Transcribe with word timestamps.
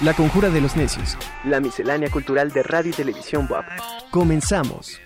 La 0.00 0.14
Conjura 0.14 0.48
de 0.48 0.60
los 0.60 0.76
Necios. 0.76 1.18
La 1.44 1.60
miscelánea 1.60 2.08
cultural 2.08 2.52
de 2.52 2.62
radio 2.62 2.92
y 2.92 2.94
televisión 2.94 3.48
WAP. 3.50 3.64
Comenzamos. 4.12 5.00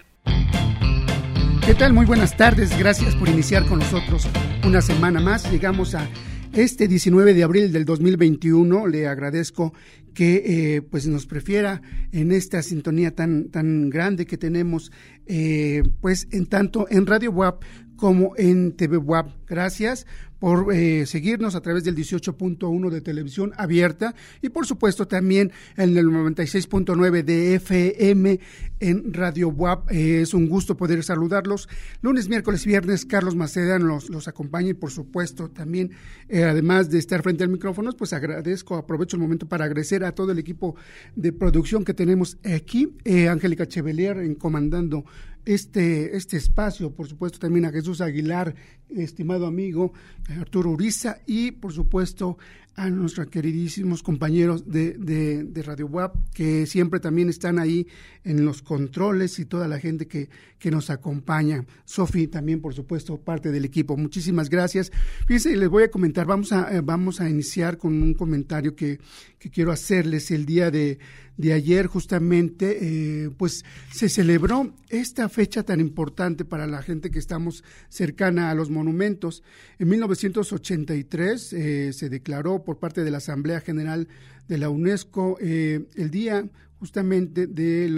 ¿Qué 1.64 1.74
tal? 1.74 1.94
Muy 1.94 2.04
buenas 2.04 2.36
tardes. 2.36 2.78
Gracias 2.78 3.16
por 3.16 3.30
iniciar 3.30 3.64
con 3.64 3.78
nosotros 3.78 4.28
una 4.66 4.82
semana 4.82 5.18
más. 5.18 5.50
Llegamos 5.50 5.94
a 5.94 6.06
este 6.52 6.88
19 6.88 7.32
de 7.32 7.42
abril 7.42 7.72
del 7.72 7.86
2021. 7.86 8.86
Le 8.86 9.06
agradezco 9.06 9.72
que 10.12 10.42
eh, 10.76 10.82
pues 10.82 11.06
nos 11.06 11.24
prefiera 11.24 11.80
en 12.12 12.30
esta 12.30 12.62
sintonía 12.62 13.14
tan, 13.14 13.48
tan 13.48 13.88
grande 13.88 14.26
que 14.26 14.36
tenemos, 14.36 14.92
eh, 15.24 15.84
pues 16.02 16.28
en 16.32 16.44
tanto 16.44 16.86
en 16.90 17.06
Radio 17.06 17.30
WAP 17.30 17.62
como 17.96 18.34
en 18.36 18.72
TV 18.72 18.98
WAP. 18.98 19.30
Gracias 19.46 20.06
por 20.42 20.74
eh, 20.74 21.06
seguirnos 21.06 21.54
a 21.54 21.60
través 21.60 21.84
del 21.84 21.94
18.1 21.94 22.90
de 22.90 23.00
televisión 23.00 23.52
abierta 23.58 24.12
y 24.40 24.48
por 24.48 24.66
supuesto 24.66 25.06
también 25.06 25.52
en 25.76 25.96
el 25.96 26.06
96.9 26.06 27.22
de 27.22 27.54
FM 27.54 28.40
en 28.80 29.14
Radio 29.14 29.50
WAP. 29.50 29.92
Eh, 29.92 30.22
es 30.22 30.34
un 30.34 30.48
gusto 30.48 30.76
poder 30.76 31.04
saludarlos. 31.04 31.68
Lunes, 32.00 32.28
miércoles 32.28 32.66
viernes, 32.66 33.06
Carlos 33.06 33.36
Macedan 33.36 33.86
los, 33.86 34.10
los 34.10 34.26
acompaña 34.26 34.70
y 34.70 34.74
por 34.74 34.90
supuesto 34.90 35.48
también, 35.48 35.92
eh, 36.28 36.42
además 36.42 36.90
de 36.90 36.98
estar 36.98 37.22
frente 37.22 37.44
al 37.44 37.50
micrófono, 37.50 37.92
pues 37.92 38.12
agradezco, 38.12 38.74
aprovecho 38.74 39.16
el 39.16 39.22
momento 39.22 39.46
para 39.46 39.66
agradecer 39.66 40.04
a 40.04 40.10
todo 40.10 40.32
el 40.32 40.40
equipo 40.40 40.74
de 41.14 41.32
producción 41.32 41.84
que 41.84 41.94
tenemos 41.94 42.36
aquí. 42.44 42.92
Angélica 43.30 43.68
Chevelier 43.68 44.18
en 44.18 44.34
comandando 44.34 45.04
este, 45.44 46.16
este 46.16 46.36
espacio, 46.36 46.92
por 46.92 47.08
supuesto 47.08 47.38
también 47.38 47.64
a 47.64 47.72
Jesús 47.72 48.00
Aguilar, 48.00 48.54
estimado 48.88 49.46
amigo 49.46 49.92
Arturo 50.38 50.70
Uriza 50.70 51.18
y 51.26 51.52
por 51.52 51.72
supuesto 51.72 52.36
a 52.74 52.88
nuestros 52.88 53.26
queridísimos 53.26 54.02
compañeros 54.02 54.70
de, 54.70 54.96
de, 54.96 55.62
Radio 55.62 55.86
WAP 55.86 56.16
que 56.32 56.64
siempre 56.66 57.00
también 57.00 57.28
están 57.28 57.58
ahí 57.58 57.86
en 58.24 58.44
los 58.46 58.62
controles 58.62 59.38
y 59.38 59.44
toda 59.44 59.68
la 59.68 59.78
gente 59.78 60.06
que, 60.06 60.30
que 60.58 60.70
nos 60.70 60.88
acompaña. 60.88 61.66
Sofi 61.84 62.28
también, 62.28 62.62
por 62.62 62.72
supuesto, 62.72 63.18
parte 63.18 63.52
del 63.52 63.66
equipo. 63.66 63.96
Muchísimas 63.96 64.48
gracias. 64.48 64.90
Fíjense, 65.26 65.54
les 65.54 65.68
voy 65.68 65.82
a 65.82 65.90
comentar, 65.90 66.26
vamos 66.26 66.52
a, 66.52 66.74
eh, 66.74 66.80
vamos 66.82 67.20
a 67.20 67.28
iniciar 67.28 67.76
con 67.76 68.02
un 68.02 68.14
comentario 68.14 68.74
que, 68.74 68.98
que 69.38 69.50
quiero 69.50 69.70
hacerles 69.70 70.30
el 70.30 70.46
día 70.46 70.70
de, 70.70 70.98
de 71.36 71.52
ayer 71.52 71.86
justamente, 71.86 72.78
eh, 73.24 73.30
pues 73.36 73.64
se 73.90 74.08
celebró 74.08 74.74
esta 74.88 75.28
fecha 75.28 75.62
tan 75.62 75.80
importante 75.80 76.44
para 76.44 76.66
la 76.66 76.82
gente 76.82 77.10
que 77.10 77.18
estamos 77.18 77.64
cercana 77.88 78.50
a 78.50 78.54
los 78.54 78.70
monumentos. 78.70 79.42
En 79.78 79.88
1983 79.88 81.52
eh, 81.52 81.92
se 81.92 82.08
declaró 82.08 82.64
por 82.64 82.78
parte 82.78 83.02
de 83.02 83.10
la 83.10 83.18
Asamblea 83.18 83.60
General 83.60 84.08
de 84.48 84.58
la 84.58 84.68
UNESCO 84.68 85.38
eh, 85.40 85.86
el 85.96 86.10
día 86.10 86.48
justamente 86.78 87.46
de 87.46 87.88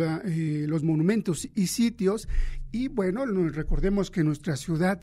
los 0.68 0.82
monumentos 0.82 1.48
y 1.54 1.68
sitios. 1.68 2.28
Y 2.74 2.88
bueno, 2.88 3.24
recordemos 3.24 4.10
que 4.10 4.24
nuestra 4.24 4.56
ciudad 4.56 5.00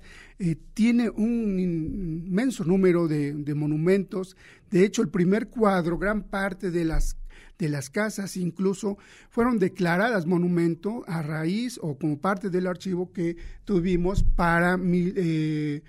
tiene 0.74 1.10
un 1.10 1.58
inmenso 1.58 2.66
número 2.66 3.08
de, 3.08 3.56
monumentos. 3.56 4.36
De 4.70 4.84
hecho, 4.84 5.02
el 5.02 5.08
primer 5.08 5.48
cuadro, 5.48 5.98
gran 5.98 6.24
parte 6.24 6.70
de 6.70 6.84
las 6.84 7.16
de 7.58 7.70
las 7.70 7.90
casas 7.90 8.36
incluso 8.38 8.98
fueron 9.30 9.58
declaradas 9.58 10.26
monumento 10.26 11.06
a 11.08 11.22
raíz 11.22 11.80
o 11.82 11.98
como 11.98 12.20
parte 12.20 12.50
del 12.50 12.68
archivo 12.68 13.14
que 13.14 13.38
tuvimos 13.64 14.24
para 14.24 14.76
mil, 14.78 15.14
eh, 15.16 15.82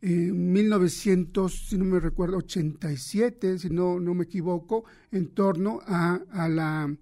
1900, 0.00 1.68
si 1.68 1.78
no 1.78 1.84
me 1.84 2.00
recuerdo, 2.00 2.38
87, 2.38 3.58
si 3.58 3.70
no, 3.70 4.00
no 4.00 4.14
me 4.14 4.24
equivoco, 4.24 4.84
en 5.12 5.28
torno 5.28 5.80
a, 5.86 6.20
a 6.30 6.48
la, 6.48 6.92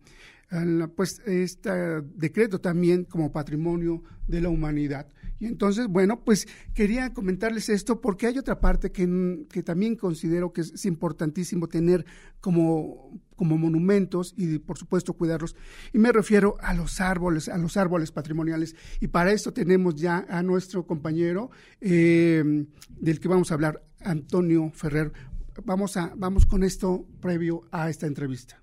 pues 0.97 1.21
este 1.27 2.01
decreto 2.15 2.61
también 2.61 3.05
como 3.05 3.33
patrimonio 3.33 4.03
de 4.27 4.41
la 4.41 4.49
humanidad. 4.49 5.07
Y 5.41 5.47
entonces, 5.47 5.87
bueno, 5.87 6.25
pues 6.25 6.49
quería 6.75 7.15
comentarles 7.15 7.69
esto 7.69 8.01
porque 8.01 8.27
hay 8.27 8.39
otra 8.39 8.61
parte 8.61 8.91
que, 8.91 9.47
que 9.51 9.63
también 9.63 9.95
considero 9.95 10.53
que 10.53 10.63
es, 10.63 10.85
importantísimo 10.85 11.69
tener 11.69 12.05
como, 12.41 13.21
como 13.37 13.57
monumentos 13.57 14.35
y 14.37 14.59
por 14.59 14.79
supuesto 14.79 15.13
cuidarlos. 15.13 15.55
Y 15.93 15.99
me 15.99 16.11
refiero 16.11 16.57
a 16.61 16.75
los 16.75 17.01
árboles, 17.01 17.49
a 17.49 17.59
los 17.59 17.77
árboles 17.77 18.11
patrimoniales. 18.11 18.75
Y 19.01 19.09
para 19.09 19.31
eso 19.33 19.53
tenemos 19.53 19.95
ya 19.95 20.27
a 20.29 20.43
nuestro 20.43 20.87
compañero 20.87 21.51
eh, 21.81 22.67
del 22.99 23.21
que 23.21 23.29
vamos 23.29 23.51
a 23.51 23.55
hablar, 23.55 23.85
Antonio 24.01 24.71
Ferrer. 24.75 25.13
Vamos, 25.65 25.97
a, 25.97 26.13
vamos 26.17 26.47
con 26.47 26.65
esto 26.65 27.07
previo 27.21 27.69
a 27.71 27.91
esta 27.91 28.07
entrevista. 28.07 28.63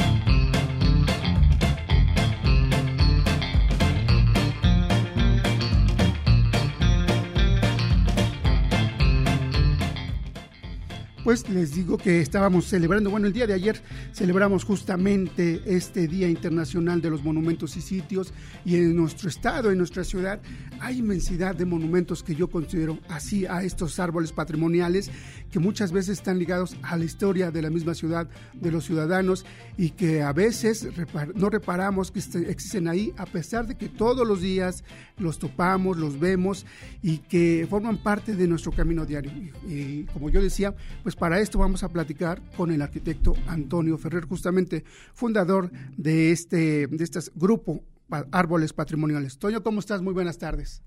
Pues 11.31 11.47
les 11.47 11.73
digo 11.73 11.97
que 11.97 12.19
estábamos 12.19 12.65
celebrando, 12.65 13.09
bueno, 13.09 13.25
el 13.25 13.31
día 13.31 13.47
de 13.47 13.53
ayer 13.53 13.81
celebramos 14.11 14.65
justamente 14.65 15.61
este 15.65 16.05
Día 16.05 16.27
Internacional 16.27 17.01
de 17.01 17.09
los 17.09 17.23
Monumentos 17.23 17.77
y 17.77 17.81
Sitios 17.81 18.33
y 18.65 18.75
en 18.75 18.97
nuestro 18.97 19.29
estado, 19.29 19.71
en 19.71 19.77
nuestra 19.77 20.03
ciudad, 20.03 20.41
hay 20.81 20.97
inmensidad 20.97 21.55
de 21.55 21.63
monumentos 21.63 22.21
que 22.21 22.35
yo 22.35 22.49
considero 22.49 22.99
así 23.07 23.45
a 23.45 23.63
estos 23.63 23.97
árboles 23.97 24.33
patrimoniales 24.33 25.09
que 25.51 25.59
muchas 25.59 25.93
veces 25.93 26.17
están 26.17 26.37
ligados 26.37 26.75
a 26.81 26.97
la 26.97 27.05
historia 27.05 27.49
de 27.49 27.61
la 27.61 27.69
misma 27.69 27.93
ciudad, 27.93 28.27
de 28.53 28.71
los 28.71 28.83
ciudadanos 28.83 29.45
y 29.77 29.91
que 29.91 30.23
a 30.23 30.33
veces 30.33 30.89
no 31.33 31.49
reparamos 31.49 32.11
que 32.11 32.19
este, 32.19 32.51
existen 32.51 32.89
ahí 32.89 33.13
a 33.15 33.25
pesar 33.25 33.67
de 33.67 33.75
que 33.75 33.87
todos 33.87 34.27
los 34.27 34.41
días 34.41 34.83
los 35.17 35.39
topamos, 35.39 35.97
los 35.97 36.19
vemos 36.19 36.65
y 37.01 37.19
que 37.19 37.67
forman 37.69 37.97
parte 37.97 38.35
de 38.35 38.47
nuestro 38.47 38.71
camino 38.71 39.05
diario. 39.05 39.31
Y, 39.67 40.03
como 40.05 40.29
yo 40.29 40.41
decía, 40.41 40.73
pues 41.03 41.15
para 41.21 41.39
esto 41.39 41.59
vamos 41.59 41.83
a 41.83 41.89
platicar 41.89 42.41
con 42.57 42.71
el 42.71 42.81
arquitecto 42.81 43.35
Antonio 43.45 43.95
Ferrer, 43.99 44.25
justamente 44.25 44.83
fundador 45.13 45.71
de 45.95 46.31
este, 46.31 46.87
de 46.87 47.03
este 47.03 47.19
grupo 47.35 47.83
Árboles 48.31 48.73
Patrimoniales. 48.73 49.37
Toño, 49.37 49.61
¿cómo 49.61 49.81
estás? 49.81 50.01
Muy 50.01 50.15
buenas 50.15 50.39
tardes. 50.39 50.81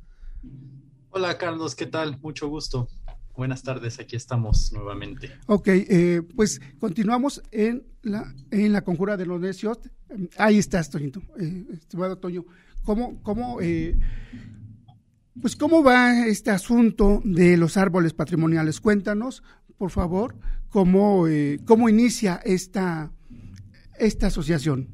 Hola 1.10 1.38
Carlos, 1.38 1.76
¿qué 1.76 1.86
tal? 1.86 2.18
Mucho 2.20 2.48
gusto. 2.48 2.88
Buenas 3.36 3.62
tardes, 3.62 4.00
aquí 4.00 4.16
estamos 4.16 4.72
nuevamente. 4.72 5.30
Ok, 5.46 5.68
eh, 5.68 6.22
pues 6.34 6.60
continuamos 6.80 7.40
en 7.52 7.86
la, 8.02 8.34
en 8.50 8.72
la 8.72 8.82
conjura 8.82 9.16
de 9.16 9.26
los 9.26 9.40
necios. 9.40 9.78
Ahí 10.36 10.58
estás, 10.58 10.90
Toñito, 10.90 11.22
eh, 11.38 11.64
estimado 11.74 12.18
Toño. 12.18 12.44
¿Cómo, 12.82 13.22
cómo, 13.22 13.60
eh, 13.60 13.96
pues 15.40 15.54
cómo 15.54 15.84
va 15.84 16.26
este 16.26 16.50
asunto 16.50 17.22
de 17.24 17.56
los 17.56 17.76
árboles 17.76 18.14
patrimoniales? 18.14 18.80
Cuéntanos, 18.80 19.44
por 19.78 19.90
favor, 19.90 20.36
cómo, 20.68 21.28
eh, 21.28 21.58
cómo 21.66 21.88
inicia 21.88 22.40
esta, 22.44 23.12
esta 23.98 24.28
asociación. 24.28 24.88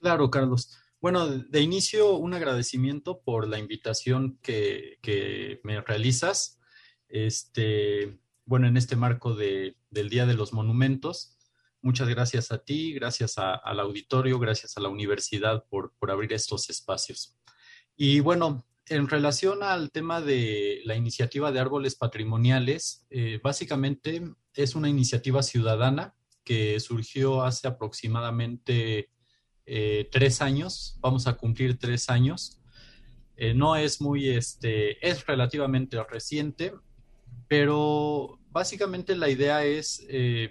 Claro, 0.00 0.30
Carlos. 0.30 0.78
Bueno, 1.00 1.28
de 1.28 1.60
inicio, 1.60 2.16
un 2.16 2.34
agradecimiento 2.34 3.20
por 3.20 3.46
la 3.48 3.58
invitación 3.58 4.38
que, 4.42 4.98
me 5.62 5.80
realizas. 5.80 6.58
Este, 7.08 8.18
bueno, 8.44 8.66
en 8.66 8.76
este 8.76 8.96
marco 8.96 9.34
de, 9.34 9.76
del 9.90 10.08
Día 10.08 10.26
de 10.26 10.34
los 10.34 10.52
Monumentos. 10.52 11.38
Muchas 11.80 12.08
gracias 12.08 12.50
a 12.50 12.58
ti, 12.58 12.92
gracias 12.92 13.36
al 13.38 13.78
auditorio, 13.78 14.38
gracias 14.38 14.76
a 14.76 14.80
la 14.80 14.88
universidad 14.88 15.64
por, 15.68 15.92
por 15.98 16.10
abrir 16.10 16.32
estos 16.32 16.68
espacios. 16.68 17.38
Y 17.94 18.20
bueno, 18.20 18.65
en 18.88 19.08
relación 19.08 19.62
al 19.62 19.90
tema 19.90 20.20
de 20.20 20.80
la 20.84 20.94
iniciativa 20.94 21.50
de 21.50 21.60
árboles 21.60 21.96
patrimoniales, 21.96 23.04
eh, 23.10 23.40
básicamente 23.42 24.22
es 24.54 24.74
una 24.74 24.88
iniciativa 24.88 25.42
ciudadana 25.42 26.14
que 26.44 26.78
surgió 26.78 27.42
hace 27.42 27.66
aproximadamente 27.66 29.10
eh, 29.66 30.08
tres 30.12 30.40
años, 30.40 30.98
vamos 31.00 31.26
a 31.26 31.34
cumplir 31.34 31.78
tres 31.78 32.08
años. 32.08 32.60
Eh, 33.36 33.52
no 33.52 33.76
es 33.76 34.00
muy, 34.00 34.28
este, 34.28 35.06
es 35.06 35.26
relativamente 35.26 36.02
reciente, 36.04 36.72
pero 37.48 38.38
básicamente 38.50 39.16
la 39.16 39.28
idea 39.28 39.64
es 39.64 40.06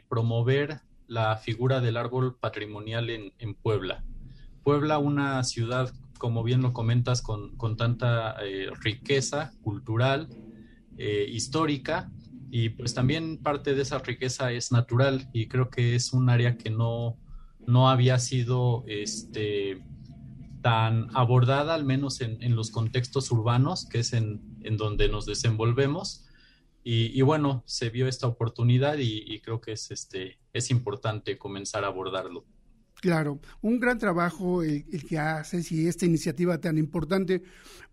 promover 0.07 0.81
la 1.07 1.38
figura 1.38 1.81
del 1.81 1.98
árbol 1.98 2.38
patrimonial 2.38 3.10
en, 3.10 3.54
Puebla. 3.56 4.04
Puebla, 4.63 4.98
una 4.98 5.44
ciudad, 5.44 5.94
como 6.25 6.42
bien 6.42 6.63
lo 6.63 6.74
comentas, 6.74 7.22
con, 7.22 7.56
con 7.56 7.77
tanta 7.77 8.36
riqueza 8.81 9.54
cultural, 9.62 10.27
histórica, 10.98 12.10
y 12.50 12.69
pues 12.69 12.95
también 12.95 13.38
parte 13.38 13.75
de 13.75 13.83
esa 13.83 14.00
riqueza 14.00 14.51
es 14.51 14.72
natural 14.72 15.30
y 15.33 15.50
creo 15.50 15.69
que 15.69 15.94
es 15.94 16.13
un 16.13 16.31
área 16.31 16.57
que 16.57 16.72
no, 16.72 17.16
no 17.68 17.92
había 17.92 18.18
sido 18.18 18.83
este, 18.88 19.83
tan 20.63 21.10
abordada, 21.13 21.75
al 21.75 21.86
menos 21.86 22.22
en, 22.22 22.56
los 22.56 22.72
contextos 22.72 23.30
urbanos, 23.30 23.86
que 23.86 24.00
es 24.00 24.13
en, 24.13 24.42
donde 24.77 25.10
nos 25.10 25.27
desenvolvemos. 25.27 26.25
Y, 26.83 27.22
bueno, 27.22 27.62
se 27.68 27.92
vio 27.92 28.07
esta 28.07 28.25
oportunidad 28.25 28.98
y, 28.98 29.39
creo 29.42 29.62
que 29.62 29.74
es, 29.74 29.92
este, 29.92 30.39
es 30.54 30.72
importante 30.72 31.38
comenzar 31.38 31.83
a 31.83 31.88
abordarlo. 31.88 32.45
Claro, 33.06 33.40
un 33.62 33.80
gran 33.80 34.00
trabajo 34.00 34.63
el, 34.63 34.84
que 35.07 35.19
haces 35.19 35.72
y 35.72 35.88
esta 35.88 36.07
iniciativa 36.07 36.60
tan 36.60 36.80
importante, 36.80 37.44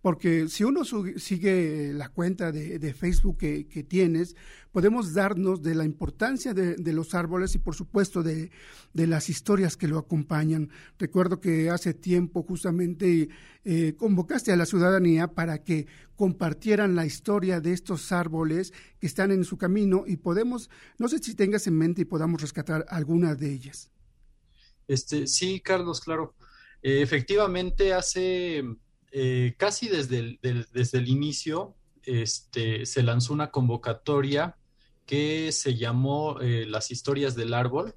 porque 0.01 0.49
si 0.49 0.65
uno 0.65 0.85
sigue 0.87 1.93
la 1.93 2.09
cuenta 2.09 2.51
de, 2.51 2.95
Facebook 2.95 3.37
que, 3.37 3.87
tienes, 3.87 4.35
podemos 4.71 5.13
darnos 5.13 5.61
de 5.61 5.75
la 5.75 5.85
importancia 5.85 6.55
de, 6.55 6.93
los 6.95 7.15
árboles 7.15 7.55
y 7.55 7.59
por 7.59 7.75
supuesto 7.75 8.23
de, 8.23 8.51
las 8.95 9.29
historias 9.29 9.77
que 9.77 9.87
lo 9.87 9.99
acompañan. 9.99 10.71
Recuerdo 10.99 11.41
que 11.41 11.69
hace 11.69 11.93
tiempo 11.93 12.43
justamente 12.43 13.29
eh, 13.67 13.95
convocaste 13.99 14.51
a 14.51 14.57
la 14.57 14.65
ciudadanía 14.65 15.35
para 15.35 15.63
que 15.63 15.89
compartieran 16.17 16.95
la 16.95 17.05
historia 17.05 17.61
de 17.61 17.75
estos 17.75 18.13
árboles 18.13 18.73
que 18.99 19.09
están 19.09 19.31
en 19.31 19.45
su 19.45 19.59
camino 19.59 20.05
y 20.07 20.17
podemos, 20.17 20.71
no 20.97 21.09
sé 21.09 21.19
si 21.19 21.35
tengas 21.35 21.67
en 21.67 21.77
mente 21.77 22.01
y 22.01 22.07
podamos 22.07 22.41
rescatar 22.41 22.87
alguna 22.89 23.35
de 23.35 23.53
ellas. 23.53 23.93
Este, 24.89 25.27
sí, 25.27 25.61
Carlos, 25.61 26.01
claro. 26.01 26.35
Eh, 26.83 27.01
efectivamente, 27.03 27.95
hace 27.95 28.65
eh, 29.13 29.55
casi 29.57 29.89
desde 29.89 30.19
el, 30.19 30.67
desde 30.73 30.99
el 30.99 31.09
inicio 31.09 31.77
este, 32.03 32.87
se 32.87 33.03
lanzó 33.03 33.33
una 33.33 33.51
convocatoria 33.51 34.57
que 35.07 35.53
se 35.53 35.77
llamó 35.77 36.41
eh, 36.41 36.67
Las 36.67 36.91
historias 36.91 37.37
del 37.37 37.55
árbol 37.55 37.95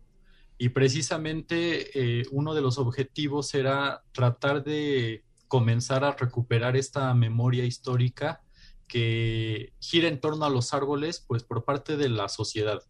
y 0.58 0.70
precisamente 0.70 2.24
uno 2.32 2.54
de 2.54 2.62
los 2.62 2.78
objetivos 2.78 3.54
era 3.56 4.04
tratar 4.14 4.64
de 4.64 5.26
comenzar 5.50 6.06
a 6.06 6.14
recuperar 6.14 6.78
esta 6.78 7.14
memoria 7.14 7.66
histórica 7.66 8.42
que 8.88 9.74
gira 9.82 10.08
en 10.08 10.22
torno 10.22 10.46
a 10.46 10.50
los 10.50 10.74
árboles, 10.74 11.20
pues 11.28 11.44
por 11.44 11.66
parte 11.66 11.98
de 11.98 12.08
la 12.08 12.30
sociedad. 12.30 12.82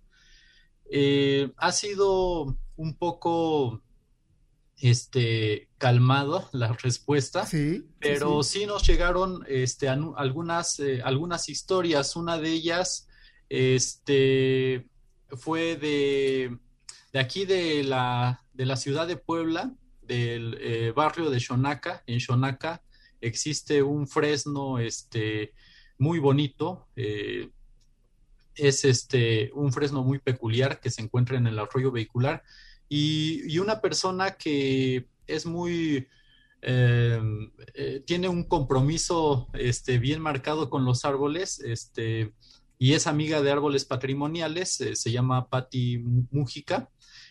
ha 1.58 1.72
sido 1.72 2.56
un 2.76 2.98
poco 3.00 3.82
este, 4.82 5.70
calmado 5.78 6.50
la 6.52 6.74
respuesta, 6.74 7.48
pero 8.00 8.44
sí, 8.44 8.66
nos 8.66 8.86
llegaron 8.86 9.44
este, 9.48 9.88
algunas, 9.88 10.80
eh, 10.80 11.02
algunas 11.04 11.50
historias. 11.50 12.16
Una 12.16 12.38
de 12.38 12.52
ellas 12.52 13.08
este, 13.50 14.88
fue 15.30 15.76
de, 15.78 16.58
de 17.14 17.20
aquí 17.20 17.46
de 17.46 17.84
la, 17.84 18.44
de 18.54 18.66
la 18.66 18.76
ciudad 18.76 19.08
de 19.08 19.18
Puebla, 19.18 19.74
del 20.02 20.58
eh, 20.60 20.92
barrio 20.96 21.30
de 21.30 21.40
Xonaca. 21.40 22.04
En 22.06 22.20
Xonaca 22.20 22.84
existe 23.22 23.82
un 23.82 24.08
fresno 24.08 24.80
este, 24.80 25.54
muy 25.98 26.20
bonito. 26.20 26.88
Eh, 26.96 27.50
es 28.56 28.86
este, 28.86 29.52
un 29.54 29.74
fresno 29.74 30.04
muy 30.04 30.20
peculiar 30.20 30.80
que 30.80 30.90
se 30.90 31.02
encuentra 31.02 31.38
en 31.38 31.48
el 31.48 31.60
arroyo 31.60 31.92
vehicular 31.92 32.44
y, 32.90 33.58
una 33.60 33.82
persona 33.82 34.32
que 34.32 35.08
es 35.28 35.46
muy, 35.46 36.08
eh, 36.62 37.20
eh, 37.74 38.04
tiene 38.06 38.28
un 38.28 38.44
compromiso 38.44 39.48
este, 39.54 39.98
bien 39.98 40.22
marcado 40.22 40.70
con 40.70 40.86
los 40.86 41.06
árboles, 41.06 41.60
este, 41.60 42.34
y 42.78 42.94
es 42.94 43.08
amiga 43.08 43.42
de 43.42 43.52
árboles 43.52 43.86
patrimoniales, 43.86 44.82
eh, 44.82 44.96
se 44.96 45.12
llama 45.12 45.50
Patti 45.50 45.98
Mújica. 46.32 46.90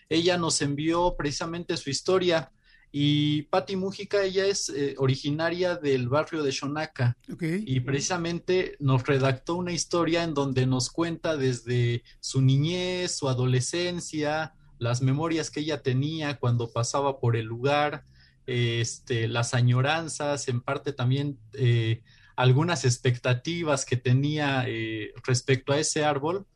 Ella 0.08 0.38
nos 0.38 0.60
envió 0.62 1.14
precisamente 1.16 1.76
su 1.76 1.90
historia. 1.90 2.50
Y 2.96 3.42
Patti 3.42 3.74
Mújica, 3.74 4.22
ella 4.22 4.46
es 4.46 4.72
originaria 4.98 5.74
del 5.74 6.08
barrio 6.08 6.44
de 6.44 6.52
Xonaca. 6.52 7.18
Y 7.66 7.80
precisamente 7.80 8.76
nos 8.78 9.04
redactó 9.04 9.56
una 9.56 9.72
historia 9.72 10.22
en 10.22 10.32
donde 10.32 10.64
nos 10.64 10.90
cuenta 10.90 11.36
desde 11.36 12.04
su 12.20 12.40
niñez, 12.40 13.16
su 13.16 13.28
adolescencia, 13.28 14.54
las 14.84 15.00
memorias 15.00 15.50
que 15.50 15.60
ella 15.60 15.82
tenía 15.82 16.36
cuando 16.36 16.70
pasaba 16.70 17.18
por 17.18 17.36
el 17.36 17.46
lugar, 17.46 18.04
este, 18.46 19.28
las 19.28 19.54
añoranzas, 19.54 20.46
en 20.48 20.60
parte 20.60 20.92
también 20.92 21.38
eh, 21.54 22.02
algunas 22.36 22.84
expectativas 22.84 23.86
que 23.86 23.96
tenía 23.96 24.64
eh, 24.68 25.14
respecto 25.26 25.72
a 25.72 25.78
ese 25.78 26.04
árbol. 26.04 26.46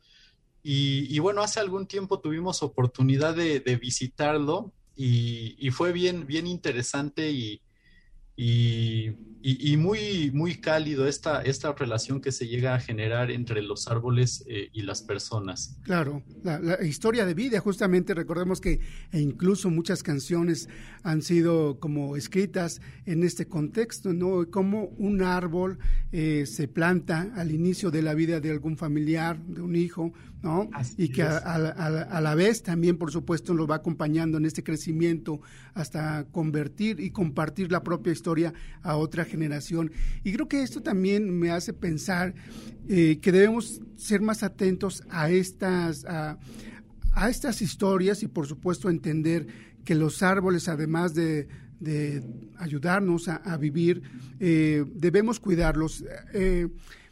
Y, 0.61 1.17
bueno, 1.17 1.41
hace 1.41 1.59
algún 1.59 1.87
tiempo 1.87 2.19
tuvimos 2.19 2.61
oportunidad 2.61 3.33
de, 3.33 3.79
visitarlo 3.81 4.71
y, 4.95 5.55
y, 5.57 5.71
fue 5.71 5.91
bien, 5.91 6.27
bien 6.27 6.45
interesante 6.45 7.31
y, 7.31 7.61
y, 8.41 9.75
muy, 9.77 10.31
muy 10.31 10.55
cálido 10.55 11.07
esta, 11.07 11.41
esta 11.41 11.73
relación 11.73 12.21
que 12.21 12.31
se 12.31 12.47
llega 12.47 12.73
a 12.73 12.79
generar 12.79 13.31
entre 13.31 13.61
los 13.61 13.87
árboles 13.89 14.45
eh, 14.47 14.69
y 14.71 14.83
las 14.83 15.01
personas. 15.01 15.77
Claro, 15.83 16.23
la, 16.43 16.81
historia 16.83 17.25
de 17.25 17.33
vida, 17.33 17.59
justamente 17.59 18.13
recordemos 18.13 18.61
que 18.61 18.79
e 19.11 19.19
incluso 19.19 19.69
muchas 19.69 20.03
canciones 20.03 20.69
han 21.03 21.21
sido 21.21 21.79
como 21.79 22.15
escritas 22.15 22.81
en 23.05 23.23
este 23.23 23.47
contexto, 23.47 24.13
¿no? 24.13 24.49
Como 24.49 24.85
un 24.97 25.21
árbol 25.21 25.79
eh, 26.11 26.45
se 26.45 26.67
planta 26.67 27.33
al 27.35 27.51
inicio 27.51 27.91
de 27.91 28.01
la 28.01 28.13
vida 28.13 28.39
de 28.39 28.51
algún 28.51 28.77
familiar, 28.77 29.41
de 29.41 29.61
un 29.61 29.75
hijo, 29.75 30.13
¿no? 30.41 30.69
y 30.97 31.09
que 31.09 31.23
a, 31.23 32.21
la 32.21 32.35
vez 32.35 32.63
también, 32.63 32.97
por 32.97 33.11
supuesto, 33.11 33.53
lo 33.53 33.67
va 33.67 33.75
acompañando 33.75 34.37
en 34.37 34.45
este 34.45 34.63
crecimiento 34.63 35.41
hasta 35.73 36.25
convertir 36.31 36.99
y 36.99 37.11
compartir 37.11 37.71
la 37.71 37.83
propia 37.83 38.13
historia 38.13 38.53
a 38.81 38.95
otra 38.95 39.25
generación. 39.25 39.91
Y 40.23 40.31
creo 40.31 40.47
que 40.47 40.63
esto 40.63 40.81
también 40.81 41.37
me 41.37 41.51
hace 41.51 41.73
pensar 41.73 42.33
eh, 42.87 43.19
que 43.21 43.31
debemos 43.31 43.81
ser 43.97 44.21
más 44.21 44.43
atentos 44.43 45.03
a 45.09 45.29
estas, 45.29 46.05
a, 46.05 46.37
estas 47.29 47.61
historias 47.61 48.23
y, 48.23 48.27
por 48.27 48.47
supuesto, 48.47 48.89
entender 48.89 49.47
que 49.83 49.95
los 49.95 50.23
árboles, 50.23 50.69
además 50.69 51.13
de, 51.15 51.47
ayudarnos 52.57 53.27
a, 53.27 53.57
vivir, 53.57 54.01
eh, 54.39 54.85
debemos 54.93 55.39
cuidarlos. 55.39 56.03
Eh, 56.33 56.67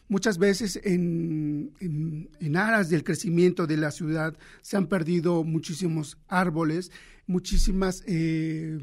Muchas 0.10 0.38
veces 0.38 0.80
en, 0.84 1.74
en, 1.80 2.56
aras 2.56 2.90
del 2.90 3.04
crecimiento 3.04 3.68
de 3.68 3.78
la 3.78 3.92
ciudad 3.92 4.38
se 4.62 4.78
han 4.78 4.88
perdido 4.88 5.44
muchísimos 5.44 6.18
árboles, 6.28 6.92
muchísimas, 7.26 8.04
eh, 8.08 8.80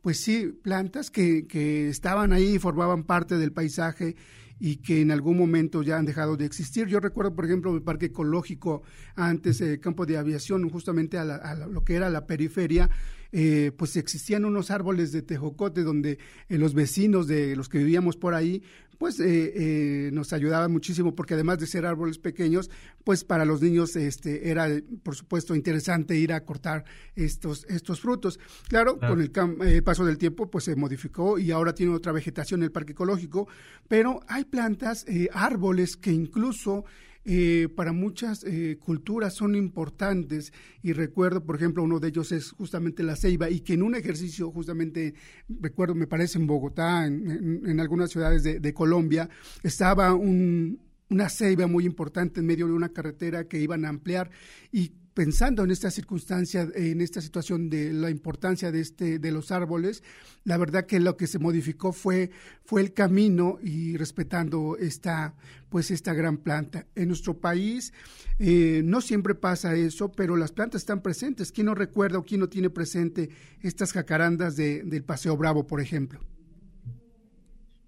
pues 0.00 0.18
sí, 0.20 0.58
plantas 0.62 1.10
que, 1.10 1.46
que 1.46 1.88
estaban 1.88 2.32
ahí 2.32 2.54
y 2.54 2.58
formaban 2.58 3.04
parte 3.04 3.36
del 3.36 3.52
paisaje 3.52 4.16
y 4.64 4.76
que 4.76 5.00
en 5.00 5.10
algún 5.10 5.36
momento 5.36 5.82
ya 5.82 5.98
han 5.98 6.06
dejado 6.06 6.36
de 6.36 6.44
existir. 6.44 6.86
Yo 6.86 7.00
recuerdo, 7.00 7.34
por 7.34 7.44
ejemplo, 7.44 7.74
el 7.74 7.82
parque 7.82 8.06
ecológico 8.06 8.82
antes, 9.16 9.60
el 9.60 9.80
campo 9.80 10.06
de 10.06 10.16
aviación, 10.16 10.70
justamente 10.70 11.18
a, 11.18 11.54
lo 11.68 11.82
que 11.82 11.96
era 11.96 12.08
la 12.10 12.28
periferia, 12.28 12.88
eh, 13.32 13.72
pues 13.76 13.96
existían 13.96 14.44
unos 14.44 14.70
árboles 14.70 15.10
de 15.10 15.22
tejocote 15.22 15.82
donde 15.82 16.18
eh, 16.48 16.58
los 16.58 16.74
vecinos 16.74 17.26
de 17.26 17.56
los 17.56 17.68
que 17.68 17.78
vivíamos 17.78 18.16
por 18.16 18.34
ahí, 18.34 18.62
pues 18.98 19.18
eh, 19.18 19.52
eh, 19.56 20.10
nos 20.12 20.32
ayudaban 20.32 20.70
muchísimo 20.70 21.14
porque 21.14 21.34
además 21.34 21.58
de 21.58 21.66
ser 21.66 21.86
árboles 21.86 22.18
pequeños, 22.18 22.70
pues 23.02 23.24
para 23.24 23.44
los 23.44 23.60
niños 23.60 23.96
este, 23.96 24.50
era, 24.50 24.68
por 25.02 25.16
supuesto, 25.16 25.56
interesante 25.56 26.16
ir 26.16 26.32
a 26.32 26.44
cortar 26.44 26.84
estos, 27.16 27.64
estos 27.68 28.00
frutos. 28.00 28.38
Claro, 28.68 29.00
con 29.00 29.20
el 29.20 29.82
paso 29.82 30.04
del 30.04 30.18
tiempo, 30.18 30.48
pues 30.50 30.64
se 30.64 30.76
modificó 30.76 31.38
y 31.38 31.50
ahora 31.50 31.74
tiene 31.74 31.94
otra 31.94 32.12
vegetación 32.12 32.62
el 32.62 32.70
parque 32.70 32.92
ecológico, 32.92 33.48
pero 33.88 34.20
hay 34.28 34.44
plantas, 34.44 35.04
árboles 35.32 35.96
que 35.96 36.12
incluso 36.12 36.84
eh, 37.24 37.68
para 37.76 37.92
muchas 37.92 38.44
eh, 38.44 38.78
culturas 38.80 39.34
son 39.34 39.54
importantes. 39.54 40.52
Y 40.82 40.92
recuerdo, 40.92 41.44
por 41.44 41.56
ejemplo, 41.56 41.82
uno 41.82 42.00
de 42.00 42.08
ellos 42.08 42.32
es 42.32 42.50
justamente 42.50 43.02
la 43.02 43.16
ceiba 43.16 43.48
y 43.48 43.60
que 43.60 43.74
en 43.74 43.82
un 43.82 43.94
ejercicio 43.94 44.50
justamente, 44.50 45.14
recuerdo, 45.48 45.94
me 45.94 46.06
parece 46.06 46.38
en 46.38 46.46
Bogotá, 46.46 47.06
en, 47.06 47.78
algunas 47.80 48.10
ciudades 48.10 48.42
de, 48.42 48.74
Colombia, 48.74 49.28
estaba 49.62 50.14
una 50.14 51.28
ceiba 51.28 51.66
muy 51.66 51.84
importante 51.84 52.40
en 52.40 52.46
medio 52.46 52.66
de 52.66 52.72
una 52.72 52.88
carretera 52.88 53.44
que 53.44 53.60
iban 53.60 53.84
a 53.84 53.88
ampliar 53.88 54.30
y 54.72 54.92
pensando 55.14 55.64
en 55.64 55.70
esta 55.70 55.90
circunstancia, 55.90 56.68
en 56.74 57.00
esta 57.00 57.20
situación 57.20 57.68
de 57.68 57.92
la 57.92 58.10
importancia 58.10 58.72
de 58.72 58.80
este, 58.80 59.18
de 59.18 59.32
los 59.32 59.50
árboles, 59.50 60.02
la 60.44 60.56
verdad 60.56 60.86
que 60.86 61.00
lo 61.00 61.16
que 61.16 61.26
se 61.26 61.38
modificó 61.38 61.92
fue, 61.92 62.30
fue 62.64 62.80
el 62.80 62.92
camino 62.92 63.58
y 63.62 63.96
respetando 63.96 64.76
esta, 64.78 65.34
pues 65.68 65.90
esta 65.90 66.14
gran 66.14 66.38
planta. 66.38 66.86
En 66.94 67.08
nuestro 67.08 67.38
país 67.38 67.92
eh, 68.38 68.82
no 68.84 69.00
siempre 69.00 69.34
pasa 69.34 69.74
eso, 69.74 70.10
pero 70.10 70.36
las 70.36 70.52
plantas 70.52 70.82
están 70.82 71.02
presentes. 71.02 71.52
¿Quién 71.52 71.66
no 71.66 71.74
recuerda 71.74 72.18
o 72.18 72.24
quién 72.24 72.40
no 72.40 72.48
tiene 72.48 72.70
presente 72.70 73.30
estas 73.60 73.92
jacarandas 73.92 74.56
de, 74.56 74.82
del 74.82 75.04
Paseo 75.04 75.36
Bravo, 75.36 75.66
por 75.66 75.80
ejemplo? 75.80 76.20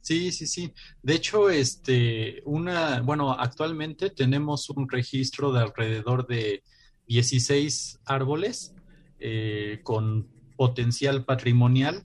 Sí, 0.05 0.33
sí, 0.33 0.47
sí. 0.47 0.71
De 1.03 1.15
hecho, 1.15 1.49
este, 1.49 2.43
una, 2.45 3.01
bueno, 3.01 3.33
actualmente 3.33 4.11
tenemos 4.11 4.69
un 4.69 4.87
registro 4.87 5.51
de 5.51 5.61
alrededor 5.61 6.27
de 6.27 6.63
16 7.07 8.01
árboles 8.05 8.75
eh, 9.19 9.81
con 9.83 10.29
potencial 10.57 11.25
patrimonial 11.25 12.05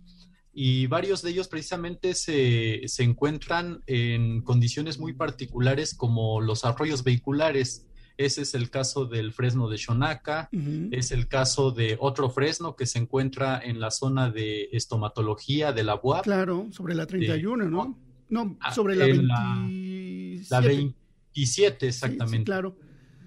y 0.53 0.87
varios 0.87 1.21
de 1.21 1.29
ellos 1.31 1.47
precisamente 1.47 2.13
se, 2.13 2.81
se 2.87 3.03
encuentran 3.03 3.81
en 3.87 4.41
condiciones 4.41 4.99
muy 4.99 5.13
particulares 5.13 5.93
como 5.93 6.41
los 6.41 6.65
arroyos 6.65 7.03
vehiculares. 7.03 7.85
Ese 8.17 8.41
es 8.41 8.53
el 8.53 8.69
caso 8.69 9.05
del 9.05 9.31
fresno 9.31 9.69
de 9.69 9.77
Shonaka, 9.77 10.49
es 10.91 11.11
el 11.13 11.29
caso 11.29 11.71
de 11.71 11.95
otro 12.01 12.29
fresno 12.29 12.75
que 12.75 12.85
se 12.85 12.99
encuentra 12.99 13.61
en 13.63 13.79
la 13.79 13.91
zona 13.91 14.29
de 14.29 14.67
estomatología 14.73 15.71
de 15.71 15.85
la 15.85 15.97
UAP. 16.03 16.25
Claro, 16.25 16.67
sobre 16.71 16.95
la 16.95 17.05
31, 17.05 17.69
¿no? 17.69 17.97
No, 18.27 18.57
ah, 18.59 18.73
sobre 18.73 18.97
la 18.97 19.05
27. 19.05 20.47
La, 20.49 20.59
27, 20.59 21.87
exactamente. 21.87 22.43
claro. 22.43 22.75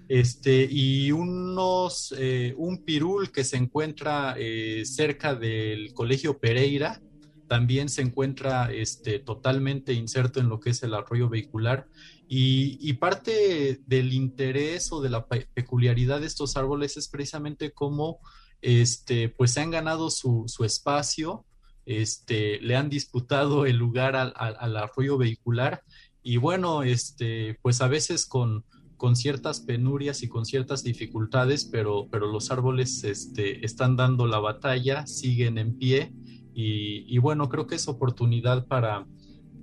Este, 0.09 0.67
y 0.69 1.11
unos, 1.11 2.13
eh, 2.17 2.53
un 2.57 2.83
pirul 2.83 3.31
que 3.31 3.43
se 3.43 3.57
encuentra 3.57 4.35
eh, 4.37 4.83
cerca 4.85 5.33
del 5.35 5.93
Colegio 5.93 6.39
Pereira, 6.39 7.01
también 7.47 7.89
se 7.89 8.01
encuentra 8.01 8.71
este, 8.71 9.19
totalmente 9.19 9.93
inserto 9.93 10.39
en 10.39 10.49
lo 10.49 10.59
que 10.59 10.71
es 10.71 10.83
el 10.83 10.93
arroyo 10.93 11.29
vehicular. 11.29 11.87
Y, 12.27 12.93
parte 12.93 13.79
del 13.85 14.11
interés 14.11 14.91
o 14.91 15.01
de 15.01 15.09
la 15.09 15.27
peculiaridad 15.27 16.19
de 16.19 16.25
estos 16.25 16.57
árboles 16.57 16.97
es 16.97 17.07
precisamente 17.07 17.71
cómo 17.71 18.19
este, 18.61 19.29
pues 19.29 19.51
se 19.51 19.61
han 19.61 19.69
ganado 19.69 20.09
su, 20.09 20.47
espacio, 20.65 21.45
este, 21.85 22.59
le 22.61 22.75
han 22.75 22.89
disputado 22.89 23.67
el 23.67 23.77
lugar 23.77 24.15
al, 24.15 24.77
arroyo 24.77 25.17
vehicular 25.17 25.83
y 26.23 26.37
bueno, 26.37 26.81
este, 26.81 27.59
pues 27.61 27.81
a 27.81 27.87
veces 27.87 28.25
con, 28.25 28.65
con 29.03 29.17
ciertas 29.17 29.59
penurias 29.59 30.23
y 30.23 30.29
con 30.29 30.45
ciertas 30.45 30.81
dificultades, 30.81 31.65
pero, 31.65 32.07
pero 32.09 32.25
los 32.31 32.51
árboles 32.51 33.03
este, 33.03 33.65
están 33.65 33.97
dando 33.97 34.27
la 34.27 34.39
batalla, 34.39 35.05
siguen 35.07 35.57
en 35.57 35.77
pie 35.77 36.13
y, 36.53 37.17
bueno, 37.17 37.49
creo 37.49 37.67
que 37.67 37.75
es 37.75 37.89
oportunidad 37.89 38.65
para 38.65 39.05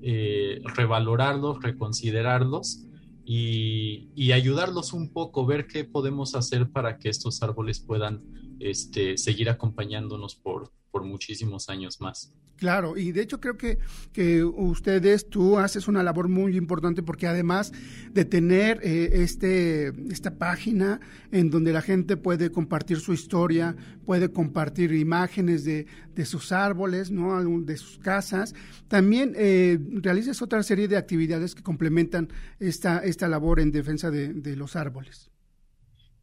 eh, 0.02 0.60
revalorarlos, 0.76 1.62
reconsiderarlos 1.62 2.84
y, 3.24 4.30
ayudarlos 4.30 4.92
un 4.92 5.10
poco, 5.10 5.46
ver 5.46 5.66
qué 5.66 5.84
podemos 5.84 6.34
hacer 6.34 6.68
para 6.70 6.98
que 6.98 7.08
estos 7.08 7.42
árboles 7.42 7.80
puedan 7.80 8.22
este, 8.58 9.16
seguir 9.16 9.48
acompañándonos 9.48 10.36
por, 10.36 10.70
por 10.90 11.04
muchísimos 11.04 11.68
años 11.68 12.00
más. 12.00 12.32
Claro, 12.60 12.98
y 12.98 13.12
de 13.12 13.22
hecho 13.22 13.40
creo 13.40 13.56
que, 13.56 13.78
que 14.12 14.44
ustedes, 14.44 15.30
tú 15.30 15.58
haces 15.58 15.88
una 15.88 16.02
labor 16.02 16.28
muy 16.28 16.58
importante 16.58 17.02
porque 17.02 17.26
además 17.26 17.72
de 18.12 18.26
tener 18.26 18.80
eh, 18.82 19.22
este, 19.22 19.88
esta 20.12 20.36
página 20.36 21.00
en 21.32 21.48
donde 21.48 21.72
la 21.72 21.80
gente 21.80 22.18
puede 22.18 22.50
compartir 22.52 23.00
su 23.00 23.14
historia, 23.14 23.74
puede 24.04 24.30
compartir 24.30 24.92
imágenes 24.92 25.64
de, 25.64 25.86
de 26.14 26.24
sus 26.26 26.52
árboles, 26.52 27.10
¿no? 27.10 27.42
de 27.62 27.76
sus 27.78 27.98
casas, 27.98 28.54
también 28.88 29.32
eh, 29.36 29.78
realizas 29.94 30.42
otra 30.42 30.62
serie 30.62 30.86
de 30.86 30.98
actividades 30.98 31.54
que 31.54 31.62
complementan 31.62 32.28
esta, 32.58 32.98
esta 32.98 33.26
labor 33.26 33.60
en 33.60 33.70
defensa 33.70 34.10
de, 34.10 34.34
de 34.34 34.54
los 34.54 34.76
árboles. 34.76 35.30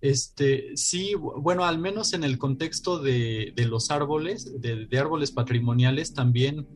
Este, 0.02 0.76
sí, 0.76 1.14
bueno, 1.16 1.66
al 1.66 1.80
menos 1.80 2.14
en 2.14 2.24
el 2.24 2.38
contexto 2.38 3.00
de, 3.00 3.54
los 3.68 3.90
árboles, 3.90 4.62
de, 4.62 5.00
árboles 5.00 5.32
patrimoniales, 5.32 6.14
también 6.14 6.68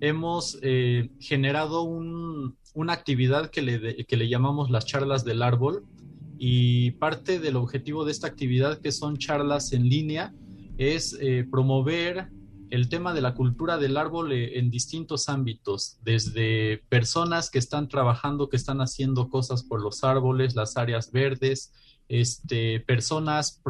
hemos 0.00 0.58
eh, 0.62 1.10
generado 1.20 1.82
una 1.82 2.92
actividad 2.92 3.50
que 3.50 3.62
le, 3.62 4.04
que 4.04 4.16
le 4.16 4.28
llamamos 4.28 4.70
las 4.70 4.84
charlas 4.84 5.24
del 5.24 5.42
árbol. 5.42 5.84
Y 6.38 6.90
parte 6.92 7.38
del 7.40 7.56
objetivo 7.56 8.04
de 8.04 8.12
esta 8.12 8.26
actividad, 8.26 8.80
que 8.80 8.92
son 8.92 9.16
charlas 9.16 9.72
en 9.72 9.88
línea, 9.88 10.34
es 10.76 11.16
eh, 11.18 11.46
promover 11.50 12.28
el 12.70 12.88
tema 12.88 13.14
de 13.14 13.20
la 13.20 13.34
cultura 13.34 13.78
del 13.78 13.96
árbol 13.96 14.32
eh, 14.32 14.58
en 14.58 14.70
distintos 14.70 15.28
ámbitos, 15.28 15.98
desde 16.02 16.82
personas 16.88 17.50
que 17.50 17.58
están 17.58 17.88
trabajando, 17.88 18.48
que 18.48 18.56
están 18.56 18.80
haciendo 18.80 19.28
cosas 19.28 19.62
por 19.62 19.80
los 19.80 20.04
árboles, 20.04 20.54
las 20.54 20.76
áreas 20.76 21.12
verdes, 21.12 21.72
este, 22.08 22.80
personas 22.80 23.62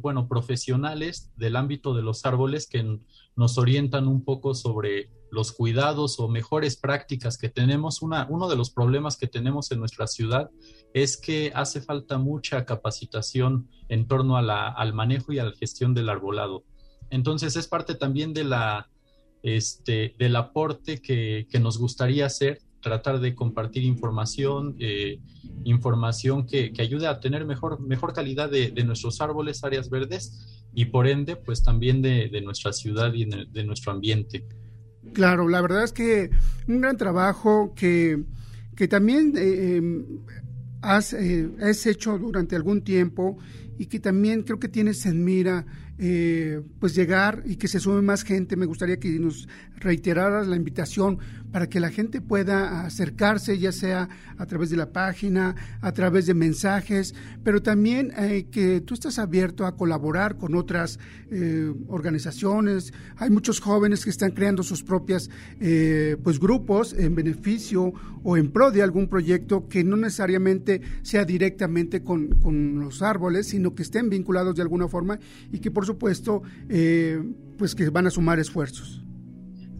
bueno, 0.00 0.28
profesionales 0.28 1.30
del 1.36 1.56
ámbito 1.56 1.94
de 1.94 2.02
los 2.02 2.24
árboles 2.24 2.66
que 2.66 2.98
nos 3.36 3.58
orientan 3.58 4.08
un 4.08 4.24
poco 4.24 4.54
sobre 4.54 5.10
los 5.30 5.52
cuidados 5.52 6.20
o 6.20 6.28
mejores 6.28 6.76
prácticas 6.76 7.36
que 7.36 7.48
tenemos. 7.48 8.02
Una, 8.02 8.26
uno 8.30 8.48
de 8.48 8.56
los 8.56 8.70
problemas 8.70 9.16
que 9.16 9.26
tenemos 9.26 9.70
en 9.72 9.80
nuestra 9.80 10.06
ciudad 10.06 10.50
es 10.94 11.16
que 11.16 11.50
hace 11.54 11.80
falta 11.80 12.18
mucha 12.18 12.64
capacitación 12.64 13.68
en 13.88 14.06
torno 14.06 14.36
a 14.36 14.42
la, 14.42 14.68
al 14.68 14.94
manejo 14.94 15.32
y 15.32 15.40
a 15.40 15.44
la 15.44 15.52
gestión 15.52 15.92
del 15.92 16.08
arbolado. 16.08 16.64
Entonces 17.10 17.56
es 17.56 17.66
parte 17.66 17.96
también 17.96 18.32
de 18.32 18.44
la, 18.44 18.88
este, 19.42 20.14
del 20.18 20.36
aporte 20.36 21.02
que, 21.02 21.48
que 21.50 21.58
nos 21.58 21.78
gustaría 21.78 22.26
hacer 22.26 22.60
tratar 22.84 23.18
de 23.18 23.34
compartir 23.34 23.82
información, 23.82 24.76
eh, 24.78 25.18
información 25.64 26.46
que, 26.46 26.72
ayude 26.78 27.08
a 27.08 27.18
tener 27.18 27.46
mejor, 27.46 27.80
mejor 27.80 28.12
calidad 28.12 28.50
de, 28.50 28.70
nuestros 28.84 29.20
árboles, 29.20 29.64
áreas 29.64 29.88
verdes 29.88 30.66
y 30.74 30.84
por 30.84 31.08
ende, 31.08 31.34
pues 31.34 31.62
también 31.62 32.02
de, 32.02 32.40
nuestra 32.42 32.72
ciudad 32.72 33.12
y 33.14 33.24
de, 33.24 33.64
nuestro 33.64 33.90
ambiente. 33.92 34.44
Claro, 35.14 35.48
la 35.48 35.62
verdad 35.62 35.84
es 35.84 35.92
que 35.92 36.30
un 36.68 36.82
gran 36.82 36.96
trabajo 36.96 37.72
que, 37.74 38.22
que 38.76 38.86
también 38.86 39.32
eh, 39.36 39.76
em, 39.76 40.04
has, 40.82 41.14
eh, 41.14 41.48
has 41.62 41.86
hecho 41.86 42.18
durante 42.18 42.54
algún 42.54 42.82
tiempo 42.82 43.38
y 43.78 43.86
que 43.86 43.98
también 43.98 44.42
creo 44.42 44.60
que 44.60 44.68
tienes 44.68 45.06
en 45.06 45.24
mira 45.24 45.64
eh, 45.96 46.60
pues 46.80 46.92
llegar 46.96 47.44
y 47.46 47.54
que 47.54 47.68
se 47.68 47.78
sume 47.78 48.02
más 48.02 48.24
gente. 48.24 48.56
Me 48.56 48.66
gustaría 48.66 48.98
que 48.98 49.10
nos 49.20 49.48
reiteraras 49.76 50.48
la 50.48 50.56
invitación 50.56 51.18
para 51.54 51.68
que 51.68 51.78
la 51.78 51.90
gente 51.90 52.20
pueda 52.20 52.84
acercarse, 52.84 53.60
ya 53.60 53.70
sea 53.70 54.08
a 54.38 54.46
través 54.46 54.70
de 54.70 54.76
la 54.76 54.90
página, 54.90 55.54
a 55.80 55.92
través 55.92 56.26
de 56.26 56.34
mensajes, 56.34 57.14
pero 57.44 57.62
también 57.62 58.12
eh, 58.18 58.48
que 58.50 58.80
tú 58.80 58.94
estás 58.94 59.20
abierto 59.20 59.64
a 59.64 59.76
colaborar 59.76 60.36
con 60.36 60.56
otras 60.56 60.98
eh, 61.30 61.72
organizaciones. 61.86 62.92
Hay 63.18 63.30
muchos 63.30 63.60
jóvenes 63.60 64.02
que 64.02 64.10
están 64.10 64.32
creando 64.32 64.64
sus 64.64 64.82
propias 64.82 65.30
pues 66.24 66.40
grupos 66.40 66.92
en 66.92 67.14
beneficio 67.14 67.92
o 68.24 68.36
en 68.36 68.50
pro 68.50 68.72
de 68.72 68.82
algún 68.82 69.06
proyecto 69.06 69.68
que 69.68 69.84
no 69.84 69.96
necesariamente 69.96 70.80
sea 71.02 71.24
directamente 71.24 72.02
con, 72.02 72.40
con 72.40 72.80
los 72.80 73.00
árboles, 73.00 73.46
sino 73.46 73.76
que 73.76 73.84
estén 73.84 74.10
vinculados 74.10 74.56
de 74.56 74.62
alguna 74.62 74.88
forma 74.88 75.20
y 75.52 75.60
que 75.60 75.70
por 75.70 75.86
supuesto, 75.86 76.42
eh, 76.68 77.22
pues 77.56 77.76
que 77.76 77.90
van 77.90 78.08
a 78.08 78.10
sumar 78.10 78.40
esfuerzos. 78.40 79.04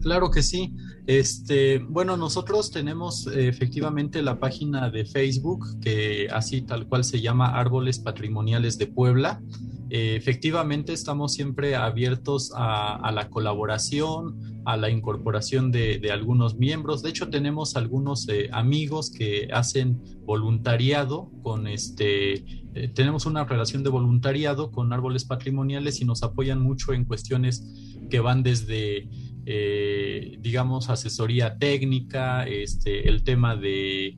Claro 0.05 0.29
que 0.29 0.43
sí. 0.43 0.71
Este, 1.07 1.79
bueno, 1.79 2.15
nosotros 2.15 2.69
tenemos 2.69 3.25
eh, 3.25 3.47
efectivamente 3.47 4.21
la 4.21 4.39
página 4.39 4.91
de 4.91 5.03
Facebook 5.03 5.79
que 5.81 6.27
así 6.31 6.61
tal 6.61 6.87
cual 6.87 7.03
se 7.03 7.21
llama 7.21 7.59
Árboles 7.59 7.97
Patrimoniales 7.97 8.77
de 8.77 8.85
Puebla. 8.85 9.41
Eh, 9.89 10.15
efectivamente 10.15 10.93
estamos 10.93 11.33
siempre 11.33 11.75
abiertos 11.75 12.53
a, 12.55 13.11
la 13.11 13.31
colaboración, 13.31 14.61
a 14.65 14.77
la 14.77 14.91
incorporación 14.91 15.71
de, 15.71 15.99
algunos 16.13 16.55
miembros. 16.55 17.01
De 17.01 17.09
hecho, 17.09 17.29
tenemos 17.31 17.75
algunos 17.75 18.27
amigos 18.51 19.09
que 19.09 19.47
hacen 19.51 19.99
voluntariado 20.23 21.31
con 21.41 21.67
este 21.67 22.65
eh, 22.75 22.89
tenemos 22.89 23.25
una 23.25 23.45
relación 23.45 23.83
de 23.83 23.89
voluntariado 23.89 24.69
con 24.69 24.91
árboles 24.91 25.23
patrimoniales 25.23 26.01
y 26.01 26.05
nos 26.05 26.23
apoyan 26.23 26.59
mucho 26.59 26.91
en 26.91 27.05
cuestiones 27.05 27.65
que 28.09 28.19
van 28.19 28.43
desde, 28.43 29.07
eh, 29.45 30.37
digamos, 30.39 30.89
asesoría 30.89 31.57
técnica, 31.57 32.45
este, 32.47 33.07
el 33.07 33.23
tema 33.23 33.55
de, 33.55 34.17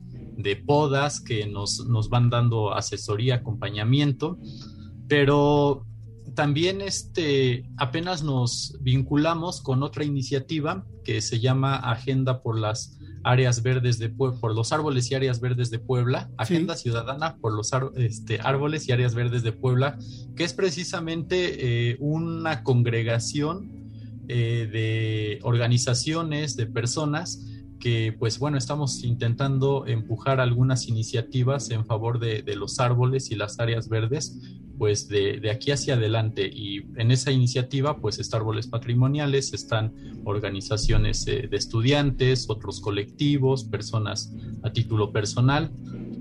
podas 0.66 1.20
que 1.20 1.46
nos, 1.46 1.86
nos, 1.86 2.08
van 2.08 2.30
dando 2.30 2.72
asesoría, 2.72 3.36
acompañamiento, 3.36 4.38
pero 5.08 5.84
también 6.34 6.80
este, 6.80 7.68
apenas 7.76 8.22
nos 8.22 8.76
vinculamos 8.80 9.60
con 9.60 9.82
otra 9.82 10.04
iniciativa 10.04 10.86
que 11.04 11.20
se 11.20 11.40
llama 11.40 11.76
Agenda 11.76 12.42
por 12.42 12.58
las 12.58 12.98
áreas 13.24 13.62
verdes 13.62 13.98
de 13.98 14.08
por 14.08 14.54
los 14.54 14.72
árboles 14.72 15.10
y 15.10 15.14
áreas 15.14 15.40
verdes 15.40 15.70
de 15.70 15.78
Puebla, 15.78 16.30
Agenda 16.36 16.76
Ciudadana 16.76 17.36
por 17.36 17.52
los 17.52 17.70
este, 17.96 18.40
árboles 18.40 18.88
y 18.88 18.92
áreas 18.92 19.14
verdes 19.14 19.42
de 19.42 19.52
Puebla, 19.52 19.98
que 20.36 20.44
es 20.44 20.54
precisamente 20.54 21.90
eh, 21.90 21.96
una 22.00 22.62
congregación 22.62 23.87
eh, 24.28 24.68
de 24.70 25.38
organizaciones, 25.42 26.56
de 26.56 26.66
personas 26.66 27.44
que 27.80 28.14
pues 28.18 28.38
bueno, 28.38 28.58
estamos 28.58 29.04
intentando 29.04 29.86
empujar 29.86 30.40
algunas 30.40 30.88
iniciativas 30.88 31.70
en 31.70 31.86
favor 31.86 32.18
de, 32.18 32.42
de 32.42 32.56
los 32.56 32.80
árboles 32.80 33.30
y 33.30 33.36
las 33.36 33.60
áreas 33.60 33.88
verdes 33.88 34.58
pues 34.78 35.08
de, 35.08 35.50
aquí 35.50 35.72
hacia 35.72 35.94
adelante. 35.94 36.48
Y 36.50 36.84
en 36.96 37.10
esa 37.10 37.32
iniciativa 37.32 37.98
pues 37.98 38.18
está 38.18 38.38
árboles 38.38 38.68
patrimoniales, 38.68 39.52
están 39.52 39.92
organizaciones 40.24 41.26
eh, 41.26 41.48
de 41.50 41.56
estudiantes, 41.56 42.48
otros 42.48 42.80
colectivos, 42.80 43.64
personas 43.64 44.32
a 44.62 44.72
título 44.72 45.12
personal. 45.12 45.72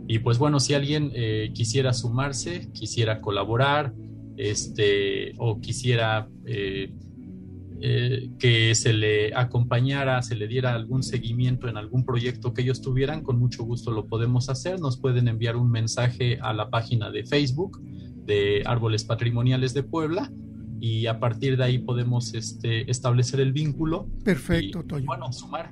Y 0.08 0.20
pues 0.20 0.40
bueno, 0.40 0.60
si 0.60 0.74
alguien 0.74 1.12
eh, 1.14 1.52
quisiera 1.54 1.94
sumarse, 1.94 2.70
quisiera 2.74 3.22
colaborar 3.22 3.94
este, 4.38 5.34
o 5.38 5.62
quisiera 5.62 6.28
eh, 7.82 8.30
que 8.40 8.74
se 8.76 8.94
le 8.94 9.36
acompañara, 9.36 10.22
se 10.22 10.36
le 10.36 10.48
diera 10.48 10.74
algún 10.74 11.04
seguimiento 11.04 11.68
en 11.68 11.78
algún 11.78 12.06
proyecto 12.06 12.54
que 12.54 12.64
ellos 12.64 12.82
tuvieran, 12.82 13.22
con 13.22 13.38
mucho 13.40 13.64
gusto 13.64 13.92
lo 13.92 14.08
podemos 14.08 14.50
hacer. 14.50 14.80
Nos 14.80 14.98
pueden 14.98 15.28
enviar 15.28 15.56
un 15.56 15.70
mensaje 15.70 16.40
a 16.42 16.54
la 16.54 16.70
página 16.70 17.12
de 17.12 17.26
Facebook 17.26 17.82
de 18.26 18.64
Árboles 18.66 19.04
Patrimoniales 19.04 19.74
de 19.74 19.84
Puebla 19.84 20.32
y 20.80 21.08
a 21.08 21.20
partir 21.20 21.58
de 21.58 21.64
ahí 21.64 21.80
podemos 21.80 22.34
este, 22.34 22.90
establecer 22.90 23.40
el 23.40 23.54
vínculo. 23.54 24.08
Perfecto, 24.24 24.84
Toño. 24.84 25.06
Bueno, 25.06 25.32
sumar. 25.32 25.72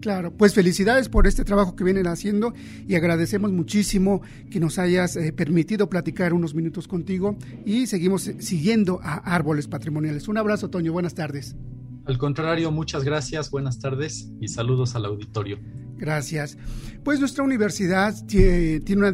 Claro, 0.00 0.32
pues 0.36 0.54
felicidades 0.54 1.08
por 1.08 1.26
este 1.26 1.44
trabajo 1.44 1.74
que 1.74 1.84
vienen 1.84 2.06
haciendo 2.06 2.54
y 2.86 2.94
agradecemos 2.94 3.50
muchísimo 3.52 4.22
que 4.50 4.60
nos 4.60 4.78
hayas 4.78 5.16
eh, 5.16 5.32
permitido 5.32 5.88
platicar 5.88 6.32
unos 6.32 6.54
minutos 6.54 6.86
contigo 6.86 7.36
y 7.64 7.86
seguimos 7.86 8.30
siguiendo 8.38 9.00
a 9.02 9.16
Árboles 9.16 9.66
Patrimoniales. 9.66 10.28
Un 10.28 10.38
abrazo, 10.38 10.70
Toño, 10.70 10.92
buenas 10.92 11.14
tardes. 11.14 11.56
Al 12.04 12.18
contrario, 12.18 12.70
muchas 12.70 13.04
gracias, 13.04 13.50
buenas 13.50 13.78
tardes 13.78 14.30
y 14.40 14.48
saludos 14.48 14.94
al 14.94 15.04
auditorio. 15.04 15.58
Gracias. 16.00 16.56
Pues 17.04 17.20
nuestra 17.20 17.44
universidad 17.44 18.14
tiene, 18.26 18.80
una 18.96 19.12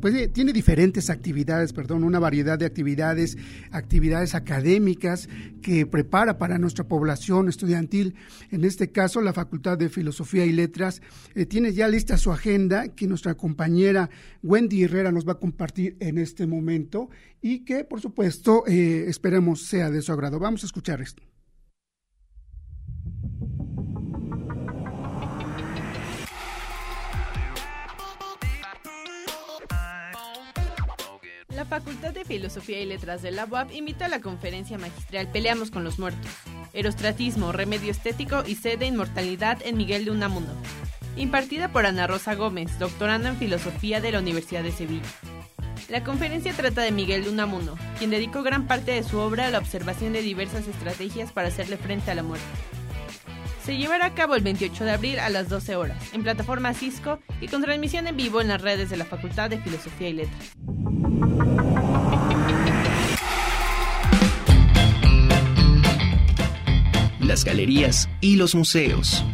pues, 0.00 0.14
eh, 0.14 0.30
diferentes 0.52 1.08
actividades, 1.08 1.72
perdón, 1.72 2.04
una 2.04 2.18
variedad 2.18 2.58
de 2.58 2.66
actividades, 2.66 3.38
actividades 3.70 4.34
académicas 4.34 5.30
que 5.62 5.86
prepara 5.86 6.36
para 6.36 6.58
nuestra 6.58 6.86
población 6.86 7.48
estudiantil. 7.48 8.16
En 8.50 8.64
este 8.64 8.92
caso, 8.92 9.22
la 9.22 9.32
Facultad 9.32 9.78
de 9.78 9.88
Filosofía 9.88 10.44
y 10.44 10.52
Letras 10.52 11.00
eh, 11.34 11.46
tiene 11.46 11.72
ya 11.72 11.88
lista 11.88 12.18
su 12.18 12.30
agenda 12.30 12.88
que 12.88 13.06
nuestra 13.06 13.34
compañera 13.34 14.10
Wendy 14.42 14.84
Herrera 14.84 15.10
nos 15.10 15.26
va 15.26 15.32
a 15.32 15.40
compartir 15.40 15.96
en 16.00 16.18
este 16.18 16.46
momento 16.46 17.08
y 17.40 17.64
que, 17.64 17.84
por 17.84 18.02
supuesto, 18.02 18.64
eh, 18.66 19.06
esperemos 19.08 19.62
sea 19.62 19.90
de 19.90 20.02
su 20.02 20.12
agrado. 20.12 20.38
Vamos 20.38 20.64
a 20.64 20.66
escuchar 20.66 21.00
esto. 21.00 21.22
La 31.64 31.80
Facultad 31.80 32.12
de 32.12 32.26
Filosofía 32.26 32.78
y 32.82 32.84
Letras 32.84 33.22
de 33.22 33.30
la 33.30 33.46
UAP 33.46 33.72
invita 33.72 34.04
a 34.04 34.08
la 34.10 34.20
conferencia 34.20 34.76
magistral 34.76 35.30
Peleamos 35.30 35.70
con 35.70 35.82
los 35.82 35.98
Muertos, 35.98 36.30
Erostratismo, 36.74 37.52
Remedio 37.52 37.90
Estético 37.90 38.44
y 38.46 38.56
Sede 38.56 38.84
Inmortalidad 38.84 39.62
en 39.64 39.78
Miguel 39.78 40.04
de 40.04 40.10
Unamuno, 40.10 40.52
impartida 41.16 41.72
por 41.72 41.86
Ana 41.86 42.06
Rosa 42.06 42.34
Gómez, 42.34 42.78
doctorando 42.78 43.28
en 43.28 43.38
Filosofía 43.38 44.02
de 44.02 44.12
la 44.12 44.18
Universidad 44.18 44.62
de 44.62 44.72
Sevilla. 44.72 45.08
La 45.88 46.04
conferencia 46.04 46.52
trata 46.52 46.82
de 46.82 46.92
Miguel 46.92 47.24
de 47.24 47.30
Unamuno, 47.30 47.76
quien 47.98 48.10
dedicó 48.10 48.42
gran 48.42 48.66
parte 48.66 48.92
de 48.92 49.02
su 49.02 49.16
obra 49.16 49.46
a 49.46 49.50
la 49.50 49.58
observación 49.58 50.12
de 50.12 50.20
diversas 50.20 50.68
estrategias 50.68 51.32
para 51.32 51.48
hacerle 51.48 51.78
frente 51.78 52.10
a 52.10 52.14
la 52.14 52.22
muerte. 52.22 52.44
Se 53.64 53.78
llevará 53.78 54.04
a 54.04 54.14
cabo 54.14 54.34
el 54.34 54.42
28 54.42 54.84
de 54.84 54.90
abril 54.90 55.18
a 55.18 55.30
las 55.30 55.48
12 55.48 55.76
horas, 55.76 55.96
en 56.12 56.22
plataforma 56.22 56.74
Cisco 56.74 57.18
y 57.40 57.48
con 57.48 57.62
transmisión 57.62 58.06
en 58.06 58.14
vivo 58.14 58.42
en 58.42 58.48
las 58.48 58.60
redes 58.60 58.90
de 58.90 58.98
la 58.98 59.06
Facultad 59.06 59.48
de 59.48 59.58
Filosofía 59.58 60.10
y 60.10 60.12
Letras. 60.12 60.52
Las 67.20 67.42
galerías 67.42 68.06
y 68.20 68.36
los 68.36 68.54
museos. 68.54 69.24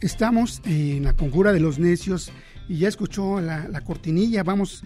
Estamos 0.00 0.60
en 0.64 1.04
la 1.04 1.12
conjura 1.12 1.52
de 1.52 1.60
los 1.60 1.78
necios 1.78 2.32
y 2.70 2.78
ya 2.78 2.88
escuchó 2.88 3.40
la, 3.40 3.80
cortinilla. 3.80 4.44
Vamos 4.44 4.84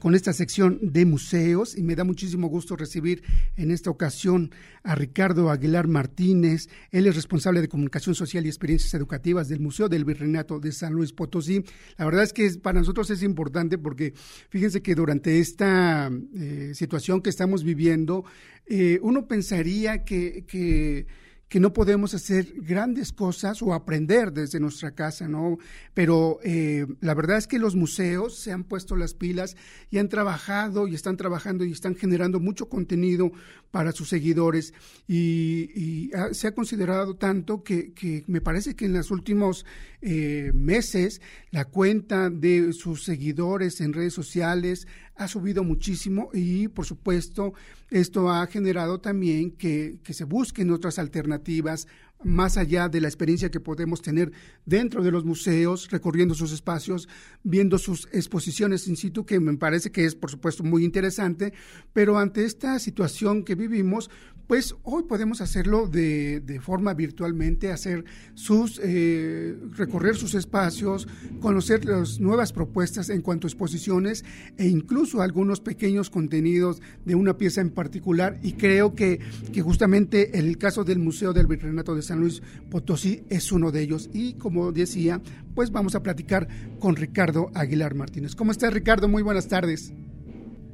con 0.00 0.14
esta 0.14 0.34
sección 0.34 0.78
de 0.82 1.06
museos 1.06 1.78
y 1.78 1.82
me 1.82 1.96
da 1.96 2.04
muchísimo 2.04 2.48
gusto 2.48 2.76
recibir 2.76 3.22
en 3.56 3.70
esta 3.70 3.88
ocasión 3.88 4.50
a 4.82 4.94
Ricardo 4.94 5.50
Aguilar 5.50 5.88
Martínez. 5.88 6.68
Él 6.90 7.06
es 7.06 7.16
responsable 7.16 7.62
de 7.62 7.68
comunicación 7.68 8.14
social 8.14 8.44
y 8.44 8.50
experiencias 8.50 8.92
educativas 8.92 9.48
del 9.48 9.60
Museo 9.60 9.88
del 9.88 10.04
Virreinato 10.04 10.60
de 10.60 10.72
San 10.72 10.92
Luis 10.92 11.14
Potosí. 11.14 11.64
La 11.96 12.04
verdad 12.04 12.22
es 12.22 12.34
que 12.34 12.50
para 12.62 12.80
nosotros 12.80 13.08
es 13.08 13.22
importante 13.22 13.78
porque 13.78 14.12
fíjense 14.50 14.82
que 14.82 14.94
durante 14.94 15.40
esta 15.40 16.10
eh, 16.34 16.72
situación 16.74 17.22
que 17.22 17.30
estamos 17.30 17.64
viviendo, 17.64 18.26
eh, 18.66 18.98
uno 19.00 19.26
pensaría 19.26 20.04
que 20.04 21.06
que 21.52 21.60
no 21.60 21.74
podemos 21.74 22.14
hacer 22.14 22.54
grandes 22.62 23.12
cosas 23.12 23.60
o 23.60 23.74
aprender 23.74 24.32
desde 24.32 24.58
nuestra 24.58 24.92
casa, 24.92 25.28
¿no? 25.28 25.58
Pero 25.92 26.38
eh, 26.42 26.86
la 27.02 27.12
verdad 27.12 27.36
es 27.36 27.46
que 27.46 27.58
los 27.58 27.76
museos 27.76 28.38
se 28.38 28.52
han 28.52 28.64
puesto 28.64 28.96
las 28.96 29.12
pilas 29.12 29.54
y 29.90 29.98
han 29.98 30.08
trabajado 30.08 30.88
y 30.88 30.94
están 30.94 31.18
trabajando 31.18 31.66
y 31.66 31.72
están 31.72 31.94
generando 31.94 32.40
mucho 32.40 32.70
contenido 32.70 33.32
para 33.70 33.92
sus 33.92 34.08
seguidores 34.08 34.72
y, 35.06 36.10
se 36.32 36.48
ha 36.48 36.54
considerado 36.54 37.16
tanto 37.16 37.62
que, 37.62 38.24
me 38.28 38.40
parece 38.40 38.74
que 38.74 38.86
en 38.86 38.94
los 38.94 39.10
últimos 39.10 39.66
eh, 40.00 40.52
meses 40.54 41.20
la 41.50 41.66
cuenta 41.66 42.30
de 42.30 42.72
sus 42.72 43.04
seguidores 43.04 43.82
en 43.82 43.92
redes 43.92 44.14
sociales 44.14 44.86
ha 45.16 45.28
subido 45.28 45.62
muchísimo 45.64 46.30
y 46.32 46.68
por 46.68 46.86
supuesto 46.86 47.52
esto 47.90 48.30
ha 48.30 48.46
generado 48.46 49.00
también 49.00 49.50
que, 49.52 49.98
que 50.02 50.14
se 50.14 50.24
busquen 50.24 50.70
otras 50.70 50.98
alternativas 50.98 51.86
más 52.24 52.56
allá 52.56 52.88
de 52.88 53.00
la 53.00 53.08
experiencia 53.08 53.50
que 53.50 53.60
podemos 53.60 54.02
tener 54.02 54.32
dentro 54.64 55.02
de 55.02 55.10
los 55.10 55.24
museos, 55.24 55.90
recorriendo 55.90 56.34
sus 56.34 56.52
espacios, 56.52 57.08
viendo 57.42 57.78
sus 57.78 58.08
exposiciones 58.12 58.88
in 58.88 58.96
situ, 58.96 59.24
que 59.24 59.40
me 59.40 59.56
parece 59.56 59.90
que 59.90 60.04
es, 60.04 60.14
por 60.14 60.30
supuesto, 60.30 60.62
muy 60.62 60.84
interesante, 60.84 61.52
pero 61.92 62.18
ante 62.18 62.44
esta 62.44 62.78
situación 62.78 63.44
que 63.44 63.54
vivimos, 63.54 64.10
pues 64.52 64.76
hoy 64.82 65.04
podemos 65.04 65.40
hacerlo 65.40 65.88
de, 65.88 66.40
de 66.40 66.60
forma 66.60 66.92
virtualmente, 66.92 67.72
hacer 67.72 68.04
sus, 68.34 68.78
eh, 68.84 69.56
recorrer 69.70 70.14
sus 70.14 70.34
espacios, 70.34 71.08
conocer 71.40 71.86
las 71.86 72.20
nuevas 72.20 72.52
propuestas 72.52 73.08
en 73.08 73.22
cuanto 73.22 73.46
a 73.46 73.48
exposiciones 73.48 74.26
e 74.58 74.68
incluso 74.68 75.22
algunos 75.22 75.60
pequeños 75.60 76.10
contenidos 76.10 76.82
de 77.06 77.14
una 77.14 77.38
pieza 77.38 77.62
en 77.62 77.70
particular, 77.70 78.40
y 78.42 78.52
creo 78.52 78.94
que, 78.94 79.20
que 79.54 79.62
justamente 79.62 80.38
el 80.38 80.58
caso 80.58 80.84
del 80.84 80.98
Museo 80.98 81.32
del 81.32 81.46
Virreinato 81.46 81.94
de 81.94 82.02
San 82.02 82.20
Luis 82.20 82.42
Potosí 82.70 83.24
es 83.30 83.52
uno 83.52 83.72
de 83.72 83.80
ellos. 83.80 84.10
Y 84.12 84.34
como 84.34 84.70
decía, 84.70 85.22
pues 85.54 85.70
vamos 85.70 85.94
a 85.94 86.02
platicar 86.02 86.46
con 86.78 86.96
Ricardo 86.96 87.50
Aguilar 87.54 87.94
Martínez. 87.94 88.34
¿Cómo 88.36 88.52
estás, 88.52 88.74
Ricardo? 88.74 89.08
Muy 89.08 89.22
buenas 89.22 89.48
tardes. 89.48 89.94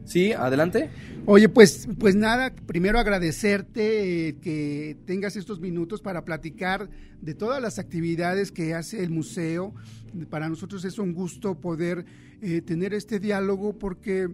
Sí, 0.08 0.32
adelante. 0.32 0.88
Oye, 1.26 1.50
pues, 1.50 1.86
pues 1.98 2.16
nada, 2.16 2.54
primero 2.66 2.98
agradecerte 2.98 4.28
eh, 4.28 4.36
que 4.40 4.96
tengas 5.04 5.36
estos 5.36 5.60
minutos 5.60 6.00
para 6.00 6.24
platicar 6.24 6.88
de 7.20 7.34
todas 7.34 7.60
las 7.60 7.78
actividades 7.78 8.50
que 8.50 8.72
hace 8.72 9.04
el 9.04 9.10
museo. 9.10 9.74
Para 10.30 10.48
nosotros 10.48 10.86
es 10.86 10.98
un 10.98 11.12
gusto 11.12 11.60
poder 11.60 12.06
eh, 12.40 12.62
tener 12.62 12.94
este 12.94 13.20
diálogo 13.20 13.78
porque 13.78 14.30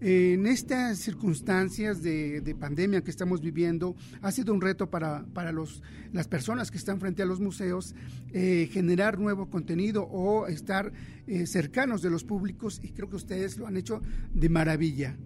en 0.00 0.46
estas 0.46 0.98
circunstancias 0.98 2.02
de, 2.02 2.56
pandemia 2.58 3.02
que 3.02 3.10
estamos 3.10 3.40
viviendo, 3.40 3.96
ha 4.22 4.30
sido 4.32 4.52
un 4.52 4.60
reto 4.60 4.88
para, 4.88 5.24
para 5.34 5.52
los, 5.52 5.82
las 6.12 6.28
personas 6.28 6.70
que 6.70 6.78
están 6.78 7.00
frente 7.00 7.22
a 7.22 7.26
los 7.26 7.40
museos 7.40 7.94
eh, 8.32 8.68
generar 8.72 9.18
nuevo 9.18 9.50
contenido 9.50 10.04
o 10.04 10.46
estar 10.46 10.92
eh, 11.26 11.46
cercanos 11.46 12.02
de 12.02 12.10
los 12.10 12.24
públicos 12.24 12.80
y 12.82 12.90
creo 12.90 13.08
que 13.08 13.16
ustedes 13.16 13.58
lo 13.58 13.66
han 13.66 13.76
hecho 13.76 14.00
de 14.32 14.48
maravilla. 14.48 15.16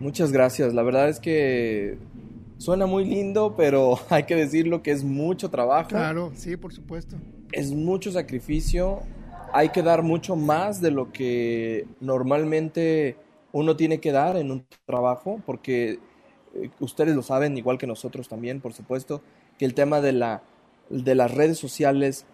Muchas 0.00 0.32
gracias. 0.32 0.72
La 0.72 0.82
verdad 0.82 1.10
es 1.10 1.20
que 1.20 1.98
suena 2.56 2.86
muy 2.86 3.04
lindo, 3.04 3.54
pero 3.56 3.98
hay 4.10 4.24
que 4.24 4.34
decirlo 4.34 4.82
que 4.82 4.92
es 4.92 5.04
mucho 5.04 5.50
trabajo. 5.50 5.90
Claro, 5.90 6.32
sí, 6.34 6.56
por 6.56 6.72
supuesto. 6.72 7.16
Es 7.52 7.72
mucho 7.72 8.10
sacrificio 8.12 9.00
hay 9.52 9.70
que 9.70 9.82
dar 9.82 10.02
mucho 10.02 10.36
más 10.36 10.80
de 10.80 10.90
lo 10.90 11.12
que 11.12 11.86
normalmente 12.00 13.16
uno 13.52 13.76
tiene 13.76 14.00
que 14.00 14.12
dar 14.12 14.36
en 14.36 14.50
un 14.50 14.66
trabajo, 14.86 15.40
porque 15.44 15.98
eh, 16.54 16.70
ustedes 16.78 17.14
lo 17.14 17.22
saben, 17.22 17.58
igual 17.58 17.78
que 17.78 17.86
nosotros 17.86 18.28
también, 18.28 18.60
por 18.60 18.72
supuesto, 18.72 19.22
que 19.58 19.64
el 19.64 19.74
tema 19.74 20.00
de, 20.00 20.12
la, 20.12 20.42
de 20.88 21.14
las 21.14 21.34
redes 21.34 21.58
sociales, 21.58 22.26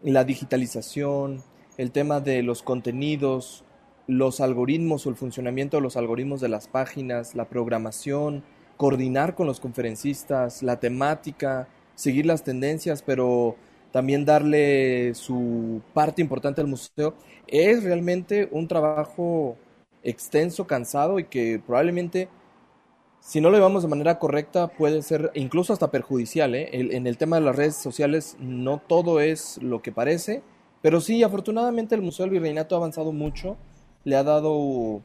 la 0.00 0.24
digitalización, 0.24 1.42
el 1.76 1.90
tema 1.90 2.20
de 2.20 2.42
los 2.42 2.62
contenidos, 2.62 3.64
los 4.06 4.40
algoritmos 4.40 5.06
o 5.06 5.10
el 5.10 5.16
funcionamiento 5.16 5.76
de 5.76 5.82
los 5.82 5.96
algoritmos 5.96 6.40
de 6.40 6.48
las 6.48 6.68
páginas, 6.68 7.34
la 7.34 7.48
programación, 7.48 8.44
coordinar 8.76 9.34
con 9.34 9.46
los 9.46 9.60
conferencistas, 9.60 10.62
la 10.62 10.80
temática, 10.80 11.68
seguir 11.94 12.26
las 12.26 12.44
tendencias, 12.44 13.02
pero 13.02 13.56
también 13.96 14.26
darle 14.26 15.14
su 15.14 15.80
parte 15.94 16.20
importante 16.20 16.60
al 16.60 16.66
museo, 16.66 17.14
es 17.46 17.82
realmente 17.82 18.46
un 18.52 18.68
trabajo 18.68 19.56
extenso, 20.02 20.66
cansado 20.66 21.18
y 21.18 21.24
que 21.24 21.62
probablemente, 21.66 22.28
si 23.20 23.40
no 23.40 23.48
lo 23.48 23.56
llevamos 23.56 23.84
de 23.84 23.88
manera 23.88 24.18
correcta, 24.18 24.68
puede 24.68 25.00
ser 25.00 25.30
incluso 25.32 25.72
hasta 25.72 25.90
perjudicial. 25.90 26.54
¿eh? 26.54 26.68
en 26.72 27.06
el 27.06 27.16
tema 27.16 27.36
de 27.36 27.46
las 27.46 27.56
redes 27.56 27.76
sociales 27.76 28.36
no 28.38 28.82
todo 28.86 29.20
es 29.20 29.56
lo 29.62 29.80
que 29.80 29.92
parece 29.92 30.42
Pero 30.82 31.00
sí, 31.00 31.22
afortunadamente 31.22 31.94
el 31.94 32.02
Museo 32.02 32.24
del 32.24 32.34
Virreinato 32.34 32.74
ha 32.74 32.78
avanzado 32.78 33.12
mucho, 33.12 33.56
le 34.04 34.16
ha 34.16 34.24
dado 34.24 35.00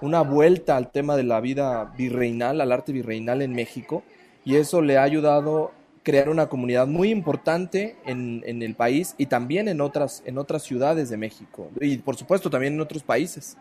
una 0.00 0.22
vuelta 0.22 0.78
al 0.78 0.90
tema 0.90 1.14
de 1.14 1.24
la 1.24 1.42
vida 1.42 1.92
virreinal, 1.98 2.62
al 2.62 2.72
arte 2.72 2.92
virreinal 2.92 3.42
en 3.42 3.52
México, 3.52 4.02
y 4.46 4.56
eso 4.56 4.80
le 4.80 4.96
ha 4.96 5.02
ayudado 5.02 5.72
crear 6.02 6.28
una 6.28 6.48
comunidad 6.48 6.86
muy 6.86 7.10
importante 7.10 7.96
en, 8.06 8.42
en, 8.46 8.62
el 8.62 8.74
país 8.74 9.14
y 9.18 9.26
también 9.26 9.68
en 9.68 9.80
otras, 9.80 10.22
en 10.24 10.38
otras 10.38 10.62
ciudades 10.62 11.10
de 11.10 11.16
México, 11.16 11.70
y 11.80 11.98
por 11.98 12.16
supuesto 12.16 12.48
también 12.48 12.74
en 12.74 12.80
otros 12.80 13.02
países. 13.02 13.56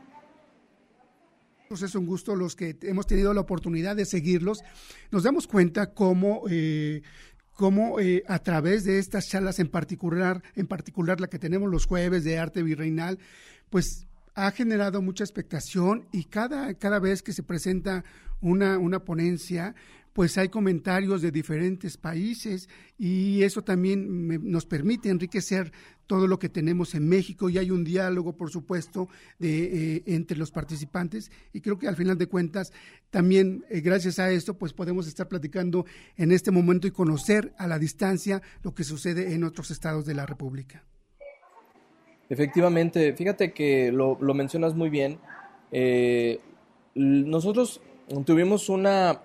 Pues 1.67 1.83
es 1.83 1.93
un 1.93 2.07
gusto 2.07 2.35
los 2.35 2.55
que 2.55 2.77
hemos 2.81 3.05
tenido 3.05 3.33
la 3.33 3.41
oportunidad 3.41 3.95
de 3.95 4.05
seguirlos. 4.05 4.63
Nos 5.11 5.21
damos 5.21 5.45
cuenta 5.45 5.93
cómo 5.93 6.43
eh, 6.49 7.03
cómo 7.59 7.99
eh, 7.99 8.23
a 8.29 8.39
través 8.39 8.85
de 8.85 8.99
estas 8.99 9.27
charlas 9.27 9.59
en 9.59 9.67
particular, 9.67 10.41
en 10.55 10.65
particular 10.65 11.19
la 11.19 11.27
que 11.27 11.39
tenemos 11.39 11.69
los 11.69 11.85
jueves 11.85 12.23
de 12.23 12.39
arte 12.39 12.63
virreinal, 12.63 13.19
pues 13.69 14.07
ha 14.33 14.49
generado 14.51 15.01
mucha 15.01 15.25
expectación 15.25 16.07
y 16.13 16.23
cada, 16.23 16.73
cada 16.75 16.99
vez 16.99 17.21
que 17.21 17.33
se 17.33 17.43
presenta 17.43 18.05
una, 18.39 18.77
una 18.77 19.03
ponencia, 19.03 19.75
pues 20.13 20.37
hay 20.37 20.49
comentarios 20.49 21.21
de 21.21 21.31
diferentes 21.31 21.97
países 21.97 22.69
y 22.97 23.43
eso 23.43 23.63
también 23.63 24.49
nos 24.49 24.65
permite 24.65 25.09
enriquecer 25.09 25.71
todo 26.07 26.25
lo 26.25 26.39
que 26.39 26.49
tenemos 26.49 26.95
en 26.95 27.07
México 27.07 27.49
y 27.49 27.57
hay 27.59 27.69
un 27.69 27.83
diálogo, 27.83 28.35
por 28.35 28.49
supuesto, 28.49 29.07
de, 29.37 29.95
eh, 29.95 30.03
entre 30.07 30.37
los 30.37 30.51
participantes 30.51 31.31
y 31.53 31.61
creo 31.61 31.77
que 31.77 31.87
al 31.87 31.95
final 31.95 32.17
de 32.17 32.27
cuentas 32.27 32.73
también 33.11 33.63
eh, 33.69 33.81
gracias 33.81 34.17
a 34.19 34.31
esto 34.31 34.57
pues 34.57 34.73
podemos 34.73 35.07
estar 35.07 35.27
platicando 35.27 35.85
en 36.17 36.31
este 36.31 36.51
momento 36.51 36.87
y 36.87 36.91
conocer 36.91 37.53
a 37.57 37.67
la 37.67 37.77
distancia 37.77 38.41
lo 38.63 38.73
que 38.73 38.83
sucede 38.83 39.33
en 39.33 39.43
otros 39.43 39.69
estados 39.71 40.05
de 40.05 40.15
la 40.15 40.25
República. 40.25 40.83
Efectivamente, 42.29 43.13
fíjate 43.13 43.53
que 43.53 43.91
lo, 43.91 44.17
lo 44.21 44.33
mencionas 44.33 44.75
muy 44.75 44.89
bien. 44.89 45.19
Eh, 45.71 46.39
nosotros 46.95 47.81
tuvimos 48.25 48.69
una, 48.69 49.21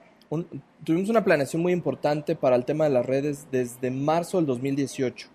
tuvimos 0.84 1.08
una 1.08 1.24
planeación 1.24 1.62
muy 1.62 1.72
importante 1.72 2.36
para 2.36 2.56
el 2.56 2.64
tema 2.64 2.84
de 2.84 2.90
las 2.90 3.06
redes 3.06 3.46
desde 3.50 3.90
marzo 3.90 4.38
del 4.38 4.46
2018. 4.46 5.28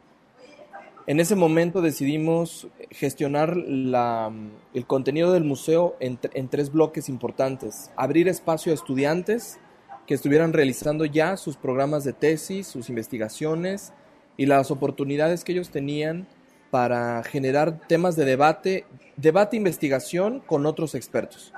En 1.08 1.20
ese 1.20 1.36
momento 1.36 1.82
decidimos 1.82 2.68
gestionar 2.92 3.56
el 3.58 4.86
contenido 4.86 5.32
del 5.32 5.44
museo 5.44 5.96
en, 6.00 6.20
en, 6.34 6.50
tres 6.50 6.72
bloques 6.72 7.10
importantes. 7.10 7.90
Abrir 7.96 8.28
espacio 8.28 8.72
a 8.72 8.76
estudiantes 8.76 9.60
que 10.06 10.14
estuvieran 10.14 10.54
realizando 10.54 11.06
ya 11.06 11.36
sus 11.38 11.58
programas 11.58 12.04
de 12.04 12.14
tesis, 12.14 12.68
sus 12.68 12.90
investigaciones 12.90 13.92
y 14.38 14.46
las 14.46 14.72
oportunidades 14.72 15.44
que 15.44 15.52
ellos 15.54 15.70
tenían 15.72 16.28
para 16.72 17.24
generar 17.24 17.80
temas 17.88 18.16
de 18.16 18.26
debate, 18.26 18.86
debate 19.18 19.58
e 19.58 20.42
con 20.46 20.66
otros 20.66 20.96
expertos. 20.96 21.54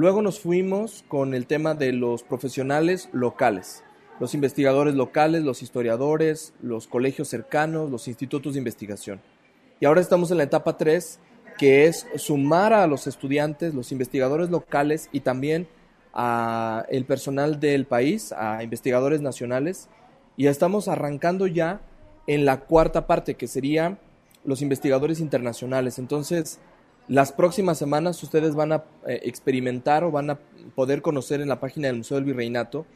Luego 0.00 0.22
nos 0.22 0.40
fuimos 0.40 1.04
con 1.08 1.34
el 1.34 1.46
tema 1.46 1.74
de 1.74 1.92
los 1.92 2.22
profesionales 2.22 3.10
locales, 3.12 3.84
los 4.18 4.32
investigadores 4.32 4.94
locales, 4.94 5.42
los 5.44 5.62
historiadores, 5.62 6.54
los 6.62 6.86
colegios 6.86 7.28
cercanos, 7.28 7.90
los 7.90 8.08
institutos 8.08 8.54
de 8.54 8.60
investigación. 8.60 9.20
Y 9.78 9.84
ahora 9.84 10.00
estamos 10.00 10.30
en 10.30 10.38
la 10.38 10.44
etapa 10.44 10.78
3, 10.78 11.20
que 11.58 11.84
es 11.84 12.06
sumar 12.16 12.72
a 12.72 12.86
los 12.86 13.06
estudiantes, 13.06 13.74
los 13.74 13.92
investigadores 13.92 14.48
locales 14.48 15.10
y 15.12 15.20
también 15.20 15.68
a 16.14 16.86
el 16.88 17.04
personal 17.04 17.60
del 17.60 17.84
país, 17.84 18.32
a 18.32 18.62
investigadores 18.62 19.20
nacionales. 19.20 19.90
Y 20.34 20.46
estamos 20.46 20.88
arrancando 20.88 21.46
ya 21.46 21.82
en 22.26 22.46
la 22.46 22.60
cuarta 22.60 23.06
parte, 23.06 23.34
que 23.34 23.48
sería 23.48 23.98
los 24.44 24.62
investigadores 24.62 25.20
internacionales. 25.20 25.98
Entonces, 25.98 26.58
las 27.10 27.32
próximas 27.32 27.76
semanas 27.76 28.22
ustedes 28.22 28.54
van 28.54 28.70
a 28.70 28.84
eh, 29.04 29.22
experimentar 29.24 30.04
o 30.04 30.12
van 30.12 30.30
a 30.30 30.38
poder 30.76 31.02
conocer 31.02 31.40
en 31.40 31.48
la 31.48 31.58
página 31.58 31.88
del 31.88 31.96
Museo 31.96 32.14
del 32.14 32.24
Virreinato 32.24 32.86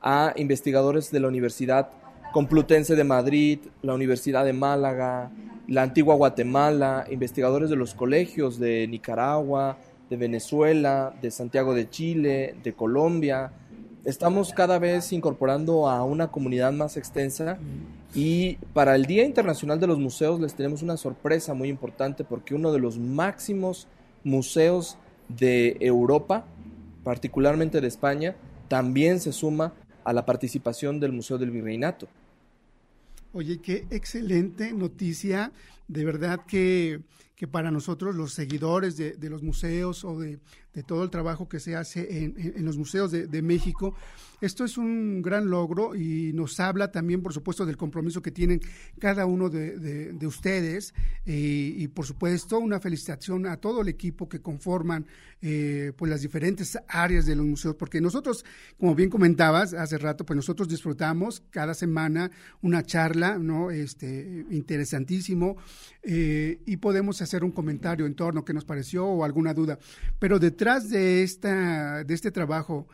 a 0.00 0.32
investigadores 0.36 1.10
de 1.10 1.18
la 1.18 1.26
Universidad 1.26 1.90
Complutense 2.32 2.94
de 2.94 3.02
Madrid, 3.02 3.58
la 3.82 3.94
Universidad 3.94 4.44
de 4.44 4.52
Málaga, 4.52 5.32
la 5.66 5.82
antigua 5.82 6.14
Guatemala, 6.14 7.04
investigadores 7.10 7.68
de 7.68 7.74
los 7.74 7.94
colegios 7.94 8.60
de 8.60 8.86
Nicaragua, 8.86 9.76
de 10.08 10.16
Venezuela, 10.18 11.12
de 11.20 11.32
Santiago 11.32 11.74
de 11.74 11.90
Chile, 11.90 12.54
de 12.62 12.74
Colombia. 12.74 13.50
Estamos 14.04 14.52
cada 14.52 14.78
vez 14.78 15.14
incorporando 15.14 15.88
a 15.88 16.04
una 16.04 16.30
comunidad 16.30 16.72
más 16.72 16.98
extensa 16.98 17.58
y 18.14 18.56
para 18.74 18.96
el 18.96 19.06
Día 19.06 19.24
Internacional 19.24 19.80
de 19.80 19.86
los 19.86 19.98
Museos 19.98 20.38
les 20.40 20.54
tenemos 20.54 20.82
una 20.82 20.98
sorpresa 20.98 21.54
muy 21.54 21.70
importante 21.70 22.22
porque 22.22 22.54
uno 22.54 22.70
de 22.70 22.80
los 22.80 22.98
máximos 22.98 23.88
museos 24.22 24.98
de 25.28 25.78
Europa, 25.80 26.44
particularmente 27.02 27.80
de 27.80 27.88
España, 27.88 28.36
también 28.68 29.20
se 29.20 29.32
suma 29.32 29.72
a 30.04 30.12
la 30.12 30.26
participación 30.26 31.00
del 31.00 31.12
Museo 31.12 31.38
del 31.38 31.50
Virreinato. 31.50 32.06
Oye, 33.32 33.58
qué 33.60 33.86
excelente 33.90 34.72
noticia. 34.74 35.50
De 35.88 36.04
verdad 36.04 36.40
que, 36.46 37.00
que 37.36 37.48
para 37.48 37.70
nosotros, 37.70 38.14
los 38.14 38.32
seguidores 38.32 38.96
de, 38.96 39.16
los 39.28 39.42
museos 39.42 40.04
o 40.04 40.18
de, 40.20 40.38
todo 40.86 41.04
el 41.04 41.10
trabajo 41.10 41.48
que 41.48 41.60
se 41.60 41.76
hace 41.76 42.24
en, 42.24 42.64
los 42.64 42.76
museos 42.76 43.10
de, 43.10 43.42
México, 43.42 43.94
esto 44.40 44.64
es 44.64 44.78
un 44.78 45.22
gran 45.22 45.50
logro 45.50 45.94
y 45.94 46.32
nos 46.32 46.60
habla 46.60 46.92
también, 46.92 47.22
por 47.22 47.32
supuesto, 47.32 47.66
del 47.66 47.76
compromiso 47.76 48.22
que 48.22 48.30
tienen 48.30 48.60
cada 48.98 49.26
uno 49.26 49.48
de, 49.50 49.78
de, 49.78 50.12
de 50.12 50.26
ustedes 50.26 50.94
y, 51.24 51.88
por 51.88 52.06
supuesto, 52.06 52.58
una 52.58 52.80
felicitación 52.80 53.46
a 53.46 53.56
todo 53.56 53.82
el 53.82 53.88
equipo 53.88 54.28
que 54.28 54.40
conforman 54.40 55.06
eh, 55.46 55.92
pues 55.98 56.10
las 56.10 56.22
diferentes 56.22 56.78
áreas 56.88 57.26
de 57.26 57.36
los 57.36 57.44
museos, 57.44 57.74
porque 57.74 58.00
nosotros, 58.00 58.46
como 58.78 58.94
bien 58.94 59.10
comentabas 59.10 59.74
hace 59.74 59.98
rato, 59.98 60.24
pues 60.24 60.36
nosotros 60.36 60.68
disfrutamos 60.68 61.42
cada 61.50 61.74
semana 61.74 62.30
una 62.62 62.82
charla, 62.82 63.36
¿no? 63.38 63.70
Este, 63.70 64.46
interesantísimo 64.50 65.58
eh, 66.02 66.60
y 66.64 66.78
podemos 66.78 67.20
hacer 67.24 67.44
un 67.44 67.50
comentario 67.50 68.06
en 68.06 68.14
torno 68.14 68.40
a 68.40 68.44
qué 68.44 68.52
nos 68.52 68.64
pareció 68.64 69.06
o 69.06 69.24
alguna 69.24 69.54
duda. 69.54 69.78
Pero 70.18 70.38
detrás 70.38 70.88
de, 70.90 71.22
esta, 71.22 72.04
de 72.04 72.14
este 72.14 72.30
trabajo 72.30 72.88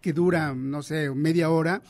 que 0.00 0.12
dura, 0.12 0.54
no 0.54 0.82
sé, 0.82 1.10
media 1.10 1.50
hora, 1.50 1.82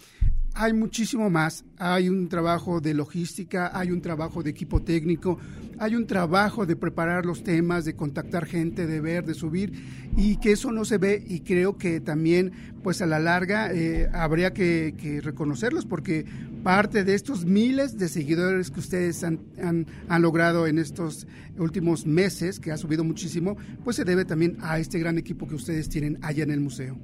hay 0.56 0.72
muchísimo 0.72 1.28
más. 1.28 1.64
Hay 1.78 2.08
un 2.08 2.28
trabajo 2.28 2.80
de 2.80 2.94
logística, 2.94 3.70
hay 3.78 3.90
un 3.90 4.00
trabajo 4.00 4.42
de 4.42 4.50
equipo 4.50 4.80
técnico, 4.80 5.38
hay 5.78 5.94
un 5.94 6.06
trabajo 6.06 6.64
de 6.64 6.76
preparar 6.76 7.26
los 7.26 7.44
temas, 7.44 7.84
de 7.84 7.94
contactar 7.94 8.46
gente, 8.46 8.86
de 8.86 9.00
ver, 9.00 9.26
de 9.26 9.34
subir, 9.34 9.72
y 10.16 10.36
que 10.36 10.52
eso 10.52 10.72
no 10.72 10.86
se 10.86 10.96
ve 10.96 11.22
y 11.28 11.40
creo 11.40 11.76
que 11.76 12.00
también, 12.00 12.52
pues 12.82 13.02
a 13.02 13.06
la 13.06 13.18
larga, 13.18 13.70
eh, 13.72 14.08
habría 14.14 14.54
que, 14.54 15.20
reconocerlos 15.22 15.84
porque 15.84 16.24
parte 16.62 17.04
de 17.04 17.14
estos 17.14 17.44
miles 17.44 17.98
de 17.98 18.08
seguidores 18.08 18.70
que 18.70 18.80
ustedes 18.80 19.22
han, 19.22 19.40
han, 19.62 19.86
han 20.08 20.22
logrado 20.22 20.66
en 20.66 20.78
estos 20.78 21.26
últimos 21.58 22.06
meses, 22.06 22.58
que 22.58 22.72
ha 22.72 22.78
subido 22.78 23.04
muchísimo, 23.04 23.56
pues 23.84 23.96
se 23.96 24.04
debe 24.04 24.24
también 24.24 24.56
a 24.62 24.78
este 24.78 24.98
gran 24.98 25.18
equipo 25.18 25.46
que 25.46 25.54
ustedes 25.54 25.90
tienen 25.90 26.18
allá 26.22 26.44
en 26.44 26.50
el 26.50 26.60
museo. 26.60 26.96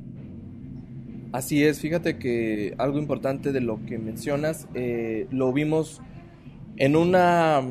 Así 1.33 1.65
es, 1.65 1.81
fíjate 1.81 2.19
que 2.19 2.75
algo 2.79 2.99
importante 2.99 3.53
de 3.53 3.61
lo 3.61 3.85
que 3.87 3.99
mencionas, 3.99 4.69
eh, 4.75 5.27
lo 5.31 5.53
vimos 5.53 6.01
en 6.77 6.95
una 6.95 7.63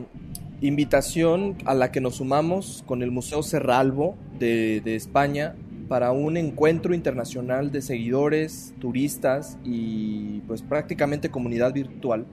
invitación 0.61 1.57
a 1.65 1.73
la 1.73 1.91
que 1.91 2.01
nos 2.01 2.15
sumamos 2.15 2.83
con 2.87 3.03
el 3.03 3.11
Museo 3.11 3.43
Serralbo 3.43 4.15
de, 4.39 4.81
de 4.81 4.95
España 4.95 5.55
para 5.87 6.11
un 6.11 6.37
encuentro 6.37 6.95
internacional 6.95 7.71
de 7.71 7.81
seguidores, 7.81 8.73
turistas 8.79 9.57
y 9.63 10.39
pues 10.47 10.61
prácticamente 10.61 11.29
comunidad 11.29 11.73
virtual. 11.73 12.25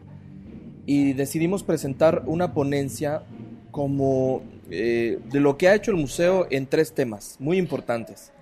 Y 0.86 1.12
decidimos 1.12 1.62
presentar 1.62 2.22
una 2.26 2.54
ponencia 2.54 3.22
como 3.70 4.42
eh, 4.70 5.18
de 5.30 5.40
lo 5.40 5.58
que 5.58 5.68
ha 5.68 5.74
hecho 5.74 5.90
el 5.90 5.96
museo 5.96 6.46
en 6.50 6.66
tres 6.66 6.92
temas 6.92 7.36
muy 7.40 7.58
importantes. 7.58 8.32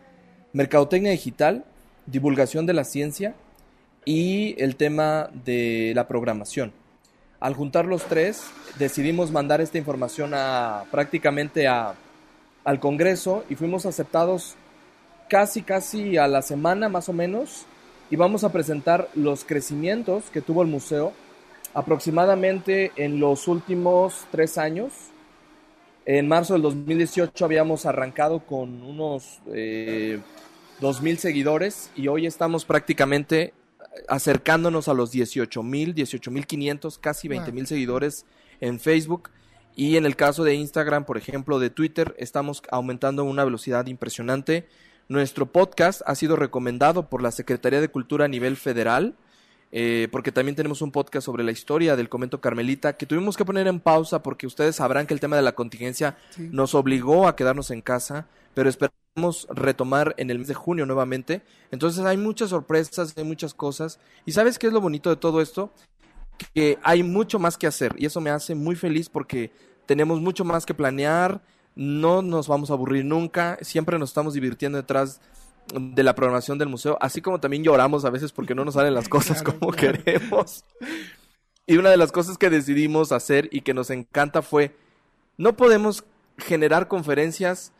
Mercadotecnia 0.52 1.12
digital, 1.12 1.64
divulgación 2.06 2.66
de 2.66 2.72
la 2.72 2.84
ciencia 2.84 3.34
y 4.04 4.54
el 4.62 4.76
tema 4.76 5.28
de 5.44 5.92
la 5.94 6.06
programación. 6.08 6.72
Al 7.40 7.54
juntar 7.54 7.84
los 7.84 8.04
tres, 8.04 8.44
decidimos 8.78 9.30
mandar 9.30 9.60
esta 9.60 9.78
información 9.78 10.32
a 10.34 10.84
prácticamente 10.90 11.66
a, 11.68 11.94
al 12.64 12.80
Congreso 12.80 13.44
y 13.50 13.56
fuimos 13.56 13.84
aceptados 13.84 14.56
casi, 15.28 15.62
casi 15.62 16.16
a 16.16 16.28
la 16.28 16.42
semana 16.42 16.88
más 16.88 17.08
o 17.08 17.12
menos 17.12 17.66
y 18.10 18.16
vamos 18.16 18.44
a 18.44 18.52
presentar 18.52 19.08
los 19.14 19.44
crecimientos 19.44 20.24
que 20.30 20.40
tuvo 20.40 20.62
el 20.62 20.68
museo 20.68 21.12
aproximadamente 21.74 22.92
en 22.96 23.20
los 23.20 23.48
últimos 23.48 24.26
tres 24.30 24.56
años. 24.56 24.92
En 26.06 26.28
marzo 26.28 26.54
del 26.54 26.62
2018 26.62 27.44
habíamos 27.44 27.84
arrancado 27.84 28.40
con 28.40 28.82
unos 28.82 29.40
eh, 29.52 30.20
2.000 30.80 31.16
seguidores 31.16 31.90
y 31.96 32.08
hoy 32.08 32.26
estamos 32.26 32.64
prácticamente 32.64 33.54
acercándonos 34.08 34.88
a 34.88 34.94
los 34.94 35.14
18.000, 35.14 35.94
18.500, 35.94 36.98
casi 37.00 37.28
20.000 37.28 37.64
seguidores 37.64 38.26
en 38.60 38.78
Facebook. 38.78 39.30
Y 39.74 39.96
en 39.96 40.06
el 40.06 40.16
caso 40.16 40.44
de 40.44 40.54
Instagram, 40.54 41.04
por 41.04 41.16
ejemplo, 41.16 41.58
de 41.58 41.70
Twitter, 41.70 42.14
estamos 42.18 42.62
aumentando 42.70 43.22
a 43.22 43.24
una 43.24 43.44
velocidad 43.44 43.86
impresionante. 43.86 44.66
Nuestro 45.08 45.46
podcast 45.46 46.02
ha 46.06 46.14
sido 46.14 46.36
recomendado 46.36 47.08
por 47.08 47.22
la 47.22 47.30
Secretaría 47.30 47.80
de 47.80 47.88
Cultura 47.88 48.26
a 48.26 48.28
nivel 48.28 48.56
federal, 48.56 49.14
eh, 49.72 50.08
porque 50.10 50.32
también 50.32 50.56
tenemos 50.56 50.82
un 50.82 50.92
podcast 50.92 51.24
sobre 51.24 51.44
la 51.44 51.52
historia 51.52 51.96
del 51.96 52.08
convento 52.08 52.40
carmelita 52.40 52.96
que 52.96 53.06
tuvimos 53.06 53.36
que 53.36 53.44
poner 53.44 53.66
en 53.66 53.80
pausa 53.80 54.22
porque 54.22 54.46
ustedes 54.46 54.76
sabrán 54.76 55.06
que 55.06 55.14
el 55.14 55.20
tema 55.20 55.36
de 55.36 55.42
la 55.42 55.54
contingencia 55.54 56.16
nos 56.38 56.74
obligó 56.74 57.28
a 57.28 57.36
quedarnos 57.36 57.70
en 57.70 57.82
casa, 57.82 58.26
pero 58.54 58.68
esperamos 58.68 59.05
retomar 59.50 60.14
en 60.18 60.30
el 60.30 60.38
mes 60.38 60.48
de 60.48 60.54
junio 60.54 60.86
nuevamente. 60.86 61.42
Entonces 61.70 62.04
hay 62.04 62.16
muchas 62.16 62.50
sorpresas, 62.50 63.14
hay 63.16 63.24
muchas 63.24 63.54
cosas. 63.54 63.98
¿Y 64.24 64.32
sabes 64.32 64.58
qué 64.58 64.66
es 64.66 64.72
lo 64.72 64.80
bonito 64.80 65.10
de 65.10 65.16
todo 65.16 65.40
esto? 65.40 65.72
que 66.54 66.78
hay 66.82 67.02
mucho 67.02 67.38
más 67.38 67.56
que 67.56 67.66
hacer 67.66 67.94
y 67.98 68.06
eso 68.06 68.20
me 68.20 68.30
hace 68.30 68.54
muy 68.54 68.76
feliz 68.76 69.08
porque 69.08 69.50
tenemos 69.86 70.20
mucho 70.20 70.44
más 70.44 70.66
que 70.66 70.74
planear, 70.74 71.40
no 71.74 72.22
nos 72.22 72.48
vamos 72.48 72.70
a 72.70 72.74
aburrir 72.74 73.04
nunca, 73.04 73.58
siempre 73.62 73.98
nos 73.98 74.10
estamos 74.10 74.34
divirtiendo 74.34 74.78
detrás 74.78 75.20
de 75.74 76.02
la 76.02 76.14
programación 76.14 76.58
del 76.58 76.68
museo, 76.68 76.96
así 77.00 77.20
como 77.20 77.40
también 77.40 77.64
lloramos 77.64 78.04
a 78.04 78.10
veces 78.10 78.32
porque 78.32 78.54
no 78.54 78.64
nos 78.64 78.74
salen 78.74 78.94
las 78.94 79.08
cosas 79.08 79.42
como 79.42 79.72
queremos. 79.72 80.64
Y 81.66 81.78
una 81.78 81.90
de 81.90 81.96
las 81.96 82.12
cosas 82.12 82.38
que 82.38 82.50
decidimos 82.50 83.12
hacer 83.12 83.48
y 83.50 83.62
que 83.62 83.74
nos 83.74 83.90
encanta 83.90 84.42
fue, 84.42 84.76
no 85.36 85.56
podemos 85.56 86.04
generar 86.38 86.86
conferencias 86.86 87.72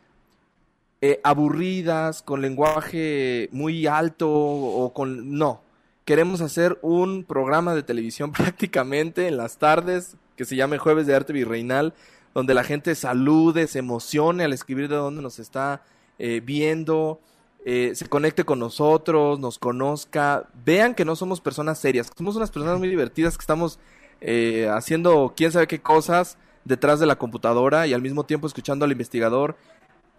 eh, 1.01 1.19
aburridas, 1.23 2.21
con 2.21 2.41
lenguaje 2.41 3.49
muy 3.51 3.87
alto 3.87 4.29
o 4.29 4.93
con... 4.93 5.37
No, 5.37 5.61
queremos 6.05 6.41
hacer 6.41 6.79
un 6.81 7.23
programa 7.23 7.75
de 7.75 7.83
televisión 7.83 8.31
prácticamente 8.33 9.27
en 9.27 9.37
las 9.37 9.57
tardes 9.57 10.17
que 10.37 10.45
se 10.45 10.55
llame 10.55 10.77
Jueves 10.77 11.07
de 11.07 11.15
Arte 11.15 11.33
Virreinal, 11.33 11.93
donde 12.33 12.53
la 12.53 12.63
gente 12.63 12.95
salude, 12.95 13.67
se 13.67 13.79
emocione 13.79 14.43
al 14.43 14.53
escribir 14.53 14.87
de 14.87 14.95
dónde 14.95 15.21
nos 15.21 15.39
está 15.39 15.81
eh, 16.19 16.41
viendo, 16.43 17.19
eh, 17.65 17.93
se 17.95 18.07
conecte 18.07 18.45
con 18.45 18.59
nosotros, 18.59 19.39
nos 19.39 19.59
conozca, 19.59 20.47
vean 20.63 20.95
que 20.95 21.03
no 21.03 21.15
somos 21.15 21.41
personas 21.41 21.79
serias, 21.79 22.09
somos 22.15 22.35
unas 22.35 22.51
personas 22.51 22.79
muy 22.79 22.87
divertidas 22.87 23.37
que 23.37 23.41
estamos 23.41 23.79
eh, 24.21 24.69
haciendo 24.71 25.33
quién 25.35 25.51
sabe 25.51 25.67
qué 25.67 25.81
cosas 25.81 26.37
detrás 26.63 26.99
de 26.99 27.07
la 27.07 27.17
computadora 27.17 27.87
y 27.87 27.93
al 27.93 28.01
mismo 28.01 28.23
tiempo 28.23 28.47
escuchando 28.47 28.85
al 28.85 28.91
investigador 28.91 29.57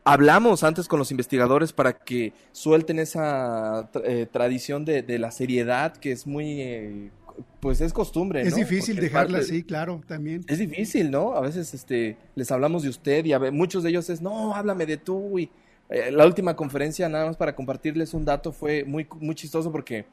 hablamos 0.05 0.65
antes 0.65 0.89
con 0.89 0.99
los 0.99 1.11
investigadores 1.11 1.73
para 1.73 1.93
que 1.93 2.33
suelten 2.53 2.99
esa 2.99 3.91
eh, 4.05 4.27
tradición 4.31 4.85
de, 4.85 5.03
de, 5.03 5.19
la 5.19 5.31
seriedad 5.31 5.97
que 5.97 6.13
es 6.13 6.27
muy, 6.27 6.61
eh, 6.61 7.11
pues 7.61 7.81
es 7.81 7.93
costumbre. 7.93 8.43
Es 8.43 8.55
difícil 8.55 8.97
dejarla 8.97 9.39
así, 9.39 9.63
claro, 9.63 10.01
también. 10.07 10.45
Es 10.49 10.59
difícil, 10.59 11.11
¿no? 11.11 11.35
A 11.35 11.41
veces 11.41 11.75
este, 11.75 12.17
les 12.35 12.51
hablamos 12.51 12.83
de 12.83 12.89
usted 12.89 13.25
y 13.25 13.33
a 13.33 13.39
muchos 13.39 13.83
de 13.83 13.91
ellos 13.91 14.09
es, 14.11 14.21
no, 14.21 14.55
háblame 14.55 14.87
de 14.87 14.97
tú. 14.97 15.39
Y 15.39 15.51
eh, 15.89 16.11
la 16.11 16.27
última 16.27 16.57
conferencia, 16.57 17.09
nada 17.09 17.27
más 17.27 17.37
para 17.37 17.55
compartirles 17.55 18.15
un 18.15 18.25
dato, 18.25 18.53
fue 18.53 18.85
muy, 18.85 19.07
muy 19.21 19.35
chistoso 19.35 19.73
porque 19.73 20.07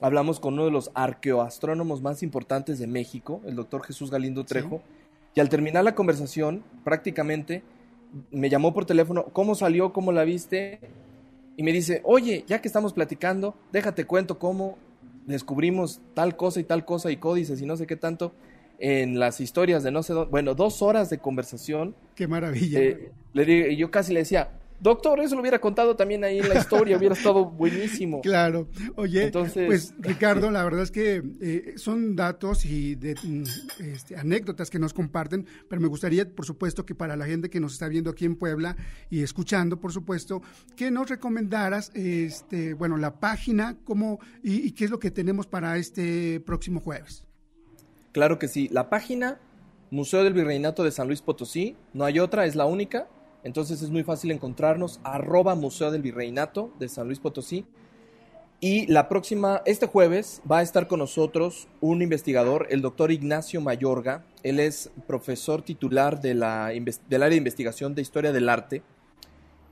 hablamos 0.00 0.40
con 0.40 0.54
uno 0.54 0.64
de 0.64 0.70
los 0.70 0.90
arqueoastrónomos 0.94 2.02
más 2.02 2.22
importantes 2.22 2.78
de 2.78 2.86
México, 2.86 3.40
el 3.46 3.56
doctor 3.56 3.82
Jesús 3.84 4.10
Galindo 4.10 4.44
Trejo, 4.44 4.82
y 5.34 5.40
al 5.40 5.48
terminar 5.48 5.84
la 5.84 5.94
conversación, 5.94 6.64
prácticamente 6.84 7.62
me 8.30 8.48
llamó 8.48 8.72
por 8.72 8.86
teléfono, 8.86 9.26
¿cómo 9.32 9.54
salió? 9.54 9.92
¿Cómo 9.92 10.12
la 10.12 10.24
viste? 10.24 10.80
Y 11.56 11.62
me 11.62 11.72
dice, 11.72 12.00
oye, 12.04 12.44
ya 12.46 12.60
que 12.60 12.68
estamos 12.68 12.92
platicando, 12.92 13.54
déjate 13.72 14.04
cuento 14.04 14.38
cómo 14.38 14.78
descubrimos 15.26 16.00
tal 16.14 16.36
cosa 16.36 16.60
y 16.60 16.64
tal 16.64 16.84
cosa 16.84 17.10
y 17.10 17.16
códices 17.16 17.60
y 17.60 17.66
no 17.66 17.76
sé 17.76 17.86
qué 17.86 17.96
tanto 17.96 18.32
en 18.78 19.18
las 19.18 19.40
historias 19.40 19.82
de 19.82 19.90
no 19.90 20.02
sé 20.02 20.12
dónde. 20.12 20.30
Bueno, 20.30 20.54
dos 20.54 20.82
horas 20.82 21.10
de 21.10 21.18
conversación. 21.18 21.94
Qué 22.14 22.26
maravilla. 22.26 22.80
Eh, 22.80 23.12
le, 23.32 23.76
yo 23.76 23.90
casi 23.90 24.12
le 24.12 24.20
decía, 24.20 24.50
Doctor, 24.80 25.20
eso 25.20 25.34
lo 25.34 25.42
hubiera 25.42 25.60
contado 25.60 25.94
también 25.94 26.24
ahí 26.24 26.38
en 26.38 26.48
la 26.48 26.58
historia, 26.58 26.96
hubiera 26.96 27.14
estado 27.14 27.44
buenísimo. 27.44 28.22
Claro. 28.30 28.68
Oye, 28.96 29.24
Entonces... 29.24 29.66
pues 29.66 29.94
Ricardo, 29.98 30.50
la 30.50 30.62
verdad 30.62 30.82
es 30.82 30.90
que 30.90 31.22
eh, 31.40 31.74
son 31.76 32.16
datos 32.16 32.64
y 32.64 32.94
de, 32.94 33.14
mm, 33.14 33.42
este, 33.80 34.16
anécdotas 34.16 34.70
que 34.70 34.78
nos 34.78 34.94
comparten, 34.94 35.46
pero 35.68 35.80
me 35.80 35.88
gustaría, 35.88 36.28
por 36.28 36.46
supuesto, 36.46 36.86
que 36.86 36.94
para 36.94 37.16
la 37.16 37.26
gente 37.26 37.50
que 37.50 37.60
nos 37.60 37.72
está 37.72 37.88
viendo 37.88 38.10
aquí 38.10 38.24
en 38.24 38.36
Puebla 38.36 38.76
y 39.10 39.22
escuchando, 39.22 39.80
por 39.80 39.92
supuesto, 39.92 40.42
que 40.76 40.90
nos 40.90 41.08
recomendaras, 41.08 41.90
este, 41.94 42.74
bueno, 42.74 42.96
la 42.96 43.18
página, 43.20 43.76
cómo 43.84 44.20
y, 44.42 44.66
y 44.66 44.72
qué 44.72 44.84
es 44.84 44.90
lo 44.90 44.98
que 44.98 45.10
tenemos 45.10 45.46
para 45.46 45.76
este 45.76 46.40
próximo 46.40 46.80
jueves. 46.80 47.24
Claro 48.12 48.38
que 48.38 48.48
sí. 48.48 48.68
La 48.70 48.88
página 48.88 49.40
Museo 49.90 50.22
del 50.22 50.34
Virreinato 50.34 50.84
de 50.84 50.92
San 50.92 51.08
Luis 51.08 51.20
Potosí, 51.20 51.76
no 51.92 52.04
hay 52.04 52.20
otra, 52.20 52.46
es 52.46 52.54
la 52.54 52.64
única 52.64 53.08
entonces 53.42 53.82
es 53.82 53.90
muy 53.90 54.02
fácil 54.02 54.30
encontrarnos, 54.30 55.00
arroba 55.02 55.54
Museo 55.54 55.90
del 55.90 56.02
Virreinato 56.02 56.72
de 56.78 56.88
San 56.88 57.06
Luis 57.06 57.20
Potosí. 57.20 57.64
Y 58.62 58.86
la 58.88 59.08
próxima, 59.08 59.62
este 59.64 59.86
jueves, 59.86 60.42
va 60.50 60.58
a 60.58 60.62
estar 60.62 60.86
con 60.86 60.98
nosotros 60.98 61.66
un 61.80 62.02
investigador, 62.02 62.66
el 62.68 62.82
doctor 62.82 63.10
Ignacio 63.10 63.62
Mayorga. 63.62 64.26
Él 64.42 64.60
es 64.60 64.90
profesor 65.06 65.62
titular 65.62 66.20
de 66.20 66.34
la, 66.34 66.66
del 66.66 67.22
área 67.22 67.30
de 67.30 67.36
investigación 67.36 67.94
de 67.94 68.02
historia 68.02 68.32
del 68.32 68.50
arte, 68.50 68.82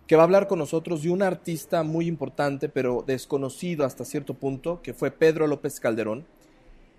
que 0.07 0.17
va 0.17 0.23
a 0.23 0.25
hablar 0.25 0.47
con 0.47 0.59
nosotros 0.59 1.03
de 1.03 1.11
un 1.11 1.21
artista 1.21 1.83
muy 1.83 2.07
importante, 2.07 2.71
pero 2.71 3.05
desconocido 3.07 3.85
hasta 3.85 4.07
cierto 4.07 4.33
punto, 4.33 4.81
que 4.81 4.95
fue 4.95 5.11
Pedro 5.11 5.47
López 5.47 5.81
Calderón, 5.81 6.25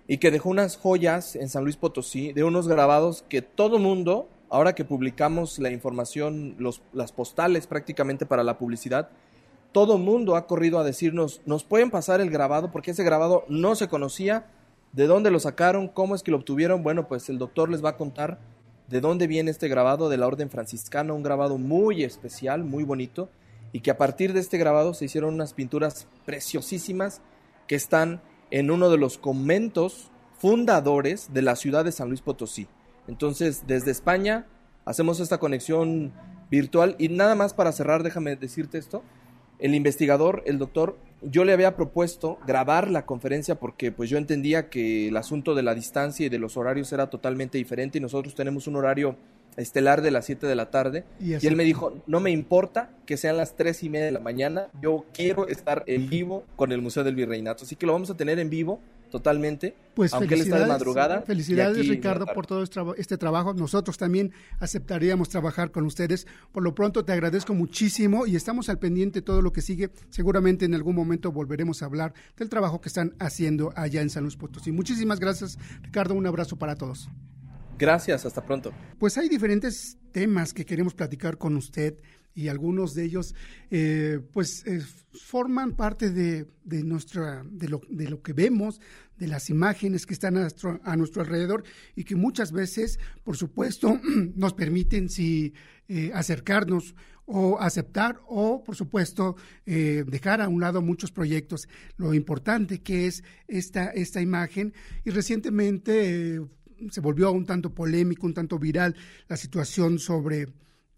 y 0.06 0.18
que 0.18 0.30
dejó 0.30 0.50
unas 0.50 0.76
joyas 0.76 1.34
en 1.34 1.48
San 1.48 1.64
Luis 1.64 1.76
Potosí 1.76 2.32
de 2.32 2.44
unos 2.44 2.68
grabados 2.68 3.24
que 3.28 3.42
todo 3.42 3.80
mundo 3.80 4.28
ahora 4.50 4.74
que 4.74 4.84
publicamos 4.84 5.58
la 5.58 5.70
información, 5.70 6.56
las 6.92 7.12
postales 7.12 7.66
prácticamente 7.66 8.26
para 8.26 8.44
la 8.44 8.58
publicidad, 8.58 9.08
todo 9.72 9.98
mundo 9.98 10.34
ha 10.36 10.46
corrido 10.46 10.78
a 10.80 10.84
decirnos, 10.84 11.40
nos 11.46 11.64
pueden 11.64 11.90
pasar 11.90 12.20
el 12.20 12.30
grabado 12.30 12.72
porque 12.72 12.90
ese 12.90 13.04
grabado 13.04 13.44
no 13.48 13.76
se 13.76 13.88
conocía, 13.88 14.46
de 14.92 15.06
dónde 15.06 15.30
lo 15.30 15.38
sacaron, 15.38 15.88
cómo 15.88 16.14
es 16.14 16.22
que 16.22 16.32
lo 16.32 16.38
obtuvieron. 16.38 16.82
Bueno, 16.82 17.06
pues 17.06 17.28
el 17.28 17.38
doctor 17.38 17.70
les 17.70 17.84
va 17.84 17.90
a 17.90 17.96
contar 17.96 18.40
de 18.88 19.00
dónde 19.00 19.28
viene 19.28 19.52
este 19.52 19.68
grabado 19.68 20.08
de 20.08 20.16
la 20.16 20.26
Orden 20.26 20.50
Franciscana, 20.50 21.12
un 21.12 21.22
grabado 21.22 21.58
muy 21.58 22.02
especial, 22.02 22.64
muy 22.64 22.82
bonito, 22.82 23.28
y 23.72 23.80
que 23.80 23.92
a 23.92 23.98
partir 23.98 24.32
de 24.32 24.40
este 24.40 24.58
grabado 24.58 24.94
se 24.94 25.04
hicieron 25.04 25.34
unas 25.34 25.54
pinturas 25.54 26.08
preciosísimas 26.26 27.20
que 27.68 27.76
están 27.76 28.20
en 28.50 28.72
uno 28.72 28.90
de 28.90 28.98
los 28.98 29.16
conventos 29.16 30.10
fundadores 30.38 31.32
de 31.32 31.42
la 31.42 31.54
ciudad 31.54 31.84
de 31.84 31.92
San 31.92 32.08
Luis 32.08 32.20
Potosí. 32.20 32.66
Entonces, 33.08 33.64
desde 33.66 33.90
España 33.90 34.46
hacemos 34.84 35.20
esta 35.20 35.38
conexión 35.38 36.12
virtual 36.50 36.96
y 36.98 37.08
nada 37.08 37.34
más 37.34 37.54
para 37.54 37.72
cerrar, 37.72 38.02
déjame 38.02 38.36
decirte 38.36 38.78
esto. 38.78 39.02
El 39.58 39.74
investigador, 39.74 40.42
el 40.46 40.58
doctor, 40.58 40.98
yo 41.22 41.44
le 41.44 41.52
había 41.52 41.76
propuesto 41.76 42.38
grabar 42.46 42.90
la 42.90 43.04
conferencia 43.04 43.56
porque 43.56 43.92
pues 43.92 44.08
yo 44.08 44.16
entendía 44.16 44.70
que 44.70 45.08
el 45.08 45.16
asunto 45.16 45.54
de 45.54 45.62
la 45.62 45.74
distancia 45.74 46.26
y 46.26 46.28
de 46.28 46.38
los 46.38 46.56
horarios 46.56 46.92
era 46.92 47.10
totalmente 47.10 47.58
diferente 47.58 47.98
y 47.98 48.00
nosotros 48.00 48.34
tenemos 48.34 48.66
un 48.66 48.76
horario 48.76 49.16
estelar 49.56 50.00
de 50.00 50.10
las 50.10 50.24
7 50.26 50.46
de 50.46 50.54
la 50.54 50.70
tarde. 50.70 51.04
Y, 51.20 51.34
él 51.34 51.56
me 51.56 51.64
dijo, 51.64 51.92
no 52.06 52.20
me 52.20 52.30
importa 52.30 52.90
que 53.04 53.16
sean 53.16 53.36
las 53.36 53.56
3 53.56 53.82
y 53.84 53.90
media 53.90 54.06
de 54.06 54.12
la 54.12 54.20
mañana, 54.20 54.68
yo 54.80 55.04
quiero 55.12 55.46
estar 55.48 55.84
en 55.86 56.08
vivo 56.08 56.44
con 56.56 56.72
el 56.72 56.80
Museo 56.80 57.04
del 57.04 57.14
Virreinato. 57.14 57.64
Así 57.64 57.76
que 57.76 57.86
lo 57.86 57.92
vamos 57.92 58.10
a 58.10 58.16
tener 58.16 58.38
en 58.38 58.48
vivo 58.48 58.80
totalmente. 59.10 59.74
Pues 59.94 60.14
aunque 60.14 60.34
él 60.34 60.42
está 60.42 60.58
de 60.60 60.66
madrugada. 60.66 61.22
Felicidades, 61.22 61.88
Ricardo, 61.88 62.26
por 62.26 62.46
todo 62.46 62.62
este 62.96 63.18
trabajo. 63.18 63.52
Nosotros 63.52 63.98
también 63.98 64.32
aceptaríamos 64.58 65.28
trabajar 65.28 65.70
con 65.70 65.84
ustedes. 65.84 66.26
Por 66.52 66.62
lo 66.62 66.74
pronto, 66.74 67.04
te 67.04 67.12
agradezco 67.12 67.52
muchísimo 67.52 68.26
y 68.26 68.36
estamos 68.36 68.68
al 68.68 68.78
pendiente 68.78 69.20
de 69.20 69.22
todo 69.22 69.42
lo 69.42 69.52
que 69.52 69.60
sigue. 69.60 69.90
Seguramente 70.08 70.64
en 70.64 70.74
algún 70.74 70.94
momento 70.94 71.32
volveremos 71.32 71.82
a 71.82 71.86
hablar 71.86 72.14
del 72.36 72.48
trabajo 72.48 72.80
que 72.80 72.88
están 72.88 73.14
haciendo 73.18 73.72
allá 73.76 74.00
en 74.00 74.10
San 74.10 74.22
Luis 74.22 74.36
Potosí. 74.36 74.72
Muchísimas 74.72 75.20
gracias, 75.20 75.58
Ricardo. 75.82 76.14
Un 76.14 76.26
abrazo 76.26 76.56
para 76.56 76.76
todos. 76.76 77.08
Gracias, 77.78 78.26
hasta 78.26 78.44
pronto. 78.44 78.72
Pues 78.98 79.16
hay 79.16 79.28
diferentes 79.28 79.96
temas 80.12 80.52
que 80.52 80.66
queremos 80.66 80.94
platicar 80.94 81.38
con 81.38 81.56
usted 81.56 81.96
y 82.34 82.48
algunos 82.48 82.94
de 82.94 83.04
ellos 83.04 83.34
eh, 83.70 84.20
pues 84.32 84.64
eh, 84.66 84.80
forman 85.12 85.76
parte 85.76 86.10
de, 86.10 86.46
de 86.64 86.82
nuestra 86.82 87.44
de 87.50 87.68
lo, 87.68 87.80
de 87.88 88.08
lo 88.08 88.22
que 88.22 88.32
vemos 88.32 88.80
de 89.18 89.26
las 89.26 89.50
imágenes 89.50 90.06
que 90.06 90.14
están 90.14 90.36
a 90.36 90.42
nuestro, 90.42 90.80
a 90.84 90.96
nuestro 90.96 91.22
alrededor 91.22 91.64
y 91.96 92.04
que 92.04 92.16
muchas 92.16 92.52
veces 92.52 92.98
por 93.24 93.36
supuesto 93.36 94.00
nos 94.36 94.54
permiten 94.54 95.08
si 95.08 95.52
eh, 95.88 96.12
acercarnos 96.14 96.94
o 97.26 97.60
aceptar 97.60 98.20
o 98.26 98.64
por 98.64 98.74
supuesto 98.74 99.36
dejar 99.64 100.40
a 100.40 100.48
un 100.48 100.60
lado 100.60 100.82
muchos 100.82 101.12
proyectos. 101.12 101.68
Lo 101.96 102.12
importante 102.12 102.80
que 102.80 103.06
es 103.06 103.22
esta 103.46 103.86
esta 103.90 104.20
imagen. 104.20 104.74
Y 105.04 105.10
recientemente 105.10 106.40
se 106.90 107.00
volvió 107.00 107.30
un 107.30 107.46
tanto 107.46 107.72
polémico 107.72 108.26
un 108.26 108.34
tanto 108.34 108.58
viral 108.58 108.96
la 109.28 109.36
situación 109.36 110.00
sobre 110.00 110.48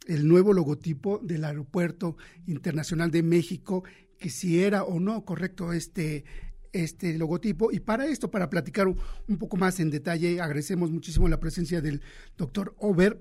el 0.06 0.26
nuevo 0.26 0.52
logotipo 0.52 1.18
del 1.22 1.44
Aeropuerto 1.44 2.16
Internacional 2.46 3.10
de 3.10 3.22
México, 3.22 3.84
que 4.18 4.30
si 4.30 4.60
era 4.62 4.84
o 4.84 5.00
no 5.00 5.24
correcto 5.24 5.72
este, 5.72 6.24
este 6.72 7.16
logotipo. 7.18 7.70
Y 7.72 7.80
para 7.80 8.06
esto, 8.06 8.30
para 8.30 8.50
platicar 8.50 8.88
un, 8.88 9.38
poco 9.38 9.56
más 9.56 9.80
en 9.80 9.90
detalle, 9.90 10.40
agradecemos 10.40 10.90
muchísimo 10.90 11.28
la 11.28 11.40
presencia 11.40 11.80
del 11.80 12.02
doctor 12.36 12.74
Obed, 12.78 13.16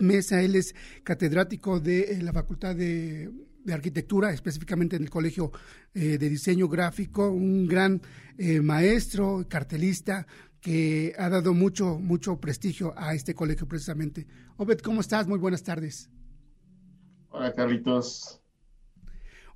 Mesa. 0.00 0.42
Él 0.42 0.56
es 0.56 0.74
catedrático 1.02 1.80
de 1.80 2.00
eh, 2.00 2.22
la 2.22 2.32
Facultad 2.32 2.74
de, 2.74 3.30
Arquitectura, 3.72 4.30
específicamente 4.30 4.96
en 4.96 5.04
el 5.04 5.10
Colegio 5.10 5.50
eh, 5.94 6.18
de 6.18 6.28
Diseño 6.28 6.68
Gráfico, 6.68 7.30
un 7.30 7.66
gran 7.66 8.02
eh, 8.36 8.60
maestro, 8.60 9.46
cartelista, 9.48 10.26
que 10.60 11.14
ha 11.18 11.30
dado 11.30 11.54
mucho, 11.54 11.98
mucho 11.98 12.38
prestigio 12.38 12.92
a 12.94 13.14
este 13.14 13.34
colegio 13.34 13.66
precisamente. 13.66 14.26
Obed, 14.58 14.80
¿cómo 14.80 15.00
estás? 15.00 15.26
Muy 15.26 15.38
buenas 15.38 15.62
tardes. 15.62 16.10
Hola, 17.36 17.52
Carlitos. 17.52 18.40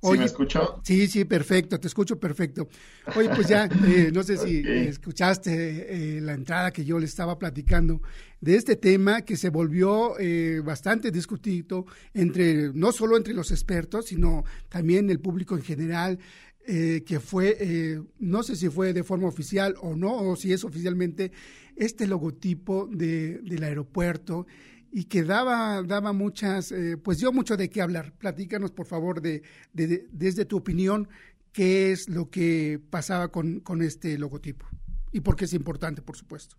¿Sí 0.01 0.17
me 0.17 0.25
escucho? 0.25 0.81
Sí, 0.83 1.07
sí, 1.07 1.23
perfecto, 1.23 1.79
te 1.79 1.87
escucho 1.87 2.19
perfecto. 2.19 2.67
Oye, 3.15 3.29
pues 3.29 3.47
ya, 3.47 3.69
eh, 3.87 4.11
no 4.13 4.21
sé 4.21 4.35
si 4.35 4.61
escuchaste 4.67 6.17
eh, 6.17 6.19
la 6.19 6.33
entrada 6.33 6.71
que 6.71 6.83
yo 6.83 6.99
le 6.99 7.05
estaba 7.05 7.39
platicando 7.39 8.01
de 8.41 8.55
este 8.57 8.75
tema 8.75 9.21
que 9.21 9.37
se 9.37 9.49
volvió 9.49 10.19
eh, 10.19 10.61
bastante 10.61 11.09
discutido 11.09 11.85
entre, 12.13 12.73
no 12.73 12.91
solo 12.91 13.15
entre 13.15 13.33
los 13.33 13.49
expertos, 13.49 14.07
sino 14.07 14.43
también 14.67 15.09
el 15.09 15.21
público 15.21 15.55
en 15.55 15.63
general, 15.63 16.19
que 16.67 17.19
fue, 17.19 18.03
no 18.19 18.43
sé 18.43 18.55
si 18.55 18.69
fue 18.69 18.93
de 18.93 19.03
forma 19.03 19.27
oficial 19.27 19.73
o 19.81 19.95
no, 19.95 20.15
o 20.17 20.35
si 20.35 20.53
es 20.53 20.63
oficialmente 20.63 21.31
este 21.75 22.05
logotipo 22.05 22.87
de, 22.91 23.39
del 23.39 23.63
aeropuerto 23.63 24.45
y 24.91 25.05
que 25.05 25.23
daba, 25.23 25.83
daba 25.83 26.13
muchas, 26.13 26.71
eh, 26.71 26.97
pues 26.97 27.17
dio 27.19 27.31
mucho 27.31 27.57
de 27.57 27.69
qué 27.69 27.81
hablar. 27.81 28.13
Platícanos, 28.17 28.71
por 28.71 28.85
favor, 28.85 29.21
de, 29.21 29.43
desde 29.73 30.45
tu 30.45 30.57
opinión, 30.57 31.07
qué 31.51 31.91
es 31.91 32.09
lo 32.09 32.29
que 32.29 32.79
pasaba 32.89 33.29
con, 33.29 33.59
con 33.59 33.81
este 33.81 34.17
logotipo 34.17 34.65
y 35.11 35.21
por 35.21 35.35
qué 35.35 35.45
es 35.45 35.53
importante, 35.53 36.01
por 36.01 36.15
supuesto. 36.15 36.55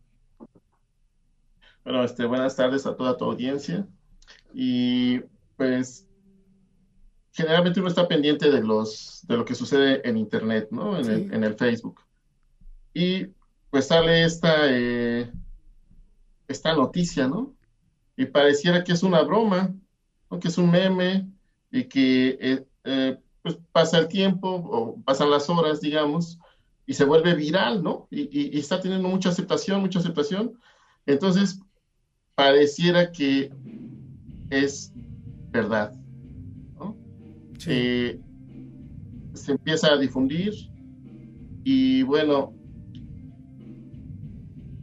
Bueno, 1.85 2.05
este, 2.05 2.27
buenas 2.27 2.57
tardes 2.57 2.87
a 2.87 2.97
toda 2.97 3.17
tu 3.17 3.25
audiencia. 3.25 3.87
Y 4.53 5.21
pues 5.57 6.07
generalmente 7.33 7.81
uno 7.81 7.89
está 7.89 8.09
pendiente 8.09 8.51
de 8.51 8.63
los 8.63 9.25
de 9.27 9.37
lo 9.37 9.45
que 9.45 9.55
sucede 9.55 10.07
en 10.09 10.17
internet, 10.17 10.69
¿no? 10.71 10.99
En, 10.99 11.11
el, 11.11 11.35
en 11.35 11.45
el, 11.45 11.55
Facebook. 11.55 12.01
Y 12.93 13.27
pues 13.71 13.87
sale 13.87 14.25
esta 14.25 14.69
eh, 14.69 15.31
esta 16.49 16.75
noticia, 16.75 17.29
¿no? 17.29 17.55
Y 18.21 18.27
pareciera 18.27 18.85
que 18.85 18.93
es 18.93 19.03
una 19.03 19.23
broma, 19.23 19.75
que 20.43 20.49
es 20.49 20.59
un 20.59 20.71
meme 20.71 21.27
y 21.73 21.85
que 21.85 22.37
eh, 22.39 22.67
eh, 22.85 23.19
pues 23.41 23.57
pasa 23.73 23.97
el 23.97 24.09
tiempo 24.09 24.47
o 24.47 25.01
pasan 25.05 25.31
las 25.31 25.49
horas, 25.49 25.81
digamos, 25.81 26.39
y 26.85 26.93
se 26.93 27.07
vuelve 27.07 27.35
viral, 27.35 27.83
¿no? 27.83 28.09
Y, 28.11 28.59
está 28.59 28.79
teniendo 28.79 29.09
mucha 29.09 29.31
aceptación, 29.31 29.81
mucha 29.81 30.01
aceptación. 30.01 30.53
Entonces, 31.07 31.61
pareciera 32.35 33.11
que 33.11 33.51
es 34.51 34.93
verdad, 35.51 35.95
¿no? 36.79 36.99
Eh, 37.67 38.21
se 39.33 39.53
empieza 39.53 39.95
a 39.95 39.97
difundir 39.97 40.53
y 41.65 42.03
bueno, 42.03 42.53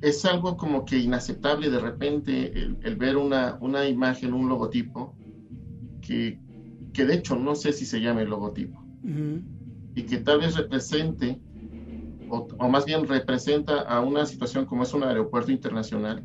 es 0.01 0.25
algo 0.25 0.57
como 0.57 0.85
que 0.85 0.97
inaceptable 0.97 1.69
de 1.69 1.79
repente 1.79 2.51
el, 2.81 2.95
ver 2.95 3.17
una, 3.17 3.57
una, 3.61 3.87
imagen, 3.87 4.33
un 4.33 4.49
logotipo, 4.49 5.15
que, 6.01 6.39
que, 6.93 7.05
de 7.05 7.15
hecho 7.15 7.35
no 7.35 7.55
sé 7.55 7.73
si 7.73 7.85
se 7.85 7.99
llame 7.99 8.25
logotipo, 8.25 8.83
y 9.95 10.03
que 10.03 10.17
tal 10.17 10.39
vez 10.39 10.55
represente, 10.55 11.39
o, 12.29 12.69
más 12.69 12.85
bien 12.85 13.07
representa 13.07 13.81
a 13.81 14.01
una 14.01 14.25
situación 14.25 14.65
como 14.65 14.83
es 14.83 14.93
un 14.93 15.03
aeropuerto 15.03 15.51
internacional, 15.51 16.23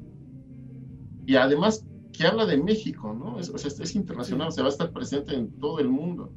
y 1.26 1.36
además 1.36 1.86
que 2.12 2.26
habla 2.26 2.44
de 2.44 2.58
México, 2.58 3.14
¿no? 3.14 3.38
Es, 3.38 3.48
es 3.48 3.94
internacional, 3.94 4.52
se 4.52 4.60
va 4.60 4.68
a 4.68 4.70
estar 4.70 4.92
presente 4.92 5.34
en 5.34 5.50
todo 5.58 5.78
el 5.78 5.88
mundo, 5.88 6.34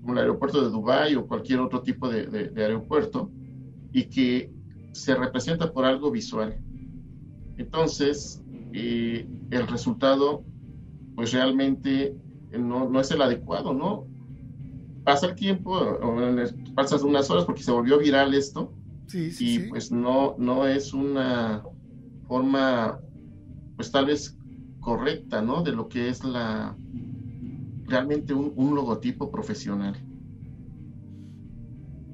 como 0.00 0.14
el 0.14 0.20
aeropuerto 0.20 0.62
de 0.62 0.70
Dubái 0.70 1.14
o 1.14 1.26
cualquier 1.26 1.60
otro 1.60 1.82
tipo 1.82 2.08
de, 2.08 2.26
de 2.26 2.64
aeropuerto, 2.64 3.30
y 3.92 4.04
que 4.04 4.50
se 4.92 5.14
representa 5.14 5.72
por 5.72 5.84
algo 5.84 6.10
visual. 6.10 6.58
Entonces, 7.56 8.42
eh, 8.72 9.28
el 9.50 9.66
resultado, 9.66 10.44
pues 11.14 11.32
realmente 11.32 12.16
no, 12.58 12.88
no, 12.88 13.00
es 13.00 13.10
el 13.10 13.22
adecuado, 13.22 13.72
¿no? 13.72 14.06
Pasa 15.04 15.26
el 15.26 15.34
tiempo, 15.34 15.98
pasas 16.74 17.02
unas 17.02 17.30
horas 17.30 17.44
porque 17.44 17.62
se 17.62 17.72
volvió 17.72 17.98
viral 17.98 18.34
esto, 18.34 18.72
sí, 19.06 19.30
sí, 19.30 19.54
y 19.54 19.58
pues 19.68 19.90
no, 19.90 20.34
no 20.38 20.66
es 20.66 20.92
una 20.92 21.62
forma, 22.26 23.00
pues 23.76 23.90
tal 23.90 24.06
vez 24.06 24.38
correcta, 24.80 25.42
¿no? 25.42 25.62
De 25.62 25.72
lo 25.72 25.88
que 25.88 26.08
es 26.08 26.24
la 26.24 26.76
realmente 27.86 28.32
un 28.34 28.74
logotipo 28.74 29.30
profesional. 29.30 29.96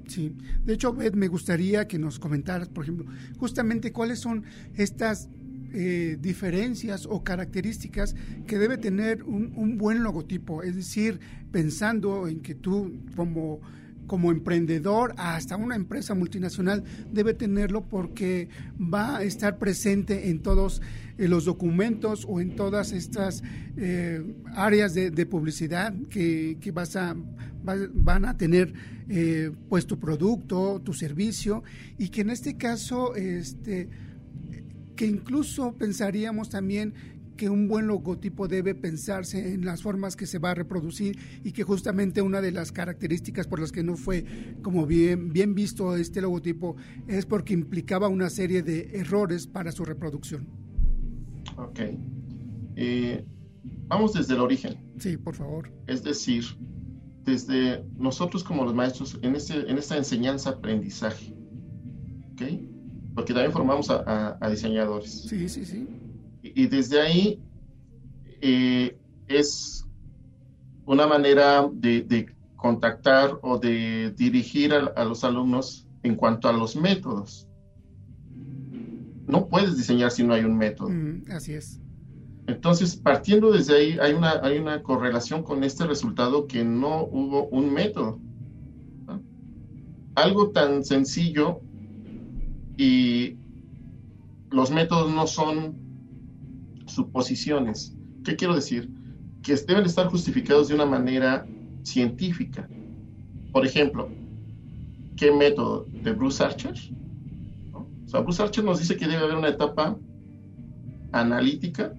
Sí, 0.07 0.33
de 0.65 0.75
hecho, 0.75 0.93
me 0.93 1.29
gustaría 1.29 1.89
que 1.89 1.99
nos 1.99 2.19
comentaras, 2.19 2.69
por 2.69 2.85
ejemplo, 2.85 3.07
justamente 3.39 3.93
cuáles 3.93 4.21
son 4.21 4.45
estas 4.75 5.29
eh, 5.73 6.17
diferencias 6.21 7.07
o 7.07 7.25
características 7.25 8.15
que 8.47 8.57
debe 8.57 8.79
tener 8.79 9.25
un, 9.25 9.53
un, 9.57 9.77
buen 9.77 10.03
logotipo, 10.03 10.63
es 10.63 10.77
decir, 10.77 11.19
pensando 11.51 12.29
en 12.29 12.41
que 12.41 12.55
tú 12.55 13.01
como 13.17 13.61
como 14.07 14.31
emprendedor 14.31 15.15
hasta 15.17 15.57
una 15.57 15.77
empresa 15.77 16.15
multinacional 16.15 16.85
debe 17.13 17.35
tenerlo 17.35 17.85
porque 17.89 18.49
va 18.81 19.19
a 19.19 19.23
estar 19.23 19.59
presente 19.59 20.31
en 20.31 20.41
todos 20.41 20.83
eh, 21.19 21.29
los 21.29 21.45
documentos 21.45 22.27
o 22.29 22.41
en 22.41 22.57
todas 22.57 22.93
estas 22.93 23.43
eh, 23.77 24.23
áreas 24.55 24.95
de, 24.95 25.27
publicidad 25.27 25.95
que, 26.11 26.57
vas 26.73 26.97
a, 26.97 27.17
van 27.65 28.25
a 28.25 28.37
tener 28.37 28.73
eh, 29.09 29.51
pues 29.69 29.87
tu 29.87 29.99
producto, 29.99 30.81
tu 30.85 30.93
servicio 30.93 31.63
y 31.99 32.09
que 32.09 32.23
en 32.23 32.31
este 32.31 32.57
caso 32.57 33.15
este 33.15 33.89
que 34.97 35.07
incluso 35.07 35.75
pensaríamos 35.75 36.49
también 36.49 36.95
que 37.37 37.49
un 37.49 37.69
buen 37.69 37.87
logotipo 37.87 38.49
debe 38.49 38.75
pensarse 38.75 39.55
en 39.55 39.65
las 39.65 39.83
formas 39.83 40.17
que 40.17 40.27
se 40.27 40.39
va 40.39 40.51
a 40.51 40.55
reproducir 40.55 41.19
y 41.45 41.53
que 41.53 41.63
justamente 41.63 42.23
una 42.23 42.41
de 42.41 42.53
las 42.53 42.73
características 42.73 43.47
por 43.47 43.61
las 43.61 43.73
que 43.73 43.83
no 43.83 43.97
fue 43.97 44.25
como 44.63 44.87
bien, 44.87 45.33
bien 45.33 45.55
visto 45.55 45.95
este 45.97 46.21
logotipo 46.21 46.77
es 47.07 47.27
porque 47.27 47.55
implicaba 47.55 48.09
una 48.09 48.31
serie 48.31 48.63
de 48.63 48.91
errores 48.99 49.47
para 49.47 49.73
su 49.73 49.85
reproducción. 49.85 50.47
Ok. 51.57 51.81
Eh, 52.77 53.25
vamos 53.89 54.15
desde 54.15 54.35
el 54.35 54.41
origen. 54.41 54.77
Sí, 54.99 55.17
por 55.17 55.35
favor. 55.35 55.71
Es 55.87 56.03
decir, 56.03 56.45
desde 57.25 57.85
nosotros 57.99 58.43
como 58.43 58.65
los 58.65 58.75
maestros 58.75 59.19
en, 59.23 59.37
este, 59.37 59.71
en 59.71 59.79
esta 59.79 59.97
enseñanza-aprendizaje. 59.97 61.35
¿Ok? 62.33 62.43
Porque 63.15 63.33
también 63.33 63.53
formamos 63.53 63.91
a, 63.91 64.37
a 64.39 64.51
diseñadores. 64.51 65.11
Sí, 65.11 65.49
sí, 65.49 65.65
sí 65.65 65.87
y 66.55 66.67
desde 66.67 67.01
ahí 67.01 67.41
eh, 68.41 68.97
es 69.29 69.87
una 70.85 71.07
manera 71.07 71.69
de, 71.73 72.35
contactar 72.57 73.39
o 73.43 73.59
de 73.59 74.13
dirigir 74.17 74.73
a, 74.73 75.05
los 75.05 75.25
alumnos 75.25 75.87
en 76.03 76.17
cuanto 76.17 76.49
a 76.49 76.53
los 76.53 76.75
métodos. 76.75 77.49
No 79.27 79.49
puedes 79.49 79.77
diseñar 79.77 80.11
si 80.11 80.25
no 80.25 80.35
hay 80.35 80.45
un 80.45 80.57
método. 80.57 80.89
Mm, 80.89 81.25
así 81.31 81.53
es. 81.53 81.81
Entonces, 82.47 82.97
partiendo 82.97 83.51
desde 83.53 83.77
ahí, 83.77 83.99
hay 84.01 84.13
una, 84.13 84.41
hay 84.43 84.59
una 84.59 84.83
correlación 84.83 85.43
con 85.43 85.65
este 85.65 85.85
resultado 85.85 86.47
que 86.47 86.65
no 86.65 87.03
hubo 87.03 87.47
un 87.49 87.73
método. 87.73 88.21
Algo 90.15 90.51
tan 90.51 90.85
sencillo 90.85 91.61
y 92.77 93.37
los 94.51 94.71
métodos 94.71 95.13
no 95.13 95.27
son 95.27 95.86
suposiciones. 96.87 97.95
¿Qué 98.25 98.37
quiero 98.37 98.55
decir? 98.55 98.91
Que 99.43 99.55
deben 99.55 99.85
estar 99.85 100.07
justificados 100.09 100.69
de 100.69 100.75
una 100.75 100.87
manera 100.87 101.47
científica. 101.83 102.69
Por 103.53 103.65
ejemplo, 103.65 104.09
¿qué 105.17 105.33
método? 105.33 105.87
¿De 106.03 106.13
Bruce 106.13 106.43
Archer? 106.43 106.75
O 107.73 108.09
sea, 108.09 108.21
Bruce 108.21 108.43
Archer 108.43 108.65
nos 108.65 108.79
dice 108.79 108.97
que 108.97 109.07
debe 109.07 109.23
haber 109.25 109.37
una 109.37 109.49
etapa 109.49 109.97
analítica, 111.13 111.95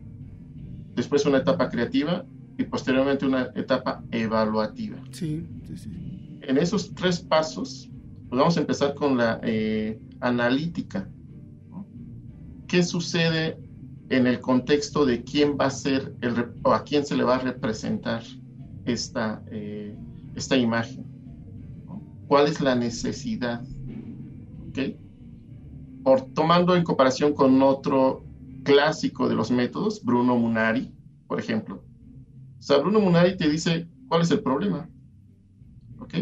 después 0.95 1.25
una 1.25 1.39
etapa 1.39 1.69
creativa 1.69 2.25
y 2.57 2.63
posteriormente 2.63 3.25
una 3.25 3.51
etapa 3.55 4.03
evaluativa. 4.11 4.97
Sí, 5.11 5.45
sí, 5.65 5.77
sí. 5.77 5.89
En 6.41 6.57
esos 6.57 6.93
tres 6.93 7.19
pasos, 7.19 7.89
pues 8.29 8.39
vamos 8.39 8.57
a 8.57 8.61
empezar 8.61 8.93
con 8.95 9.17
la 9.17 9.39
eh, 9.43 9.99
analítica. 10.19 11.09
¿Qué 12.67 12.83
sucede 12.83 13.57
en 14.09 14.27
el 14.27 14.39
contexto 14.39 15.05
de 15.05 15.23
quién 15.23 15.57
va 15.59 15.65
a 15.65 15.71
ser 15.71 16.15
el, 16.21 16.53
o 16.63 16.73
a 16.73 16.83
quién 16.83 17.05
se 17.05 17.15
le 17.15 17.23
va 17.23 17.35
a 17.35 17.39
representar 17.39 18.23
esta, 18.85 19.43
eh, 19.51 19.95
esta 20.35 20.55
imagen. 20.55 21.05
¿Cuál 22.27 22.47
es 22.47 22.61
la 22.61 22.75
necesidad? 22.75 23.61
¿ok? 24.69 24.79
Por, 26.03 26.21
tomando 26.33 26.75
en 26.75 26.83
comparación 26.83 27.33
con 27.33 27.61
otro 27.61 28.25
clásico 28.63 29.27
de 29.27 29.35
los 29.35 29.51
métodos, 29.51 30.03
Bruno 30.03 30.37
Munari, 30.37 30.93
por 31.27 31.39
ejemplo. 31.39 31.83
O 32.59 32.61
sea, 32.61 32.77
Bruno 32.77 32.99
Munari 32.99 33.37
te 33.37 33.49
dice 33.49 33.87
cuál 34.07 34.21
es 34.21 34.31
el 34.31 34.41
problema. 34.41 34.89
¿Ok? 35.99 36.15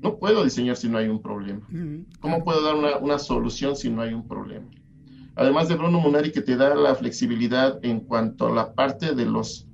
No 0.00 0.18
puedo 0.18 0.44
diseñar 0.44 0.76
si 0.76 0.88
no 0.88 0.98
hay 0.98 1.08
un 1.08 1.20
problema. 1.20 1.66
¿Cómo 2.20 2.44
puedo 2.44 2.62
dar 2.62 2.76
una, 2.76 2.96
una, 2.98 3.18
solución 3.18 3.76
si 3.76 3.90
no 3.90 4.02
hay 4.02 4.14
un 4.14 4.26
problema? 4.26 4.66
Además 5.36 5.68
de 5.68 5.76
Bruno 5.76 6.00
Munari 6.00 6.32
que 6.32 6.40
te 6.40 6.56
da 6.56 6.74
la 6.74 6.94
flexibilidad 6.94 7.78
en 7.82 8.00
cuanto 8.00 8.46
a 8.46 8.54
la 8.54 8.72
parte 8.72 9.14
de 9.14 9.26
los 9.26 9.68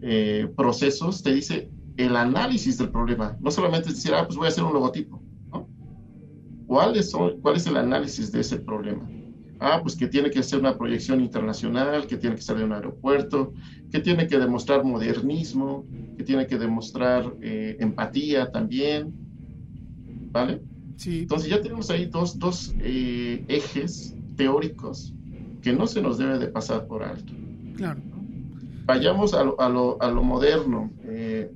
eh, 0.00 0.48
procesos, 0.56 1.24
te 1.24 1.34
dice 1.34 1.70
el 1.96 2.16
análisis 2.16 2.78
del 2.78 2.90
problema. 2.90 3.36
No 3.40 3.50
solamente 3.50 3.88
es 3.88 3.96
decir, 3.96 4.14
ah, 4.14 4.24
pues 4.24 4.36
voy 4.36 4.46
a 4.46 4.50
hacer 4.50 4.62
un 4.62 4.72
logotipo. 4.72 5.20
¿no? 5.50 5.68
¿Cuál, 6.66 6.96
es, 6.96 7.12
¿Cuál 7.12 7.56
es 7.56 7.66
el 7.66 7.76
análisis 7.76 8.30
de 8.30 8.40
ese 8.40 8.58
problema? 8.58 9.08
Ah, 9.58 9.80
pues 9.82 9.96
que 9.96 10.06
tiene 10.06 10.30
que 10.30 10.42
ser 10.42 10.60
una 10.60 10.78
proyección 10.78 11.20
internacional, 11.20 12.06
que 12.06 12.16
tiene 12.16 12.36
que 12.36 12.42
ser 12.42 12.58
de 12.58 12.64
un 12.64 12.72
aeropuerto, 12.72 13.54
que 13.90 13.98
tiene 13.98 14.28
que 14.28 14.38
demostrar 14.38 14.84
modernismo, 14.84 15.84
que 16.16 16.22
tiene 16.22 16.46
que 16.46 16.58
demostrar 16.58 17.34
eh, 17.42 17.76
empatía 17.80 18.52
también. 18.52 19.12
¿Vale? 20.30 20.62
Sí. 20.96 21.20
Entonces 21.20 21.50
ya 21.50 21.60
tenemos 21.60 21.90
ahí 21.90 22.06
dos, 22.06 22.38
dos 22.38 22.72
eh, 22.78 23.44
ejes 23.48 24.16
teóricos 24.36 25.14
que 25.60 25.72
no 25.72 25.86
se 25.86 26.02
nos 26.02 26.18
debe 26.18 26.38
de 26.38 26.48
pasar 26.48 26.86
por 26.86 27.02
alto. 27.02 27.32
Claro. 27.76 28.00
Vayamos 28.84 29.34
a 29.34 29.44
lo, 29.44 29.60
a 29.60 29.68
lo, 29.68 30.00
a 30.02 30.10
lo 30.10 30.22
moderno. 30.22 30.90
Eh, 31.04 31.52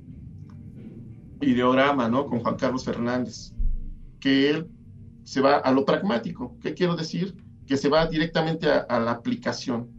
ideograma, 1.41 2.09
¿no? 2.09 2.25
Con 2.25 2.39
Juan 2.39 2.55
Carlos 2.55 2.83
Fernández, 2.83 3.53
que 4.19 4.49
él 4.49 4.67
se 5.23 5.39
va 5.41 5.57
a 5.57 5.71
lo 5.71 5.85
pragmático. 5.85 6.57
¿Qué 6.61 6.73
quiero 6.73 6.95
decir? 6.95 7.35
que 7.67 7.77
se 7.77 7.89
va 7.89 8.07
directamente 8.07 8.69
a, 8.69 8.99
la 8.99 9.11
aplicación. 9.11 9.89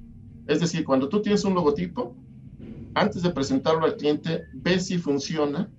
Es 0.47 0.61
decir, 0.61 0.85
cuando 0.85 1.09
tú 1.09 1.21
tienes 1.21 1.45
un 1.45 1.55
logotipo, 1.55 2.17
antes 2.95 3.23
de 3.23 3.31
presentarlo 3.31 3.85
al 3.85 3.97
cliente, 3.97 4.45
ve 4.55 4.81
si 4.81 4.97
funciona 4.97 5.71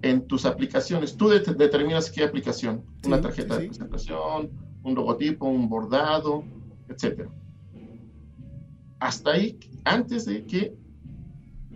en 0.00 0.26
tus 0.26 0.46
aplicaciones. 0.46 1.16
Tú 1.16 1.28
determinas 1.28 2.10
qué 2.10 2.24
aplicación, 2.24 2.82
una 3.04 3.20
tarjeta 3.20 3.58
de 3.58 3.66
presentación, 3.66 4.50
un 4.82 4.94
logotipo, 4.94 5.46
un 5.46 5.68
bordado, 5.68 6.44
etc. 6.88 7.28
Hasta 8.98 9.32
ahí, 9.32 9.58
antes 9.84 10.26
de 10.26 10.44
que, 10.44 10.74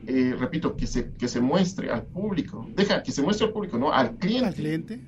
eh, 0.06 0.34
repito, 0.38 0.76
que 0.76 0.86
se, 0.86 1.12
que 1.12 1.28
se 1.28 1.40
muestre 1.40 1.90
al 1.90 2.04
público, 2.04 2.66
deja 2.74 3.02
que 3.02 3.12
se 3.12 3.22
muestre 3.22 3.46
al 3.46 3.52
público, 3.52 3.78
no, 3.78 3.92
al 3.92 4.16
cliente. 4.16 4.46
Al 4.46 4.54
cliente 4.54 5.00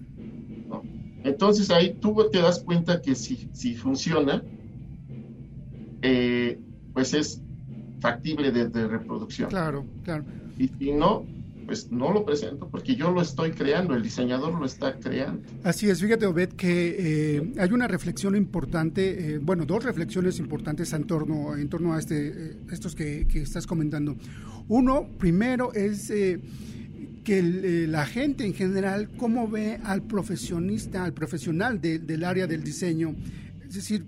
entonces 1.25 1.71
ahí 1.71 1.95
tú 1.95 2.15
te 2.31 2.41
das 2.41 2.61
cuenta 2.61 3.01
que 3.01 3.15
si, 3.15 3.49
si 3.53 3.75
funciona, 3.75 4.43
eh, 6.03 6.61
pues 6.93 7.15
es 7.15 7.43
factible 8.01 8.53
de, 8.53 8.69
reproducción. 8.87 9.49
Claro, 9.49 9.87
claro. 10.05 10.25
Y 10.59 10.69
si 10.69 10.93
no, 10.93 11.25
pues 11.67 11.91
no 11.91 12.13
lo 12.13 12.25
presento 12.25 12.69
porque 12.69 12.97
yo 12.97 13.11
lo 13.11 13.23
estoy 13.23 13.53
creando, 13.53 13.95
el 13.95 14.03
diseñador 14.03 14.59
lo 14.59 14.67
está 14.67 14.95
creando. 14.99 15.43
Así 15.63 15.89
es, 15.89 16.01
fíjate 16.01 16.27
Obed 16.27 16.51
que 16.51 16.97
eh, 17.37 17.53
hay 17.59 17.73
una 17.73 17.89
reflexión 17.89 18.37
importante, 18.37 19.35
eh, 19.35 19.39
bueno, 19.39 19.67
dos 19.67 19.85
reflexiones 19.85 20.39
importantes 20.39 20.93
en 20.93 21.05
torno, 21.05 21.57
en 21.57 21.69
torno 21.69 21.95
a 21.95 21.99
este, 21.99 22.57
estos 22.71 22.95
que, 22.95 23.27
que, 23.27 23.43
estás 23.43 23.67
comentando. 23.67 24.17
Uno, 24.69 25.09
primero 25.19 25.73
es 25.75 26.11
que 27.25 27.39
eh, 27.39 27.87
la 27.89 28.07
gente 28.07 28.45
en 28.45 28.55
general, 28.55 29.09
cómo 29.17 29.49
ve 29.49 29.81
al 29.83 30.03
profesionista, 30.03 31.05
al 31.05 31.15
profesional 31.15 31.81
del 31.81 32.23
área 32.23 32.47
del 32.47 32.63
diseño. 32.63 33.17
Es 33.67 33.75
decir, 33.75 34.05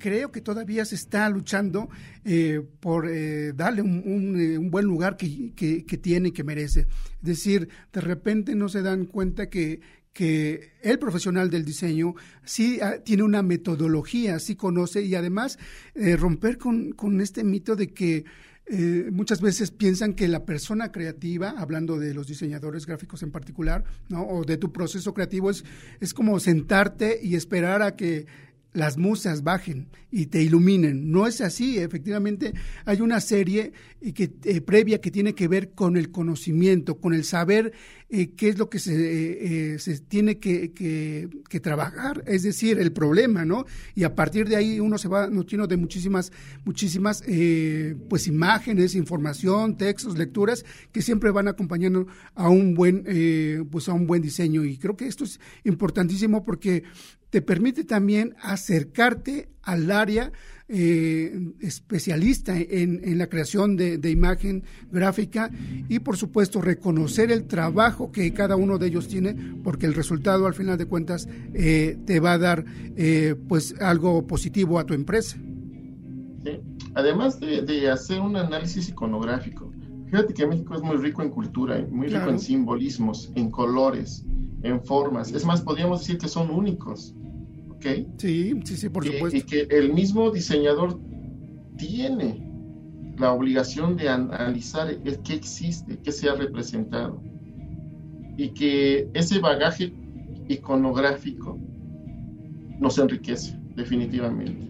creo 0.00 0.32
que 0.32 0.40
todavía 0.40 0.84
se 0.84 0.96
está 0.96 1.28
luchando 1.28 1.88
eh, 2.24 2.60
por 2.80 3.08
eh, 3.08 3.52
darle 3.52 3.82
un, 3.82 4.68
buen 4.70 4.86
lugar 4.86 5.16
que, 5.16 5.52
que, 5.54 5.98
tiene 5.98 6.30
y 6.30 6.32
que 6.32 6.42
merece. 6.42 6.80
Es 6.80 7.22
decir, 7.22 7.68
de 7.92 8.00
repente 8.00 8.56
no 8.56 8.68
se 8.68 8.82
dan 8.82 9.04
cuenta 9.04 9.48
que, 9.48 9.80
que 10.12 10.72
el 10.82 10.98
profesional 10.98 11.50
del 11.50 11.64
diseño 11.64 12.14
sí 12.42 12.80
ah, 12.82 12.96
tiene 13.04 13.22
una 13.22 13.42
metodología, 13.42 14.40
sí 14.40 14.56
conoce 14.56 15.02
y 15.02 15.14
además 15.14 15.58
romper 15.94 16.58
con, 16.58 16.90
con 16.90 17.20
este 17.20 17.44
mito 17.44 17.76
de 17.76 17.92
que 17.92 18.24
eh, 18.72 19.10
muchas 19.10 19.40
veces 19.40 19.72
piensan 19.72 20.14
que 20.14 20.28
la 20.28 20.44
persona 20.44 20.92
creativa, 20.92 21.54
hablando 21.58 21.98
de 21.98 22.14
los 22.14 22.28
diseñadores 22.28 22.86
gráficos 22.86 23.24
en 23.24 23.32
particular, 23.32 23.82
¿no? 24.08 24.22
o 24.22 24.44
de 24.44 24.58
tu 24.58 24.72
proceso 24.72 25.12
creativo, 25.12 25.50
es, 25.50 25.64
es 25.98 26.14
como 26.14 26.38
sentarte 26.38 27.18
y 27.20 27.34
esperar 27.34 27.82
a 27.82 27.96
que 27.96 28.26
las 28.72 28.98
musas 28.98 29.42
bajen 29.42 29.88
y 30.10 30.26
te 30.26 30.42
iluminen. 30.42 31.10
No 31.10 31.26
es 31.26 31.40
así, 31.40 31.78
efectivamente 31.78 32.52
hay 32.84 33.00
una 33.00 33.20
serie 33.20 33.72
que, 34.14 34.30
eh, 34.44 34.60
previa 34.60 35.00
que 35.00 35.10
tiene 35.10 35.34
que 35.34 35.48
ver 35.48 35.70
con 35.72 35.96
el 35.96 36.10
conocimiento, 36.10 36.98
con 37.00 37.14
el 37.14 37.24
saber 37.24 37.72
eh, 38.10 38.32
qué 38.36 38.48
es 38.48 38.58
lo 38.58 38.68
que 38.68 38.78
se, 38.78 39.78
se 39.78 39.98
tiene 40.00 40.38
que, 40.38 40.72
que, 40.72 41.60
trabajar, 41.60 42.24
es 42.26 42.42
decir, 42.42 42.78
el 42.78 42.92
problema, 42.92 43.44
¿no? 43.44 43.66
Y 43.94 44.04
a 44.04 44.14
partir 44.14 44.48
de 44.48 44.56
ahí 44.56 44.80
uno 44.80 44.98
se 44.98 45.08
va 45.08 45.28
nutriendo 45.28 45.66
de 45.66 45.76
muchísimas, 45.76 46.32
muchísimas 46.64 47.22
pues 48.08 48.26
imágenes, 48.26 48.94
información, 48.94 49.76
textos, 49.76 50.18
lecturas 50.18 50.64
que 50.92 51.02
siempre 51.02 51.30
van 51.30 51.48
acompañando 51.48 52.06
a 52.34 52.48
un 52.48 52.74
buen, 52.74 53.04
pues 53.70 53.88
a 53.88 53.92
un 53.92 54.06
buen 54.06 54.22
diseño. 54.22 54.64
Y 54.64 54.76
creo 54.78 54.96
que 54.96 55.06
esto 55.06 55.24
es 55.24 55.38
importantísimo 55.64 56.44
porque 56.44 56.84
te 57.30 57.42
permite 57.42 57.84
también 57.84 58.34
acercarte 58.42 59.48
al 59.62 59.90
área 59.90 60.32
eh, 60.68 61.52
especialista 61.60 62.54
en, 62.56 63.18
la 63.18 63.26
creación 63.26 63.76
de, 63.76 64.10
imagen 64.10 64.62
gráfica 64.92 65.50
y 65.88 65.98
por 65.98 66.16
supuesto 66.16 66.60
reconocer 66.60 67.32
el 67.32 67.46
trabajo 67.46 68.12
que 68.12 68.32
cada 68.32 68.54
uno 68.54 68.78
de 68.78 68.86
ellos 68.86 69.08
tiene 69.08 69.34
porque 69.64 69.86
el 69.86 69.94
resultado 69.94 70.46
al 70.46 70.54
final 70.54 70.78
de 70.78 70.86
cuentas 70.86 71.28
eh, 71.54 71.98
te 72.06 72.20
va 72.20 72.34
a 72.34 72.38
dar 72.38 72.64
eh, 72.96 73.34
pues 73.48 73.74
algo 73.80 74.26
positivo 74.26 74.78
a 74.78 74.86
tu 74.86 74.94
empresa. 74.94 75.38
Además 76.94 77.40
de, 77.40 77.90
hacer 77.90 78.20
un 78.20 78.36
análisis 78.36 78.88
iconográfico, 78.88 79.72
fíjate 80.06 80.34
que 80.34 80.46
México 80.46 80.74
es 80.74 80.82
muy 80.82 80.96
rico 80.96 81.22
en 81.22 81.30
cultura, 81.30 81.84
muy 81.90 82.08
rico 82.08 82.28
en 82.28 82.38
simbolismos, 82.38 83.30
en 83.34 83.50
colores, 83.50 84.24
en 84.62 84.80
formas. 84.84 85.32
Es 85.32 85.44
más, 85.44 85.60
podríamos 85.60 86.00
decir 86.00 86.18
que 86.18 86.28
son 86.28 86.50
únicos. 86.50 87.14
Sí, 88.18 88.60
sí, 88.64 88.76
sí, 88.76 88.88
por 88.88 89.04
supuesto. 89.04 89.36
Y 89.36 89.42
que 89.42 89.66
el 89.70 89.92
mismo 89.92 90.30
diseñador 90.30 91.00
tiene 91.76 92.46
la 93.18 93.32
obligación 93.32 93.96
de 93.96 94.08
analizar 94.08 94.96
qué 95.24 95.34
existe, 95.34 95.98
qué 95.98 96.12
se 96.12 96.28
ha 96.28 96.34
representado. 96.34 97.22
Y 98.36 98.50
que 98.50 99.08
ese 99.14 99.38
bagaje 99.38 99.92
iconográfico 100.48 101.58
nos 102.78 102.98
enriquece, 102.98 103.58
definitivamente. 103.76 104.68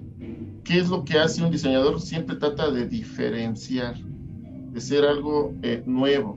¿Qué 0.64 0.78
es 0.78 0.88
lo 0.88 1.04
que 1.04 1.18
hace 1.18 1.42
un 1.42 1.50
diseñador? 1.50 2.00
Siempre 2.00 2.36
trata 2.36 2.70
de 2.70 2.86
diferenciar, 2.86 3.96
de 3.98 4.80
ser 4.80 5.04
algo 5.04 5.54
eh, 5.62 5.82
nuevo. 5.86 6.36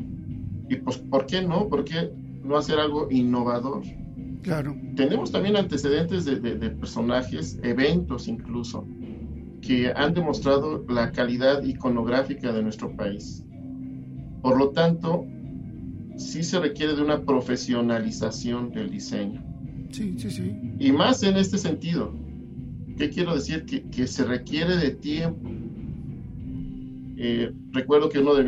Y 0.69 0.75
pues, 0.77 0.97
¿por 0.97 1.25
qué 1.25 1.41
no? 1.41 1.67
¿Por 1.67 1.83
qué 1.83 2.11
no 2.43 2.57
hacer 2.57 2.79
algo 2.79 3.09
innovador? 3.11 3.83
Claro. 4.43 4.75
Tenemos 4.95 5.31
también 5.31 5.55
antecedentes 5.55 6.25
de, 6.25 6.69
personajes, 6.71 7.57
eventos 7.63 8.27
incluso, 8.27 8.85
que 9.61 9.91
han 9.95 10.13
demostrado 10.13 10.85
la 10.89 11.11
calidad 11.13 11.63
iconográfica 11.63 12.51
de 12.51 12.61
nuestro 12.61 12.93
país. 12.95 13.45
Por 14.41 14.57
lo 14.57 14.71
tanto, 14.71 15.25
sí 16.17 16.43
se 16.43 16.59
requiere 16.59 16.93
de 16.93 17.01
una 17.01 17.21
profesionalización 17.21 18.71
del 18.71 18.91
diseño. 18.91 19.41
Sí, 19.91 20.15
sí, 20.17 20.29
sí. 20.29 20.75
Y 20.77 20.91
más 20.91 21.23
en 21.23 21.37
este 21.37 21.57
sentido. 21.57 22.13
¿Qué 22.97 23.09
quiero 23.09 23.35
decir? 23.35 23.65
Que, 23.65 24.07
se 24.07 24.25
requiere 24.25 24.75
de 24.75 24.91
tiempo. 24.91 25.49
Eh, 27.15 27.53
recuerdo 27.71 28.09
que 28.09 28.19
uno 28.19 28.35
de, 28.35 28.43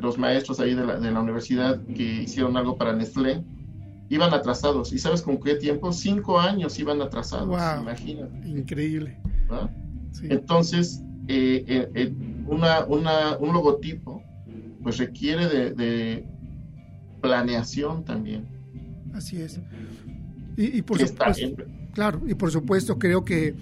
los 0.00 0.18
maestros 0.18 0.60
ahí 0.60 0.74
de 0.74 0.86
la, 0.86 1.00
de 1.00 1.10
la, 1.10 1.20
universidad 1.20 1.84
que 1.86 2.22
hicieron 2.22 2.56
algo 2.56 2.76
para 2.76 2.92
Nestlé, 2.92 3.42
iban 4.12 4.34
atrasados. 4.34 4.92
¿Y 4.92 4.98
sabes 4.98 5.22
con 5.22 5.40
qué 5.40 5.54
tiempo? 5.54 5.90
Cinco 5.90 6.38
años 6.38 6.78
iban 6.78 7.00
atrasados. 7.00 7.48
Wow, 7.48 7.82
imagínate. 7.82 8.46
Increíble. 8.46 9.18
Entonces, 10.24 11.02
eh, 11.28 11.64
eh, 11.66 11.90
eh, 11.94 12.12
una, 12.46 12.86
un 12.86 13.52
logotipo 13.52 14.22
pues 14.82 14.98
requiere 14.98 15.48
de, 15.48 16.26
planeación 17.22 18.04
también. 18.04 18.46
Así 19.14 19.40
es. 19.40 19.60
Y, 20.56 20.82
por 20.82 20.98
supuesto, 20.98 21.62
claro, 21.94 22.20
y 22.26 22.34
por 22.34 22.50
supuesto 22.50 22.98
creo 22.98 23.24
que 23.24 23.54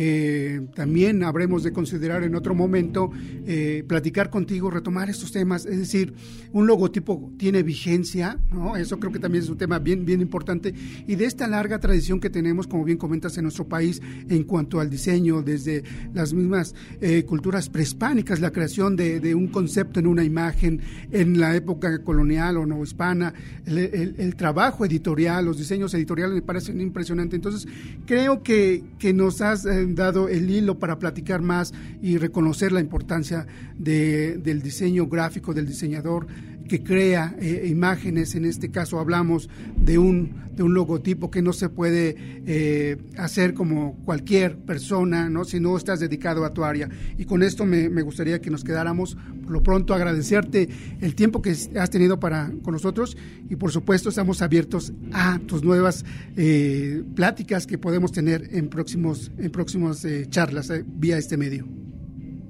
eh, 0.00 0.60
también 0.76 1.24
habremos 1.24 1.64
de 1.64 1.72
considerar 1.72 2.22
en 2.22 2.36
otro 2.36 2.54
momento 2.54 3.10
eh, 3.48 3.82
platicar 3.88 4.30
contigo, 4.30 4.70
retomar 4.70 5.10
estos 5.10 5.32
temas. 5.32 5.66
Es 5.66 5.76
decir, 5.76 6.14
un 6.52 6.68
logotipo 6.68 7.32
tiene 7.36 7.64
vigencia, 7.64 8.38
¿no? 8.52 8.76
Eso 8.76 9.00
creo 9.00 9.10
que 9.10 9.18
también 9.18 9.42
es 9.42 9.50
un 9.50 9.58
tema 9.58 9.80
bien, 9.80 10.04
bien 10.04 10.20
importante. 10.20 10.72
Y 11.08 11.16
de 11.16 11.24
esta 11.24 11.48
larga 11.48 11.80
tradición 11.80 12.20
que 12.20 12.30
tenemos, 12.30 12.68
como 12.68 12.84
bien 12.84 12.96
comentas, 12.96 13.36
en 13.38 13.42
nuestro 13.42 13.66
país 13.66 14.00
en 14.28 14.44
cuanto 14.44 14.78
al 14.78 14.88
diseño, 14.88 15.42
desde 15.42 15.82
las 16.14 16.32
mismas 16.32 16.76
eh, 17.00 17.24
culturas 17.24 17.68
prehispánicas, 17.68 18.38
la 18.38 18.52
creación 18.52 18.94
de, 18.94 19.34
un 19.34 19.48
concepto 19.48 19.98
en 19.98 20.06
una 20.06 20.22
imagen 20.22 20.80
en 21.10 21.40
la 21.40 21.56
época 21.56 22.04
colonial 22.04 22.56
o 22.58 22.66
no 22.66 22.84
hispana, 22.84 23.34
el, 23.66 24.36
trabajo 24.36 24.84
editorial, 24.84 25.44
los 25.44 25.58
diseños 25.58 25.92
editoriales 25.94 26.36
me 26.36 26.42
parecen 26.42 26.80
impresionantes. 26.80 27.34
Entonces, 27.34 27.66
creo 28.06 28.44
que, 28.44 28.84
que 29.00 29.12
nos 29.12 29.40
has 29.40 29.66
eh, 29.66 29.87
dado 29.94 30.28
el 30.28 30.50
hilo 30.50 30.78
para 30.78 30.98
platicar 30.98 31.42
más 31.42 31.72
y 32.02 32.18
reconocer 32.18 32.72
la 32.72 32.80
importancia 32.80 33.46
de, 33.76 34.38
del 34.38 34.62
diseño 34.62 35.06
gráfico, 35.06 35.54
del 35.54 35.66
diseñador 35.66 36.26
que 36.68 36.82
crea 36.82 37.34
eh, 37.40 37.66
imágenes, 37.68 38.34
en 38.34 38.44
este 38.44 38.70
caso 38.70 39.00
hablamos 39.00 39.48
de 39.76 39.98
un, 39.98 40.52
de 40.54 40.62
un 40.62 40.74
logotipo 40.74 41.30
que 41.30 41.42
no 41.42 41.52
se 41.52 41.68
puede 41.68 42.14
eh, 42.46 42.96
hacer 43.16 43.54
como 43.54 43.96
cualquier 44.04 44.56
persona, 44.58 45.28
¿no? 45.28 45.44
si 45.44 45.58
no 45.58 45.76
estás 45.76 45.98
dedicado 45.98 46.44
a 46.44 46.52
tu 46.52 46.62
área. 46.64 46.88
Y 47.16 47.24
con 47.24 47.42
esto 47.42 47.64
me, 47.64 47.88
gustaría 48.02 48.40
que 48.40 48.50
nos 48.50 48.62
quedáramos, 48.62 49.16
por 49.42 49.50
lo 49.50 49.62
pronto 49.62 49.94
agradecerte 49.94 50.68
el 51.00 51.14
tiempo 51.14 51.42
que 51.42 51.50
has 51.50 51.90
tenido 51.90 52.20
para, 52.20 52.52
con 52.62 52.74
nosotros 52.74 53.16
y 53.50 53.56
por 53.56 53.72
supuesto 53.72 54.10
estamos 54.10 54.42
abiertos 54.42 54.92
a 55.12 55.40
tus 55.40 55.64
nuevas 55.64 56.04
eh, 56.36 57.02
pláticas 57.16 57.66
que 57.66 57.78
podemos 57.78 58.12
tener 58.12 58.50
en 58.52 58.68
próximos, 58.68 59.32
en 59.38 59.50
próximas 59.50 60.06
charlas 60.28 60.70
vía 60.86 61.18
este 61.18 61.36
medio. 61.36 61.66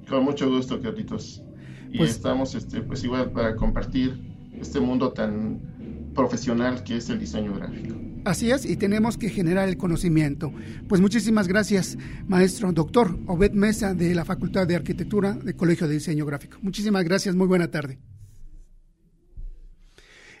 Con 0.07 0.23
mucho 0.23 0.49
gusto, 0.49 0.81
Carlitos 0.81 1.43
y 1.91 1.97
pues, 1.97 2.11
estamos 2.11 2.55
este, 2.55 2.81
pues 2.81 3.03
igual 3.03 3.31
para 3.31 3.55
compartir 3.55 4.19
este 4.59 4.79
mundo 4.79 5.11
tan 5.11 6.11
profesional 6.13 6.83
que 6.83 6.97
es 6.97 7.09
el 7.09 7.19
diseño 7.19 7.53
gráfico. 7.55 7.95
Así 8.25 8.51
es, 8.51 8.65
y 8.65 8.75
tenemos 8.75 9.17
que 9.17 9.29
generar 9.29 9.69
el 9.69 9.77
conocimiento. 9.77 10.51
Pues 10.87 10.99
muchísimas 10.99 11.47
gracias, 11.47 11.97
maestro 12.27 12.71
doctor 12.73 13.17
Obed 13.27 13.53
Mesa 13.53 13.93
de 13.93 14.13
la 14.13 14.25
Facultad 14.25 14.67
de 14.67 14.75
Arquitectura 14.75 15.33
del 15.33 15.55
Colegio 15.55 15.87
de 15.87 15.93
Diseño 15.93 16.25
Gráfico. 16.25 16.57
Muchísimas 16.61 17.03
gracias, 17.05 17.35
muy 17.35 17.47
buena 17.47 17.71
tarde. 17.71 17.97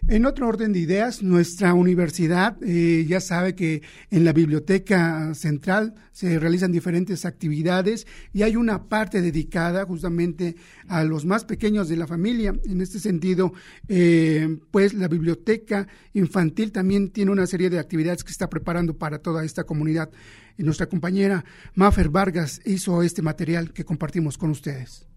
En 0.07 0.25
otro 0.25 0.47
orden 0.47 0.73
de 0.73 0.79
ideas, 0.79 1.21
nuestra 1.21 1.73
universidad 1.73 2.57
eh, 2.63 3.05
ya 3.07 3.19
sabe 3.19 3.53
que 3.53 3.81
en 4.09 4.23
la 4.23 4.33
biblioteca 4.33 5.33
central 5.35 5.93
se 6.11 6.39
realizan 6.39 6.71
diferentes 6.71 7.25
actividades 7.25 8.07
y 8.33 8.43
hay 8.43 8.55
una 8.55 8.87
parte 8.87 9.21
dedicada 9.21 9.85
justamente 9.85 10.55
a 10.87 11.03
los 11.03 11.25
más 11.25 11.45
pequeños 11.45 11.89
de 11.89 11.97
la 11.97 12.07
familia. 12.07 12.55
En 12.65 12.81
este 12.81 12.99
sentido, 12.99 13.53
eh, 13.87 14.57
pues 14.71 14.93
la 14.93 15.07
biblioteca 15.07 15.87
infantil 16.13 16.71
también 16.71 17.09
tiene 17.09 17.31
una 17.31 17.45
serie 17.45 17.69
de 17.69 17.79
actividades 17.79 18.23
que 18.23 18.31
está 18.31 18.49
preparando 18.49 18.97
para 18.97 19.19
toda 19.19 19.43
esta 19.43 19.65
comunidad. 19.65 20.09
Y 20.57 20.63
nuestra 20.63 20.87
compañera 20.87 21.45
Mafer 21.75 22.09
Vargas 22.09 22.61
hizo 22.65 23.03
este 23.03 23.21
material 23.21 23.73
que 23.73 23.85
compartimos 23.85 24.37
con 24.37 24.49
ustedes. 24.49 25.08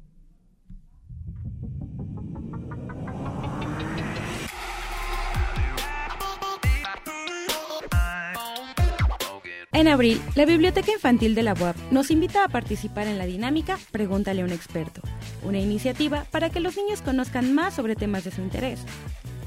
En 9.74 9.88
abril, 9.88 10.20
la 10.34 10.44
Biblioteca 10.44 10.92
Infantil 10.92 11.34
de 11.34 11.42
la 11.42 11.54
UAP 11.54 11.76
nos 11.90 12.10
invita 12.10 12.44
a 12.44 12.48
participar 12.48 13.06
en 13.06 13.16
la 13.16 13.24
dinámica 13.24 13.78
Pregúntale 13.90 14.42
a 14.42 14.44
un 14.44 14.52
experto, 14.52 15.00
una 15.42 15.60
iniciativa 15.60 16.26
para 16.30 16.50
que 16.50 16.60
los 16.60 16.76
niños 16.76 17.00
conozcan 17.00 17.54
más 17.54 17.74
sobre 17.74 17.96
temas 17.96 18.24
de 18.24 18.32
su 18.32 18.42
interés. 18.42 18.80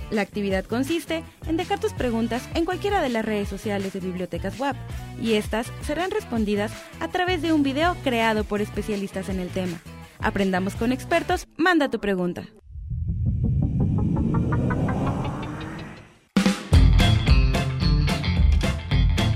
La 0.09 0.21
actividad 0.21 0.65
consiste 0.65 1.23
en 1.47 1.57
dejar 1.57 1.79
tus 1.79 1.93
preguntas 1.93 2.49
en 2.55 2.65
cualquiera 2.65 3.03
de 3.03 3.09
las 3.09 3.23
redes 3.23 3.49
sociales 3.49 3.93
de 3.93 3.99
Bibliotecas 3.99 4.59
WAP 4.59 4.75
y 5.21 5.33
estas 5.33 5.71
serán 5.83 6.09
respondidas 6.09 6.71
a 6.99 7.07
través 7.09 7.43
de 7.43 7.53
un 7.53 7.61
video 7.61 7.95
creado 8.03 8.45
por 8.45 8.61
especialistas 8.61 9.29
en 9.29 9.39
el 9.39 9.49
tema. 9.49 9.79
Aprendamos 10.17 10.73
con 10.73 10.91
expertos, 10.91 11.47
manda 11.55 11.89
tu 11.89 11.99
pregunta. 11.99 12.47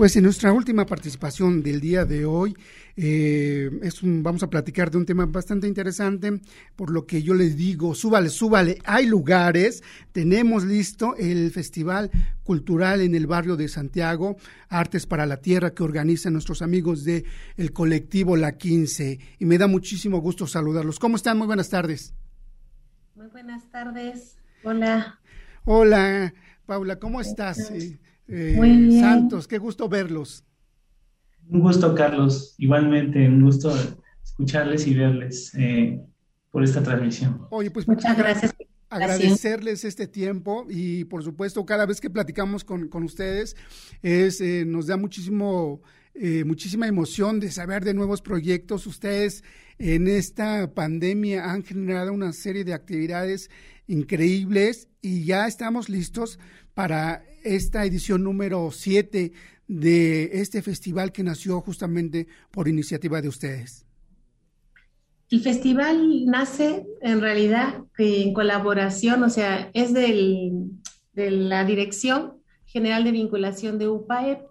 Pues 0.00 0.16
en 0.16 0.24
nuestra 0.24 0.50
última 0.50 0.86
participación 0.86 1.62
del 1.62 1.78
día 1.78 2.06
de 2.06 2.24
hoy, 2.24 2.56
eh, 2.96 3.68
es 3.82 4.00
vamos 4.02 4.42
a 4.42 4.48
platicar 4.48 4.90
de 4.90 4.96
un 4.96 5.04
tema 5.04 5.26
bastante 5.26 5.68
interesante, 5.68 6.40
por 6.74 6.90
lo 6.90 7.04
que 7.04 7.22
yo 7.22 7.34
les 7.34 7.54
digo, 7.54 7.94
súbale, 7.94 8.30
súbale, 8.30 8.78
hay 8.86 9.04
lugares, 9.04 9.82
tenemos 10.12 10.64
listo 10.64 11.16
el 11.18 11.50
Festival 11.50 12.10
Cultural 12.44 13.02
en 13.02 13.14
el 13.14 13.26
barrio 13.26 13.58
de 13.58 13.68
Santiago, 13.68 14.38
Artes 14.70 15.04
para 15.04 15.26
la 15.26 15.42
Tierra, 15.42 15.74
que 15.74 15.82
organizan 15.82 16.32
nuestros 16.32 16.62
amigos 16.62 17.04
de 17.04 17.26
el 17.58 17.74
colectivo 17.74 18.38
La 18.38 18.52
15, 18.52 19.18
y 19.38 19.44
me 19.44 19.58
da 19.58 19.66
muchísimo 19.66 20.22
gusto 20.22 20.46
saludarlos. 20.46 20.98
¿Cómo 20.98 21.16
están? 21.16 21.36
Muy 21.36 21.46
buenas 21.46 21.68
tardes. 21.68 22.14
Muy 23.14 23.26
buenas 23.26 23.70
tardes. 23.70 24.38
Hola. 24.64 25.20
Hola, 25.66 26.32
Paula, 26.64 26.98
¿cómo 26.98 27.20
estás? 27.20 27.70
Eh, 27.70 27.98
Santos, 29.00 29.48
qué 29.48 29.58
gusto 29.58 29.88
verlos. 29.88 30.44
Un 31.48 31.60
gusto, 31.60 31.94
Carlos. 31.94 32.54
Igualmente, 32.58 33.26
un 33.26 33.42
gusto 33.42 33.74
escucharles 34.22 34.86
y 34.86 34.94
verles 34.94 35.52
eh, 35.56 36.00
por 36.50 36.62
esta 36.62 36.82
transmisión. 36.82 37.46
Oye, 37.50 37.70
pues 37.70 37.88
muchas 37.88 38.16
gracias. 38.16 38.54
Agradecerles 38.88 39.84
este 39.84 40.08
tiempo 40.08 40.66
y 40.68 41.04
por 41.04 41.22
supuesto 41.22 41.64
cada 41.64 41.86
vez 41.86 42.00
que 42.00 42.10
platicamos 42.10 42.64
con, 42.64 42.88
ustedes 43.04 43.56
es, 44.02 44.40
eh, 44.40 44.64
nos 44.66 44.88
da 44.88 44.96
muchísimo, 44.96 45.80
muchísima 46.44 46.86
emoción 46.86 47.40
de 47.40 47.50
saber 47.50 47.84
de 47.84 47.94
nuevos 47.94 48.20
proyectos. 48.20 48.86
Ustedes 48.86 49.42
en 49.78 50.06
esta 50.08 50.74
pandemia 50.74 51.50
han 51.50 51.62
generado 51.62 52.12
una 52.12 52.32
serie 52.32 52.64
de 52.64 52.74
actividades 52.74 53.50
increíbles 53.86 54.88
y 55.00 55.24
ya 55.24 55.46
estamos 55.46 55.88
listos 55.88 56.38
para 56.74 57.24
esta 57.42 57.84
edición 57.84 58.22
número 58.22 58.70
7 58.70 59.32
de 59.70 60.30
este 60.40 60.62
festival 60.62 61.12
que 61.12 61.22
nació 61.22 61.60
justamente 61.60 62.26
por 62.50 62.66
iniciativa 62.66 63.22
de 63.22 63.28
ustedes? 63.28 63.86
El 65.30 65.40
festival 65.42 66.26
nace 66.26 66.84
en 67.00 67.20
realidad 67.20 67.84
en 67.98 68.34
colaboración, 68.34 69.22
o 69.22 69.30
sea, 69.30 69.70
es 69.74 69.94
del, 69.94 70.72
de 71.12 71.30
la 71.30 71.64
Dirección 71.64 72.32
General 72.64 73.04
de 73.04 73.12
Vinculación 73.12 73.78
de 73.78 73.88
UPAE, 73.88 74.44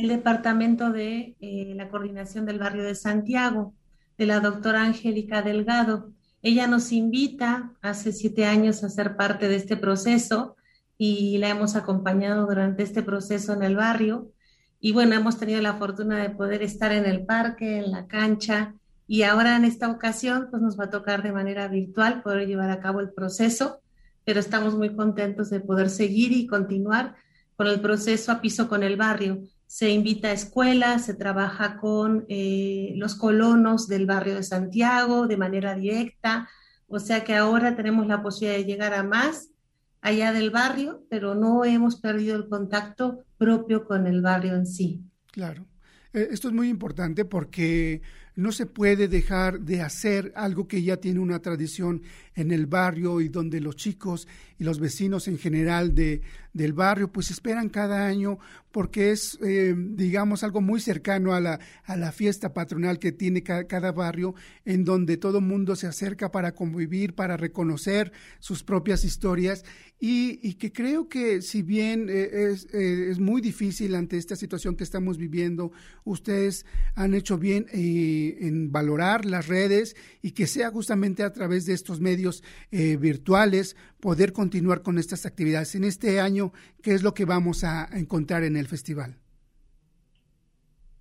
el 0.00 0.08
Departamento 0.08 0.90
de 0.90 1.36
eh, 1.40 1.74
la 1.76 1.90
Coordinación 1.90 2.46
del 2.46 2.58
Barrio 2.58 2.84
de 2.84 2.94
Santiago, 2.94 3.74
de 4.16 4.26
la 4.26 4.40
doctora 4.40 4.82
Angélica 4.82 5.42
Delgado. 5.42 6.12
Ella 6.42 6.66
nos 6.66 6.90
invita 6.90 7.74
hace 7.82 8.12
siete 8.12 8.46
años 8.46 8.82
a 8.82 8.88
ser 8.88 9.16
parte 9.16 9.48
de 9.48 9.56
este 9.56 9.76
proceso 9.76 10.56
y 10.96 11.36
la 11.36 11.50
hemos 11.50 11.76
acompañado 11.76 12.46
durante 12.46 12.82
este 12.82 13.02
proceso 13.02 13.52
en 13.52 13.62
el 13.62 13.76
barrio. 13.76 14.32
Y 14.80 14.92
bueno, 14.92 15.14
hemos 15.14 15.38
tenido 15.38 15.60
la 15.60 15.74
fortuna 15.74 16.18
de 16.18 16.30
poder 16.30 16.62
estar 16.62 16.92
en 16.92 17.04
el 17.04 17.26
parque, 17.26 17.78
en 17.78 17.90
la 17.90 18.06
cancha, 18.06 18.74
y 19.06 19.24
ahora 19.24 19.56
en 19.56 19.66
esta 19.66 19.90
ocasión 19.90 20.48
pues 20.50 20.62
nos 20.62 20.80
va 20.80 20.84
a 20.84 20.90
tocar 20.90 21.22
de 21.22 21.32
manera 21.32 21.68
virtual 21.68 22.22
poder 22.22 22.46
llevar 22.46 22.70
a 22.70 22.80
cabo 22.80 23.00
el 23.00 23.10
proceso, 23.10 23.82
pero 24.24 24.40
estamos 24.40 24.74
muy 24.74 24.96
contentos 24.96 25.50
de 25.50 25.60
poder 25.60 25.90
seguir 25.90 26.32
y 26.32 26.46
continuar 26.46 27.16
con 27.56 27.66
el 27.66 27.80
proceso 27.80 28.32
a 28.32 28.40
piso 28.40 28.66
con 28.66 28.82
el 28.82 28.96
barrio. 28.96 29.42
Se 29.70 29.88
invita 29.88 30.28
a 30.28 30.32
escuelas, 30.32 31.06
se 31.06 31.14
trabaja 31.14 31.76
con 31.76 32.26
eh, 32.28 32.92
los 32.96 33.14
colonos 33.14 33.86
del 33.86 34.04
barrio 34.04 34.34
de 34.34 34.42
Santiago 34.42 35.28
de 35.28 35.36
manera 35.36 35.76
directa, 35.76 36.48
o 36.88 36.98
sea 36.98 37.22
que 37.22 37.36
ahora 37.36 37.76
tenemos 37.76 38.08
la 38.08 38.20
posibilidad 38.20 38.58
de 38.58 38.64
llegar 38.64 38.94
a 38.94 39.04
más 39.04 39.50
allá 40.00 40.32
del 40.32 40.50
barrio, 40.50 41.06
pero 41.08 41.36
no 41.36 41.64
hemos 41.64 42.00
perdido 42.00 42.34
el 42.34 42.48
contacto 42.48 43.24
propio 43.38 43.84
con 43.84 44.08
el 44.08 44.22
barrio 44.22 44.56
en 44.56 44.66
sí. 44.66 45.04
Claro. 45.30 45.64
Eh, 46.12 46.30
esto 46.32 46.48
es 46.48 46.54
muy 46.54 46.68
importante 46.68 47.24
porque 47.24 48.02
no 48.34 48.52
se 48.52 48.66
puede 48.66 49.06
dejar 49.06 49.60
de 49.60 49.82
hacer 49.82 50.32
algo 50.34 50.66
que 50.66 50.82
ya 50.82 50.96
tiene 50.96 51.20
una 51.20 51.40
tradición 51.42 52.02
en 52.34 52.50
el 52.50 52.66
barrio 52.66 53.20
y 53.20 53.28
donde 53.28 53.60
los 53.60 53.76
chicos 53.76 54.26
y 54.58 54.64
los 54.64 54.80
vecinos 54.80 55.28
en 55.28 55.38
general 55.38 55.94
de, 55.94 56.22
del 56.52 56.72
barrio 56.72 57.12
pues 57.12 57.30
esperan 57.30 57.68
cada 57.68 58.06
año 58.06 58.38
porque 58.72 59.10
es 59.10 59.38
eh, 59.42 59.74
digamos 59.76 60.42
algo 60.44 60.60
muy 60.60 60.80
cercano 60.80 61.34
a 61.34 61.40
la, 61.40 61.60
a 61.84 61.96
la 61.96 62.12
fiesta 62.12 62.54
patronal 62.54 62.98
que 62.98 63.12
tiene 63.12 63.42
cada, 63.42 63.92
barrio 63.92 64.34
en 64.64 64.84
donde 64.84 65.16
todo 65.16 65.40
mundo 65.40 65.74
se 65.74 65.86
acerca 65.86 66.30
para 66.30 66.52
convivir, 66.52 67.14
para 67.14 67.36
reconocer 67.36 68.12
sus 68.38 68.62
propias 68.62 69.04
historias 69.04 69.64
y, 70.02 70.54
que 70.54 70.72
creo 70.72 71.08
que 71.08 71.42
si 71.42 71.60
bien 71.62 72.08
eh, 72.08 72.50
es, 72.52 72.66
eh, 72.72 73.10
es, 73.10 73.18
muy 73.18 73.42
difícil 73.42 73.94
ante 73.94 74.16
esta 74.16 74.34
situación 74.34 74.74
que 74.74 74.84
estamos 74.84 75.18
viviendo, 75.18 75.72
ustedes 76.04 76.64
han 76.94 77.12
hecho 77.12 77.36
bien 77.36 77.66
en 77.70 78.72
valorar 78.72 79.26
las 79.26 79.46
redes 79.46 79.96
y 80.22 80.30
que 80.30 80.46
sea 80.46 80.70
justamente 80.70 81.22
a 81.22 81.32
través 81.32 81.66
de 81.66 81.74
estos 81.74 82.00
medios 82.00 82.42
eh, 82.70 82.96
virtuales 82.96 83.76
poder 84.00 84.32
continuar 84.32 84.82
con 84.82 84.98
estas 84.98 85.26
actividades. 85.26 85.74
En 85.74 85.84
este 85.84 86.20
año, 86.20 86.39
¿qué 86.82 86.94
es 86.94 87.02
lo 87.02 87.14
que 87.14 87.24
vamos 87.24 87.64
a 87.64 87.88
encontrar 87.92 88.42
en 88.44 88.56
el 88.56 88.66
festival? 88.66 89.16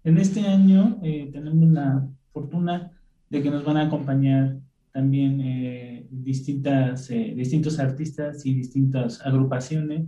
En 0.04 0.18
este 0.18 0.42
año 0.42 1.00
eh, 1.04 1.30
tenemos 1.32 1.70
la 1.70 2.08
fortuna 2.32 2.92
de 3.30 3.42
que 3.42 3.50
nos 3.50 3.64
van 3.64 3.78
a 3.78 3.88
acompañar 3.88 4.58
también 4.92 5.40
eh, 5.42 6.08
distintas, 6.10 7.10
distintos 7.10 7.80
artistas 7.80 8.46
y 8.46 8.54
distintas 8.54 9.22
agrupaciones 9.26 10.08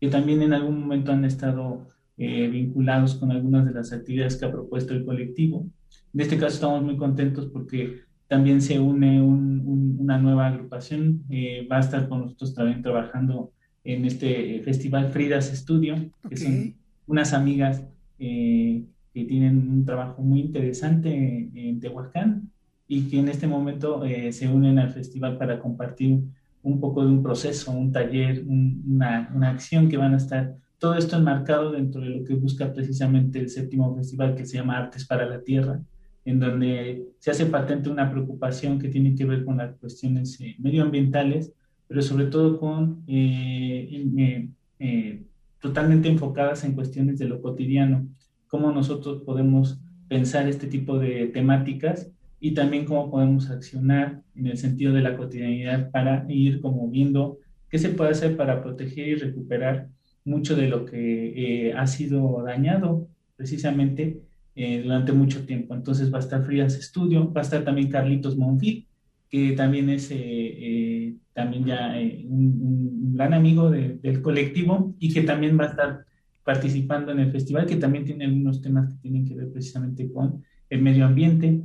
que 0.00 0.08
también 0.08 0.42
en 0.42 0.52
algún 0.52 0.80
momento 0.80 1.12
han 1.12 1.24
estado 1.24 1.86
vinculados 2.16 3.16
con 3.16 3.32
algunas 3.32 3.64
de 3.66 3.72
las 3.72 3.92
actividades 3.92 4.36
que 4.36 4.44
ha 4.44 4.52
propuesto 4.52 4.94
el 4.94 5.04
colectivo. 5.04 5.66
En 6.14 6.20
este 6.20 6.36
caso 6.38 6.54
estamos 6.54 6.82
muy 6.82 6.96
contentos 6.96 7.46
porque 7.46 8.02
también 8.32 8.62
se 8.62 8.80
une 8.80 9.20
una 9.20 10.16
nueva 10.16 10.46
agrupación, 10.46 11.22
eh, 11.28 11.68
va 11.70 11.76
a 11.76 11.80
estar 11.80 12.08
con 12.08 12.22
nosotros 12.22 12.54
también 12.54 12.80
trabajando 12.80 13.52
en 13.84 14.04
este 14.04 14.60
festival 14.64 15.10
Fridas 15.10 15.46
Studio, 15.46 15.96
que 16.28 16.36
son 16.36 16.74
unas 17.06 17.32
amigas 17.32 17.82
eh, 18.18 18.84
que 19.12 19.24
tienen 19.24 19.68
un 19.68 19.84
trabajo 19.84 20.22
muy 20.22 20.40
interesante 20.40 21.50
en 21.54 21.80
Tehuacán 21.80 22.50
y 22.86 23.08
que 23.08 23.18
en 23.18 23.28
este 23.28 23.46
momento 23.46 24.04
eh, 24.04 24.32
se 24.32 24.48
unen 24.48 24.78
al 24.78 24.90
festival 24.90 25.38
para 25.38 25.58
compartir 25.58 26.20
un 26.62 26.80
poco 26.80 27.04
de 27.04 27.10
un 27.10 27.22
proceso, 27.22 27.72
un 27.72 27.90
taller, 27.90 28.44
una, 28.46 29.30
una 29.34 29.50
acción 29.50 29.88
que 29.88 29.96
van 29.96 30.14
a 30.14 30.18
estar. 30.18 30.54
Todo 30.78 30.94
esto 30.94 31.16
enmarcado 31.16 31.72
dentro 31.72 32.00
de 32.00 32.10
lo 32.10 32.24
que 32.24 32.34
busca 32.34 32.72
precisamente 32.72 33.38
el 33.38 33.48
séptimo 33.48 33.94
festival 33.96 34.34
que 34.34 34.46
se 34.46 34.58
llama 34.58 34.78
Artes 34.78 35.04
para 35.04 35.26
la 35.26 35.42
Tierra, 35.42 35.80
en 36.24 36.38
donde 36.38 37.08
se 37.18 37.30
hace 37.30 37.46
patente 37.46 37.90
una 37.90 38.10
preocupación 38.10 38.78
que 38.78 38.88
tiene 38.88 39.14
que 39.14 39.24
ver 39.24 39.44
con 39.44 39.56
las 39.56 39.74
cuestiones 39.76 40.40
eh, 40.40 40.54
medioambientales, 40.58 41.52
pero 41.92 42.00
sobre 42.00 42.24
todo 42.24 42.58
con 42.58 43.04
eh, 43.06 44.40
eh, 44.78 45.22
totalmente 45.60 46.08
enfocadas 46.08 46.64
en 46.64 46.72
cuestiones 46.72 47.18
de 47.18 47.26
lo 47.26 47.42
cotidiano, 47.42 48.08
cómo 48.46 48.72
nosotros 48.72 49.22
podemos 49.26 49.78
pensar 50.08 50.48
este 50.48 50.68
tipo 50.68 50.98
de 50.98 51.26
temáticas 51.26 52.10
y 52.40 52.52
también 52.52 52.86
cómo 52.86 53.10
podemos 53.10 53.50
accionar 53.50 54.22
en 54.34 54.46
el 54.46 54.56
sentido 54.56 54.94
de 54.94 55.02
la 55.02 55.18
cotidianidad 55.18 55.90
para 55.90 56.24
ir 56.30 56.62
como 56.62 56.88
viendo 56.88 57.36
qué 57.68 57.78
se 57.78 57.90
puede 57.90 58.12
hacer 58.12 58.38
para 58.38 58.62
proteger 58.62 59.08
y 59.08 59.14
recuperar 59.16 59.90
mucho 60.24 60.56
de 60.56 60.68
lo 60.68 60.86
que 60.86 61.74
ha 61.76 61.86
sido 61.86 62.42
dañado 62.42 63.06
precisamente 63.36 64.22
eh, 64.54 64.80
durante 64.82 65.12
mucho 65.12 65.44
tiempo. 65.44 65.74
Entonces 65.74 66.10
va 66.10 66.16
a 66.16 66.20
estar 66.22 66.42
Fridas 66.42 66.72
Studio, 66.72 67.30
va 67.30 67.42
a 67.42 67.44
estar 67.44 67.62
también 67.64 67.90
Carlitos 67.90 68.34
Monfil, 68.34 68.88
que 69.28 69.52
también 69.52 69.90
es 69.90 70.10
eh, 70.10 70.16
eh, 70.16 71.16
también 71.32 71.64
ya 71.64 71.94
un, 72.28 73.14
gran 73.14 73.34
amigo 73.34 73.70
del 73.70 74.22
colectivo 74.22 74.94
y 74.98 75.12
que 75.12 75.22
también 75.22 75.58
va 75.58 75.64
a 75.64 75.68
estar 75.68 76.04
participando 76.44 77.12
en 77.12 77.20
el 77.20 77.30
festival, 77.30 77.66
que 77.66 77.76
también 77.76 78.04
tiene 78.04 78.24
algunos 78.24 78.62
temas 78.62 78.88
que 78.88 79.00
tienen 79.00 79.26
que 79.26 79.34
ver 79.34 79.52
precisamente 79.52 80.10
con 80.10 80.42
el 80.70 80.82
medio 80.82 81.04
ambiente. 81.04 81.62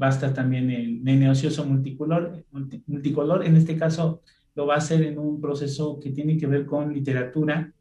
va 0.00 0.08
a 0.08 0.10
estar 0.10 0.34
también 0.34 0.70
el 0.70 1.02
nene 1.02 1.30
ocioso 1.30 1.64
multicolor, 1.64 2.44
multicolor, 2.86 3.46
en 3.46 3.56
este 3.56 3.76
caso 3.76 4.22
lo 4.54 4.66
va 4.66 4.74
a 4.74 4.78
hacer 4.78 5.02
en 5.02 5.18
un 5.18 5.40
proceso 5.40 5.98
que 5.98 6.10
tiene 6.10 6.36
que 6.36 6.46
ver 6.46 6.66
con 6.66 6.92
literatura 6.92 7.72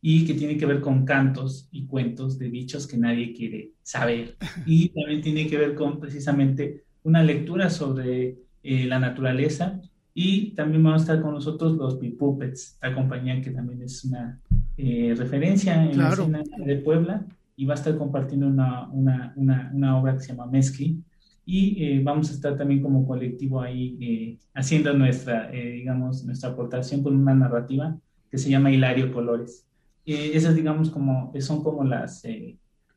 y 0.00 0.24
que 0.24 0.34
tiene 0.34 0.56
que 0.56 0.66
ver 0.66 0.80
con 0.80 1.04
cantos 1.04 1.68
y 1.72 1.86
cuentos 1.86 2.38
de 2.38 2.48
bichos 2.48 2.86
que 2.86 2.96
nadie 2.96 3.32
quiere 3.32 3.72
saber. 3.82 4.36
Y 4.66 4.90
también 4.90 5.22
tiene 5.22 5.46
que 5.46 5.58
ver 5.58 5.74
con 5.74 5.98
precisamente 5.98 6.84
una 7.02 7.22
lectura 7.22 7.70
sobre 7.70 8.38
eh, 8.62 8.84
la 8.86 8.98
naturaleza 8.98 9.80
y 10.20 10.50
también 10.50 10.82
van 10.82 10.94
a 10.94 10.96
estar 10.96 11.20
con 11.20 11.34
nosotros 11.34 11.76
los 11.76 11.96
Pipuppets, 11.96 12.78
la 12.82 12.94
compañía 12.94 13.40
que 13.40 13.50
también 13.50 13.82
es 13.82 14.04
una 14.04 14.40
eh, 14.76 15.14
referencia 15.16 15.84
en 15.84 15.98
la 15.98 16.10
escena 16.10 16.42
de 16.64 16.76
Puebla 16.76 17.24
y 17.56 17.64
va 17.66 17.74
a 17.74 17.76
estar 17.76 17.96
compartiendo 17.96 18.46
una, 18.46 18.88
una, 18.88 19.32
una, 19.36 19.70
una 19.72 19.98
obra 19.98 20.14
que 20.14 20.20
se 20.20 20.28
llama 20.28 20.46
Mezcli 20.46 21.02
y 21.44 21.84
eh, 21.84 22.00
vamos 22.02 22.30
a 22.30 22.34
estar 22.34 22.56
también 22.56 22.82
como 22.82 23.06
colectivo 23.06 23.60
ahí 23.60 24.38
haciendo 24.54 24.92
nuestra, 24.92 25.50
digamos, 25.50 26.24
nuestra 26.24 26.50
aportación 26.50 27.02
con 27.02 27.16
una 27.16 27.34
narrativa 27.34 27.96
que 28.30 28.38
se 28.38 28.50
llama 28.50 28.70
Hilario 28.70 29.12
Colores. 29.12 29.66
Eh, 30.08 30.30
esas, 30.34 30.54
digamos, 30.54 30.90
como, 30.90 31.32
son 31.38 31.62
como 31.62 31.84
las 31.84 32.24
eh, 32.24 32.56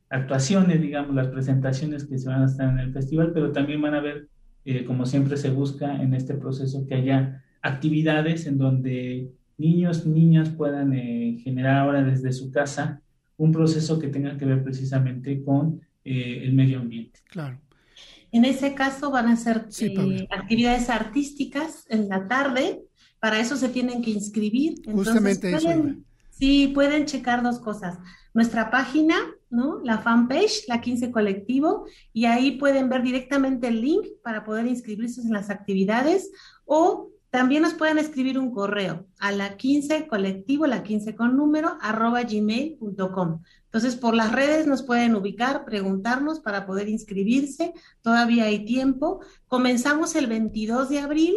actuaciones, 0.09 0.81
digamos, 0.81 1.13
las 1.13 1.27
presentaciones 1.27 2.05
que 2.05 2.17
se 2.17 2.29
van 2.29 2.43
a 2.43 2.45
estar 2.45 2.69
en 2.69 2.79
el 2.79 2.93
festival, 2.93 3.31
pero 3.33 3.51
también 3.51 3.81
van 3.81 3.95
a 3.95 3.99
ver, 3.99 4.27
eh, 4.65 4.85
como 4.85 5.05
siempre 5.05 5.37
se 5.37 5.49
busca 5.49 6.01
en 6.01 6.13
este 6.13 6.35
proceso, 6.35 6.85
que 6.87 6.95
haya 6.95 7.43
actividades 7.61 8.45
en 8.47 8.57
donde 8.57 9.31
niños, 9.57 10.05
niñas 10.05 10.49
puedan 10.49 10.91
generar 11.39 11.77
ahora 11.77 12.03
desde 12.03 12.33
su 12.33 12.51
casa 12.51 13.01
un 13.37 13.51
proceso 13.51 13.99
que 13.99 14.07
tenga 14.07 14.37
que 14.37 14.45
ver 14.45 14.63
precisamente 14.63 15.43
con 15.43 15.81
el 16.03 16.53
medio 16.53 16.79
ambiente. 16.79 17.19
Claro. 17.29 17.59
En 18.31 18.45
ese 18.45 18.73
caso 18.73 19.11
van 19.11 19.27
a 19.27 19.35
ser 19.35 19.67
actividades 20.29 20.89
artísticas 20.89 21.85
en 21.89 22.07
la 22.07 22.27
tarde, 22.27 22.81
para 23.19 23.39
eso 23.39 23.57
se 23.57 23.69
tienen 23.69 24.01
que 24.01 24.11
inscribir. 24.11 24.75
Justamente 24.85 25.53
eso. 25.53 25.69
Sí, 26.29 26.71
pueden 26.73 27.05
checar 27.05 27.43
dos 27.43 27.59
cosas. 27.59 27.99
Nuestra 28.33 28.71
página, 28.71 29.15
¿no? 29.49 29.81
La 29.83 29.99
fanpage, 29.99 30.67
la 30.67 30.79
15 30.81 31.11
Colectivo, 31.11 31.85
y 32.13 32.25
ahí 32.25 32.51
pueden 32.51 32.89
ver 32.89 33.03
directamente 33.03 33.67
el 33.67 33.81
link 33.81 34.05
para 34.23 34.43
poder 34.43 34.67
inscribirse 34.67 35.21
en 35.21 35.33
las 35.33 35.49
actividades 35.49 36.31
o 36.65 37.11
también 37.31 37.61
nos 37.61 37.73
pueden 37.73 37.97
escribir 37.97 38.37
un 38.37 38.51
correo 38.51 39.07
a 39.17 39.31
la 39.31 39.55
15 39.55 40.05
colectivo, 40.07 40.67
la 40.67 40.83
15 40.83 41.15
con 41.15 41.37
número, 41.37 41.77
arroba 41.79 42.23
gmail.com. 42.23 43.41
Entonces, 43.63 43.95
por 43.95 44.13
las 44.13 44.33
redes 44.33 44.67
nos 44.67 44.83
pueden 44.83 45.15
ubicar, 45.15 45.63
preguntarnos 45.63 46.41
para 46.41 46.65
poder 46.65 46.89
inscribirse. 46.89 47.73
Todavía 48.01 48.43
hay 48.43 48.65
tiempo. 48.65 49.21
Comenzamos 49.47 50.13
el 50.15 50.27
22 50.27 50.89
de 50.89 50.99
abril 50.99 51.35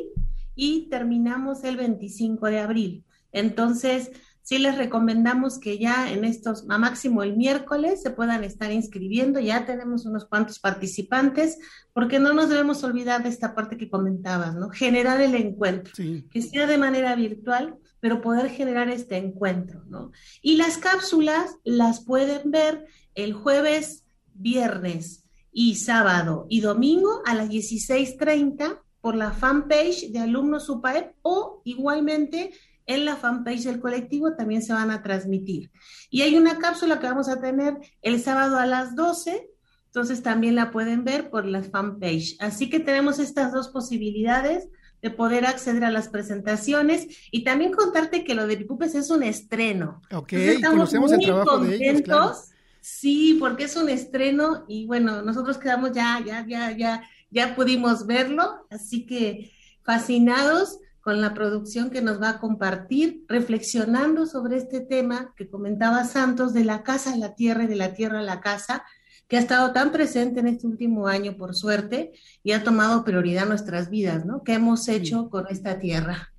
y 0.56 0.88
terminamos 0.88 1.62
el 1.62 1.76
25 1.76 2.46
de 2.46 2.58
abril. 2.58 3.04
Entonces, 3.30 4.10
sí 4.44 4.58
les 4.58 4.76
recomendamos 4.76 5.58
que 5.58 5.78
ya 5.78 6.12
en 6.12 6.24
estos, 6.24 6.66
a 6.68 6.76
máximo 6.76 7.22
el 7.22 7.34
miércoles, 7.34 8.02
se 8.02 8.10
puedan 8.10 8.44
estar 8.44 8.70
inscribiendo. 8.70 9.40
Ya 9.40 9.64
tenemos 9.64 10.04
unos 10.04 10.26
cuantos 10.26 10.58
participantes, 10.58 11.58
porque 11.94 12.20
no 12.20 12.34
nos 12.34 12.50
debemos 12.50 12.84
olvidar 12.84 13.22
de 13.22 13.30
esta 13.30 13.54
parte 13.54 13.78
que 13.78 13.88
comentabas, 13.88 14.54
¿no? 14.54 14.68
Generar 14.68 15.22
el 15.22 15.34
encuentro, 15.34 15.92
que 15.96 16.42
sea 16.42 16.66
de 16.66 16.76
manera 16.76 17.16
virtual, 17.16 17.78
pero 18.00 18.20
poder 18.20 18.50
generar 18.50 18.90
este 18.90 19.16
encuentro, 19.16 19.82
¿no? 19.86 20.12
Y 20.42 20.56
las 20.56 20.76
cápsulas 20.76 21.56
las 21.64 22.04
pueden 22.04 22.50
ver 22.50 22.84
el 23.14 23.32
jueves, 23.32 24.04
viernes 24.34 25.24
y 25.52 25.76
sábado 25.76 26.46
y 26.50 26.60
domingo 26.60 27.22
a 27.24 27.34
las 27.34 27.48
16.30 27.48 28.78
por 29.00 29.14
la 29.14 29.30
fanpage 29.30 30.10
de 30.10 30.18
Alumnos 30.18 30.68
UPAEP 30.68 31.14
o 31.22 31.62
igualmente 31.64 32.52
en 32.86 33.04
la 33.04 33.16
fanpage 33.16 33.64
del 33.64 33.80
colectivo 33.80 34.34
también 34.34 34.62
se 34.62 34.72
van 34.72 34.90
a 34.90 35.02
transmitir. 35.02 35.70
Y 36.10 36.22
hay 36.22 36.36
una 36.36 36.58
cápsula 36.58 36.98
que 37.00 37.06
vamos 37.06 37.28
a 37.28 37.40
tener 37.40 37.78
el 38.02 38.20
sábado 38.20 38.58
a 38.58 38.66
las 38.66 38.94
12, 38.94 39.48
entonces 39.86 40.22
también 40.22 40.54
la 40.54 40.70
pueden 40.70 41.04
ver 41.04 41.30
por 41.30 41.46
la 41.46 41.62
fanpage. 41.62 42.36
Así 42.40 42.68
que 42.68 42.80
tenemos 42.80 43.18
estas 43.18 43.52
dos 43.52 43.68
posibilidades 43.68 44.68
de 45.00 45.10
poder 45.10 45.46
acceder 45.46 45.84
a 45.84 45.90
las 45.90 46.08
presentaciones 46.08 47.06
y 47.30 47.44
también 47.44 47.72
contarte 47.72 48.24
que 48.24 48.34
lo 48.34 48.46
de 48.46 48.56
Pipupes 48.56 48.94
es 48.94 49.10
un 49.10 49.22
estreno. 49.22 50.00
Ok, 50.10 50.32
conocemos 50.66 51.12
el 51.12 51.20
trabajo 51.20 51.58
de 51.58 51.76
ellos, 51.76 52.50
Sí, 52.80 53.38
porque 53.40 53.64
es 53.64 53.76
un 53.76 53.88
estreno 53.88 54.66
y 54.68 54.86
bueno, 54.86 55.22
nosotros 55.22 55.56
quedamos 55.56 55.92
ya, 55.92 56.22
ya, 56.24 56.44
ya, 56.46 56.70
ya, 56.76 57.02
ya 57.30 57.54
pudimos 57.54 58.06
verlo, 58.06 58.66
así 58.68 59.06
que 59.06 59.52
fascinados 59.82 60.78
con 61.04 61.20
la 61.20 61.34
producción 61.34 61.90
que 61.90 62.00
nos 62.00 62.20
va 62.20 62.30
a 62.30 62.40
compartir, 62.40 63.26
reflexionando 63.28 64.24
sobre 64.24 64.56
este 64.56 64.80
tema 64.80 65.34
que 65.36 65.50
comentaba 65.50 66.04
Santos 66.04 66.54
de 66.54 66.64
la 66.64 66.82
casa 66.82 67.12
a 67.12 67.18
la 67.18 67.34
tierra 67.34 67.64
y 67.64 67.66
de 67.66 67.76
la 67.76 67.92
tierra 67.92 68.20
a 68.20 68.22
la 68.22 68.40
casa, 68.40 68.84
que 69.28 69.36
ha 69.36 69.40
estado 69.40 69.72
tan 69.72 69.92
presente 69.92 70.40
en 70.40 70.48
este 70.48 70.66
último 70.66 71.06
año, 71.06 71.36
por 71.36 71.54
suerte, 71.54 72.12
y 72.42 72.52
ha 72.52 72.64
tomado 72.64 73.04
prioridad 73.04 73.46
nuestras 73.46 73.90
vidas, 73.90 74.24
¿no? 74.24 74.42
¿Qué 74.42 74.54
hemos 74.54 74.88
hecho 74.88 75.28
con 75.28 75.46
esta 75.50 75.78
tierra? 75.78 76.33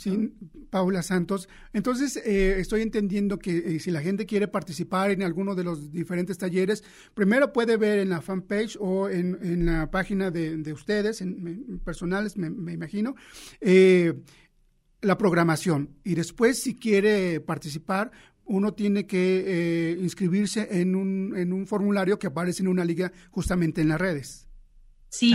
Sí, 0.00 0.32
Paula 0.70 1.02
Santos. 1.02 1.46
Entonces, 1.74 2.16
eh, 2.24 2.58
estoy 2.58 2.80
entendiendo 2.80 3.38
que 3.38 3.58
eh, 3.58 3.80
si 3.80 3.90
la 3.90 4.00
gente 4.00 4.24
quiere 4.24 4.48
participar 4.48 5.10
en 5.10 5.22
alguno 5.22 5.54
de 5.54 5.62
los 5.62 5.92
diferentes 5.92 6.38
talleres, 6.38 6.82
primero 7.12 7.52
puede 7.52 7.76
ver 7.76 7.98
en 7.98 8.08
la 8.08 8.22
fanpage 8.22 8.78
o 8.80 9.10
en, 9.10 9.66
la 9.66 9.90
página 9.90 10.30
de, 10.30 10.72
ustedes, 10.72 11.20
en, 11.20 11.82
personales, 11.84 12.38
me, 12.38 12.72
imagino, 12.72 13.14
eh, 13.60 14.14
la 15.02 15.18
programación. 15.18 15.90
Y 16.02 16.14
después, 16.14 16.62
si 16.62 16.76
quiere 16.76 17.40
participar, 17.40 18.10
uno 18.46 18.72
tiene 18.72 19.06
que 19.06 19.98
inscribirse 20.00 20.80
en 20.80 20.94
un, 20.94 21.36
en 21.36 21.52
un 21.52 21.66
formulario 21.66 22.18
que 22.18 22.28
aparece 22.28 22.62
en 22.62 22.68
una 22.68 22.86
liga 22.86 23.12
justamente 23.30 23.82
en 23.82 23.88
las 23.88 24.00
redes. 24.00 24.49
Sí, 25.10 25.34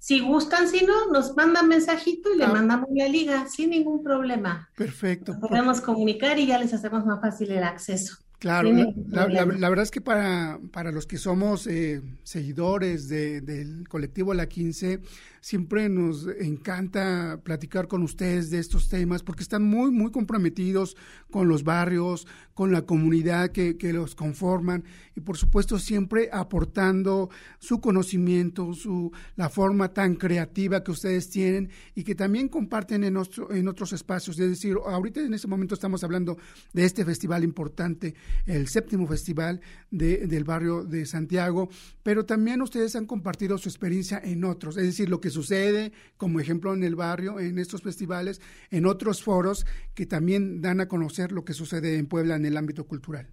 si 0.00 0.20
gustan, 0.20 0.68
si 0.68 0.84
no, 0.84 1.06
nos 1.12 1.36
mandan 1.36 1.68
mensajito 1.68 2.34
y 2.34 2.36
le 2.36 2.44
ah. 2.44 2.48
mandamos 2.48 2.88
la 2.92 3.08
liga 3.08 3.48
sin 3.48 3.70
ningún 3.70 4.02
problema. 4.02 4.68
Perfecto. 4.76 5.38
podemos 5.38 5.80
comunicar 5.80 6.38
y 6.38 6.48
ya 6.48 6.58
les 6.58 6.74
hacemos 6.74 7.06
más 7.06 7.20
fácil 7.20 7.52
el 7.52 7.62
acceso. 7.62 8.16
Claro, 8.40 8.70
la, 9.08 9.24
verdad 9.70 9.84
es 9.84 9.90
que 9.90 10.02
para, 10.02 10.58
para 10.70 10.90
los 10.90 11.06
que 11.06 11.16
somos 11.16 11.66
eh, 11.66 12.02
seguidores 12.24 13.08
del 13.08 13.88
colectivo 13.88 14.34
La 14.34 14.46
15, 14.46 15.00
siempre 15.44 15.90
nos 15.90 16.26
encanta 16.40 17.38
platicar 17.44 17.86
con 17.86 18.02
ustedes 18.02 18.48
de 18.48 18.58
estos 18.58 18.88
temas 18.88 19.22
porque 19.22 19.42
están 19.42 19.62
muy, 19.62 19.90
muy 19.90 20.10
comprometidos 20.10 20.96
con 21.30 21.48
los 21.48 21.64
barrios, 21.64 22.26
con 22.54 22.72
la 22.72 22.86
comunidad 22.86 23.50
que, 23.50 23.76
que 23.76 23.92
los 23.92 24.14
conforman 24.14 24.84
y 25.14 25.20
por 25.20 25.36
supuesto 25.36 25.78
siempre 25.78 26.30
aportando 26.32 27.28
su 27.58 27.82
conocimiento, 27.82 28.72
su, 28.72 29.12
la 29.36 29.50
forma 29.50 29.92
tan 29.92 30.14
creativa 30.14 30.82
que 30.82 30.92
ustedes 30.92 31.28
tienen 31.28 31.68
y 31.94 32.04
que 32.04 32.14
también 32.14 32.48
comparten 32.48 33.04
en, 33.04 33.18
en 33.50 33.68
otros 33.68 33.92
espacios. 33.92 34.38
Es 34.38 34.48
decir, 34.48 34.78
ahorita 34.82 35.20
en 35.20 35.34
este 35.34 35.46
momento 35.46 35.74
estamos 35.74 36.02
hablando 36.04 36.38
de 36.72 36.86
este 36.86 37.04
festival 37.04 37.44
importante, 37.44 38.14
el 38.46 38.66
séptimo 38.68 39.06
festival 39.06 39.60
de, 39.90 40.26
del 40.26 40.44
barrio 40.44 40.84
de 40.84 41.04
Santiago, 41.04 41.68
pero 42.02 42.24
también 42.24 42.62
ustedes 42.62 42.96
han 42.96 43.04
compartido 43.04 43.58
su 43.58 43.68
experiencia 43.68 44.22
en 44.24 44.44
otros, 44.44 44.78
es 44.78 44.84
decir, 44.84 45.10
lo 45.10 45.20
que 45.20 45.33
sucede, 45.34 45.92
como 46.16 46.40
ejemplo 46.40 46.72
en 46.72 46.82
el 46.82 46.96
barrio, 46.96 47.38
en 47.38 47.58
estos 47.58 47.82
festivales, 47.82 48.40
en 48.70 48.86
otros 48.86 49.22
foros 49.22 49.66
que 49.94 50.06
también 50.06 50.62
dan 50.62 50.80
a 50.80 50.88
conocer 50.88 51.32
lo 51.32 51.44
que 51.44 51.52
sucede 51.52 51.98
en 51.98 52.06
Puebla 52.06 52.36
en 52.36 52.46
el 52.46 52.56
ámbito 52.56 52.86
cultural. 52.86 53.28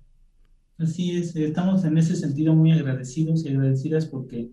Así 0.78 1.16
es, 1.16 1.36
estamos 1.36 1.84
en 1.86 1.98
ese 1.98 2.16
sentido 2.16 2.56
muy 2.56 2.72
agradecidos 2.72 3.46
y 3.46 3.50
agradecidas 3.50 4.08
porque 4.08 4.50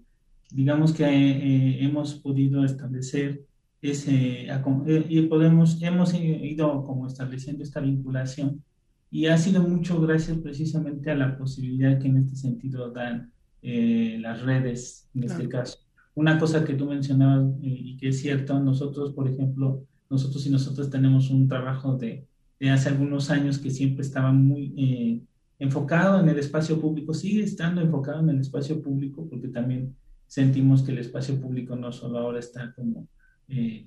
digamos 0.51 0.93
que 0.93 1.05
eh, 1.05 1.85
hemos 1.85 2.15
podido 2.17 2.65
establecer 2.65 3.45
ese 3.81 4.49
eh, 4.49 5.07
y 5.09 5.23
podemos 5.23 5.81
hemos 5.83 6.13
ido 6.15 6.85
como 6.85 7.07
estableciendo 7.07 7.63
esta 7.63 7.81
vinculación 7.81 8.63
y 9.11 9.27
ha 9.27 9.39
sido 9.39 9.63
mucho 9.63 10.01
gracias 10.01 10.37
precisamente 10.39 11.11
a 11.11 11.15
la 11.15 11.39
posibilidad 11.39 11.99
que 11.99 12.09
en 12.09 12.19
este 12.19 12.37
sentido 12.37 12.91
dan 12.91 13.33
eh, 13.63 14.19
las 14.21 14.43
redes 14.43 15.09
en 15.15 15.25
este 15.25 15.49
caso 15.49 15.79
una 16.19 16.37
cosa 16.37 16.65
que 16.65 16.75
tú 16.75 16.85
mencionabas 16.85 17.47
eh, 17.63 17.79
y 17.81 17.97
que 17.97 18.09
es 18.09 18.21
cierto, 18.21 18.59
nosotros, 18.59 19.13
por 19.13 19.29
ejemplo, 19.29 19.85
nosotros 20.11 20.45
y 20.47 20.51
nosotros 20.51 20.91
tenemos 20.91 21.31
un 21.31 21.47
trabajo 21.47 21.97
de, 21.97 22.27
hace 22.69 22.89
algunos 22.89 23.31
años 23.31 23.59
que 23.59 23.71
siempre 23.71 24.03
estaba 24.03 24.33
muy 24.33 24.75
eh, 24.77 25.23
enfocado 25.61 26.19
en 26.19 26.29
el 26.29 26.37
espacio 26.41 26.81
público, 26.81 27.15
sigue 27.15 27.45
estando 27.45 27.81
enfocado 27.81 28.19
en 28.19 28.31
el 28.31 28.41
espacio 28.41 28.83
público 28.83 29.29
porque 29.31 29.47
también 29.47 29.95
sentimos 30.27 30.83
que 30.83 30.91
el 30.91 30.99
espacio 30.99 31.41
público 31.41 31.77
no 31.77 31.93
solo 31.93 32.19
ahora 32.19 32.41
está 32.41 32.73
como 32.73 33.07
eh, 33.47 33.87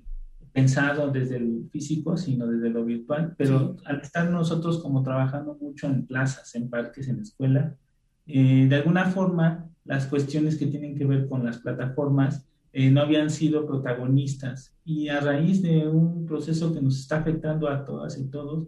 pensado 0.53 1.11
desde 1.11 1.35
el 1.35 1.67
físico, 1.69 2.15
sino 2.15 2.47
desde 2.47 2.69
lo 2.69 2.85
virtual, 2.85 3.35
pero 3.37 3.75
al 3.83 3.99
estar 3.99 4.29
nosotros 4.31 4.79
como 4.79 5.03
trabajando 5.03 5.57
mucho 5.59 5.87
en 5.87 6.05
plazas, 6.07 6.55
en 6.55 6.69
parques, 6.69 7.09
en 7.09 7.19
escuela, 7.19 7.75
de 8.25 8.73
alguna 8.73 9.07
forma 9.07 9.70
las 9.85 10.07
cuestiones 10.07 10.57
que 10.57 10.67
tienen 10.67 10.95
que 10.95 11.05
ver 11.05 11.27
con 11.27 11.45
las 11.45 11.59
plataformas 11.59 12.45
eh, 12.73 12.89
no 12.89 13.01
habían 13.01 13.29
sido 13.29 13.65
protagonistas. 13.65 14.73
Y 14.85 15.09
a 15.09 15.19
raíz 15.19 15.61
de 15.61 15.87
un 15.87 16.25
proceso 16.25 16.73
que 16.73 16.81
nos 16.81 16.99
está 16.99 17.17
afectando 17.17 17.67
a 17.67 17.85
todas 17.85 18.17
y 18.17 18.27
todos, 18.29 18.67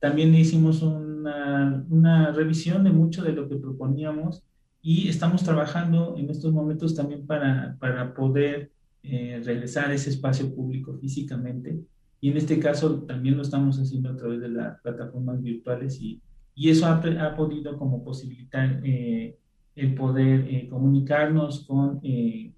también 0.00 0.34
hicimos 0.34 0.82
una, 0.82 1.84
una 1.88 2.32
revisión 2.32 2.84
de 2.84 2.90
mucho 2.90 3.22
de 3.22 3.32
lo 3.32 3.48
que 3.48 3.56
proponíamos 3.56 4.42
y 4.82 5.08
estamos 5.08 5.42
trabajando 5.42 6.14
en 6.18 6.28
estos 6.28 6.52
momentos 6.52 6.94
también 6.94 7.26
para, 7.26 7.76
para 7.80 8.12
poder 8.12 8.70
eh, 9.02 9.40
regresar 9.42 9.90
a 9.90 9.94
ese 9.94 10.10
espacio 10.10 10.54
público 10.54 10.94
físicamente. 11.00 11.80
Y 12.20 12.30
en 12.30 12.36
este 12.36 12.58
caso 12.58 13.02
también 13.04 13.36
lo 13.36 13.42
estamos 13.42 13.78
haciendo 13.78 14.10
a 14.10 14.16
través 14.16 14.40
de 14.40 14.50
las 14.50 14.80
plataformas 14.82 15.42
virtuales 15.42 15.98
y, 16.00 16.20
y 16.54 16.68
eso 16.68 16.86
ha, 16.86 16.96
ha, 16.96 17.34
podido 17.34 17.78
como 17.78 18.04
posibilitar 18.04 18.80
eh, 18.84 19.38
el 19.76 19.94
poder 19.94 20.46
eh, 20.48 20.68
comunicarnos 20.68 21.64
con, 21.66 22.00
eh, 22.02 22.52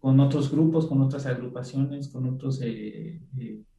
con 0.00 0.18
otros 0.20 0.50
grupos, 0.50 0.86
con 0.86 1.00
otras 1.02 1.26
agrupaciones, 1.26 2.08
con, 2.08 2.26
otros, 2.26 2.60
eh, 2.62 3.20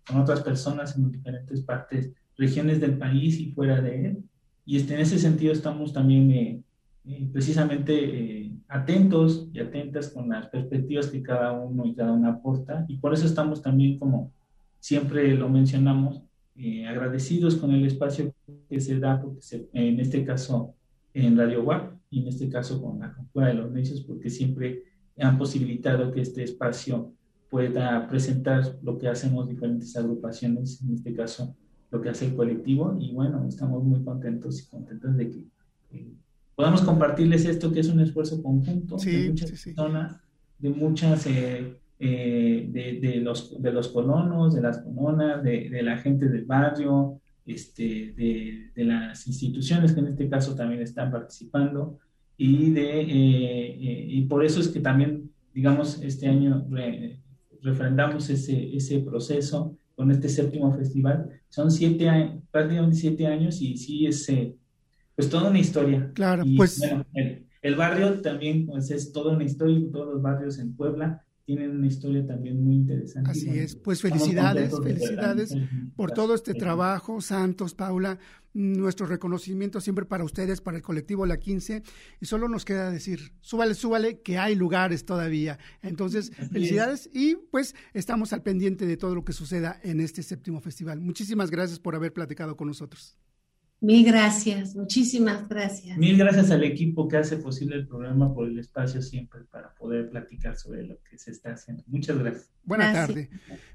con 0.08 0.20
otras 0.20 0.42
personas 0.42 0.96
en 0.96 1.12
diferentes 1.12 1.62
partes, 1.62 2.12
regiones 2.38 2.80
del 2.80 2.98
país 2.98 3.40
y 3.40 3.52
fuera 3.52 3.82
de 3.82 4.08
él. 4.08 4.24
Y 4.66 4.78
este, 4.78 4.96
en 4.96 5.00
ese 5.00 5.20
sentido 5.20 5.54
estamos 5.54 5.94
también 5.94 6.64
precisamente 7.32 8.52
atentos 8.68 9.48
y 9.54 9.60
atentas 9.60 10.10
con 10.10 10.30
las 10.30 10.48
perspectivas 10.48 11.08
que 11.08 11.22
cada 11.22 11.52
uno 11.54 11.86
y 11.86 11.94
cada 11.94 12.12
una 12.12 12.30
aporta. 12.30 12.84
Y 12.88 12.98
por 12.98 13.14
eso 13.14 13.28
estamos 13.28 13.62
también, 13.62 14.00
como 14.00 14.32
siempre 14.80 15.36
lo 15.36 15.50
mencionamos, 15.50 16.24
agradecidos 16.90 17.58
con 17.58 17.72
el 17.74 17.86
espacio 17.86 18.34
que 18.68 18.80
se 18.80 19.00
da, 19.00 19.22
porque 19.22 19.40
en 19.74 20.00
este 20.00 20.26
caso 20.26 20.74
en 21.16 21.38
Radio 21.38 21.64
WAP, 21.64 21.94
y 22.10 22.22
en 22.22 22.28
este 22.28 22.50
caso 22.50 22.82
con 22.82 23.00
la 23.00 23.14
cultura 23.14 23.48
de 23.48 23.56
los 23.56 23.72
necios, 23.72 24.02
porque 24.02 24.30
siempre 24.30 24.84
han 25.18 25.38
posibilitado 25.38 26.12
que 26.12 26.22
este 26.22 26.44
espacio 26.44 27.14
pueda 27.50 28.08
presentar 28.08 28.78
lo 28.84 28.98
que 28.98 29.08
hacemos 29.08 29.48
diferentes 29.48 29.96
agrupaciones, 29.96 30.82
en 30.82 30.94
este 30.94 31.14
caso 31.14 31.56
lo 31.90 32.02
que 32.02 32.10
hace 32.10 32.28
el 32.28 32.36
colectivo, 32.36 32.98
y 33.00 33.14
bueno, 33.14 33.46
estamos 33.48 33.82
muy 33.84 34.04
contentos 34.04 34.62
y 34.62 34.70
contentos 34.70 35.16
de 35.16 35.30
que 35.30 35.46
podamos 36.54 36.82
compartirles 36.82 37.46
esto, 37.46 37.72
que 37.72 37.80
es 37.80 37.88
un 37.88 38.02
esfuerzo 38.02 38.44
conjunto 38.44 38.98
de 38.98 39.30
muchas 39.30 39.52
personas, 39.52 40.18
de 40.60 40.70
muchas, 40.70 41.28
eh, 41.28 41.80
eh, 42.00 42.70
de, 42.70 43.00
de, 43.00 43.16
los, 43.18 43.62
de 43.62 43.72
los 43.72 43.88
colonos, 43.88 44.54
de 44.54 44.62
las 44.62 44.80
colonas, 44.80 45.42
de, 45.44 45.70
de 45.70 45.84
la 45.84 45.98
gente 45.98 46.28
del 46.28 46.44
barrio, 46.44 47.22
este, 47.46 48.14
de, 48.18 48.72
de, 48.76 48.84
las 48.84 49.28
instituciones 49.28 49.94
que 49.94 50.00
en 50.00 50.08
este 50.08 50.30
caso 50.30 50.56
también 50.56 50.82
están 50.82 51.12
participando 51.12 52.00
y, 52.38 52.72
de, 52.72 53.02
eh, 53.02 53.08
eh, 53.08 54.06
y 54.10 54.22
por 54.24 54.44
eso 54.44 54.60
es 54.60 54.68
que 54.68 54.80
también, 54.80 55.32
digamos, 55.54 56.02
este 56.02 56.28
año 56.28 56.68
refrendamos 57.62 58.30
ese, 58.30 58.76
ese 58.76 59.00
proceso 59.00 59.78
con 59.96 60.12
este 60.12 60.28
séptimo 60.28 60.74
festival. 60.74 61.30
Son 61.50 61.72
siete 61.72 62.10
prácticamente 62.52 62.98
siete 62.98 63.28
años 63.28 63.62
y 63.62 63.78
sí 63.78 64.06
es 64.06 64.28
eh, 64.30 64.56
pues 65.16 65.30
toda 65.30 65.50
una 65.50 65.60
historia. 65.60 66.12
Claro, 66.14 66.44
pues... 66.58 66.82
el, 67.14 67.46
el, 67.62 67.76
barrio 67.76 68.20
también 68.22 68.66
pues, 68.66 68.92
es 68.92 69.14
toda 69.14 69.34
una 69.34 69.46
historia, 69.46 69.80
todos 69.92 70.16
los 70.16 70.22
barrios 70.22 70.60
en 70.60 70.76
Puebla 70.76 71.24
tienen 71.46 71.72
una 71.72 71.88
historia 71.88 72.26
también 72.26 72.64
muy 72.64 72.76
interesante. 72.76 73.30
Así 73.30 73.50
es, 73.50 73.76
pues 73.76 74.02
felicidades, 74.02 74.74
felicidades 74.84 75.56
por 75.96 76.12
todo 76.12 76.34
este 76.34 76.56
trabajo, 76.56 77.22
Santos, 77.22 77.76
Paula, 77.76 78.18
nuestro 78.54 79.06
reconocimiento 79.06 79.80
siempre 79.80 80.06
para 80.06 80.24
ustedes, 80.24 80.62
para 80.62 80.78
el 80.78 80.84
colectivo 80.84 81.26
La 81.26 81.38
15, 81.38 81.84
y 82.20 82.26
solo 82.26 82.50
nos 82.50 82.66
queda 82.66 82.90
decir, 82.90 83.34
súbale, 83.42 83.76
súbale, 83.76 84.22
que 84.22 84.40
hay 84.40 84.56
lugares 84.56 85.06
todavía. 85.06 85.60
Entonces, 85.84 86.32
felicidades 86.52 87.10
y 87.14 87.36
pues 87.36 87.76
estamos 87.94 88.34
al 88.34 88.42
pendiente 88.42 88.88
de 88.88 88.98
todo 88.98 89.14
lo 89.14 89.24
que 89.24 89.34
suceda 89.34 89.80
en 89.84 90.00
este 90.00 90.24
séptimo 90.24 90.62
festival. 90.62 91.00
Muchísimas 91.00 91.52
gracias 91.52 91.80
por 91.80 91.96
haber 91.96 92.12
platicado 92.12 92.58
con 92.58 92.68
nosotros. 92.68 93.18
Mil 93.86 94.04
gracias, 94.04 94.76
muchísimas 94.76 95.48
gracias. 95.48 95.96
Mil 95.96 96.18
gracias 96.18 96.50
al 96.50 96.64
equipo 96.64 97.08
que 97.08 97.18
hace 97.18 97.38
posible 97.38 97.76
el 97.76 97.88
programa 97.88 98.34
por 98.34 98.48
el 98.48 98.58
espacio 98.58 99.00
siempre 99.00 99.42
para 99.44 99.76
poder 99.76 100.10
platicar 100.10 100.58
sobre 100.58 100.82
lo 100.88 101.00
que 101.04 101.20
se 101.20 101.30
está 101.30 101.54
haciendo. 101.54 101.84
Muchas 101.86 102.18
gracias. 102.18 102.50
Buenas 102.64 102.94
tardes. 102.94 103.30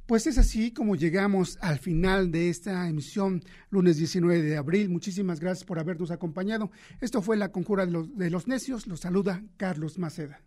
Pues 0.07 0.27
es 0.27 0.37
así 0.37 0.73
como 0.73 0.97
llegamos 0.97 1.59
al 1.61 1.79
final 1.79 2.33
de 2.33 2.49
esta 2.49 2.89
emisión, 2.89 3.41
lunes 3.71 3.99
19 3.99 4.43
de 4.43 4.57
abril. 4.57 4.89
Muchísimas 4.89 5.39
gracias 5.39 5.65
por 5.65 5.79
habernos 5.79 6.11
acompañado. 6.11 6.73
Esto 7.01 7.23
fue 7.23 7.37
La 7.37 7.53
Conjura 7.53 7.87
de 7.87 7.93
los, 7.93 8.17
de 8.17 8.31
los 8.31 8.49
Necios. 8.49 8.89
Los 8.89 8.99
saluda 8.99 9.45
Carlos 9.59 9.97
Maceda. 9.97 10.41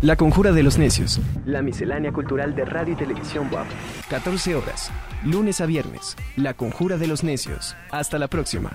La 0.00 0.16
Conjura 0.16 0.52
de 0.52 0.62
los 0.62 0.76
Necios. 0.76 1.20
La 1.46 1.62
miscelánea 1.62 2.12
cultural 2.12 2.54
de 2.54 2.64
radio 2.64 2.92
y 2.92 2.96
televisión 2.96 3.48
WAP. 3.50 3.66
14 4.10 4.54
horas, 4.54 4.90
lunes 5.24 5.60
a 5.60 5.66
viernes. 5.66 6.16
La 6.36 6.52
Conjura 6.54 6.98
de 6.98 7.06
los 7.06 7.24
Necios. 7.24 7.74
Hasta 7.90 8.18
la 8.18 8.28
próxima. 8.28 8.70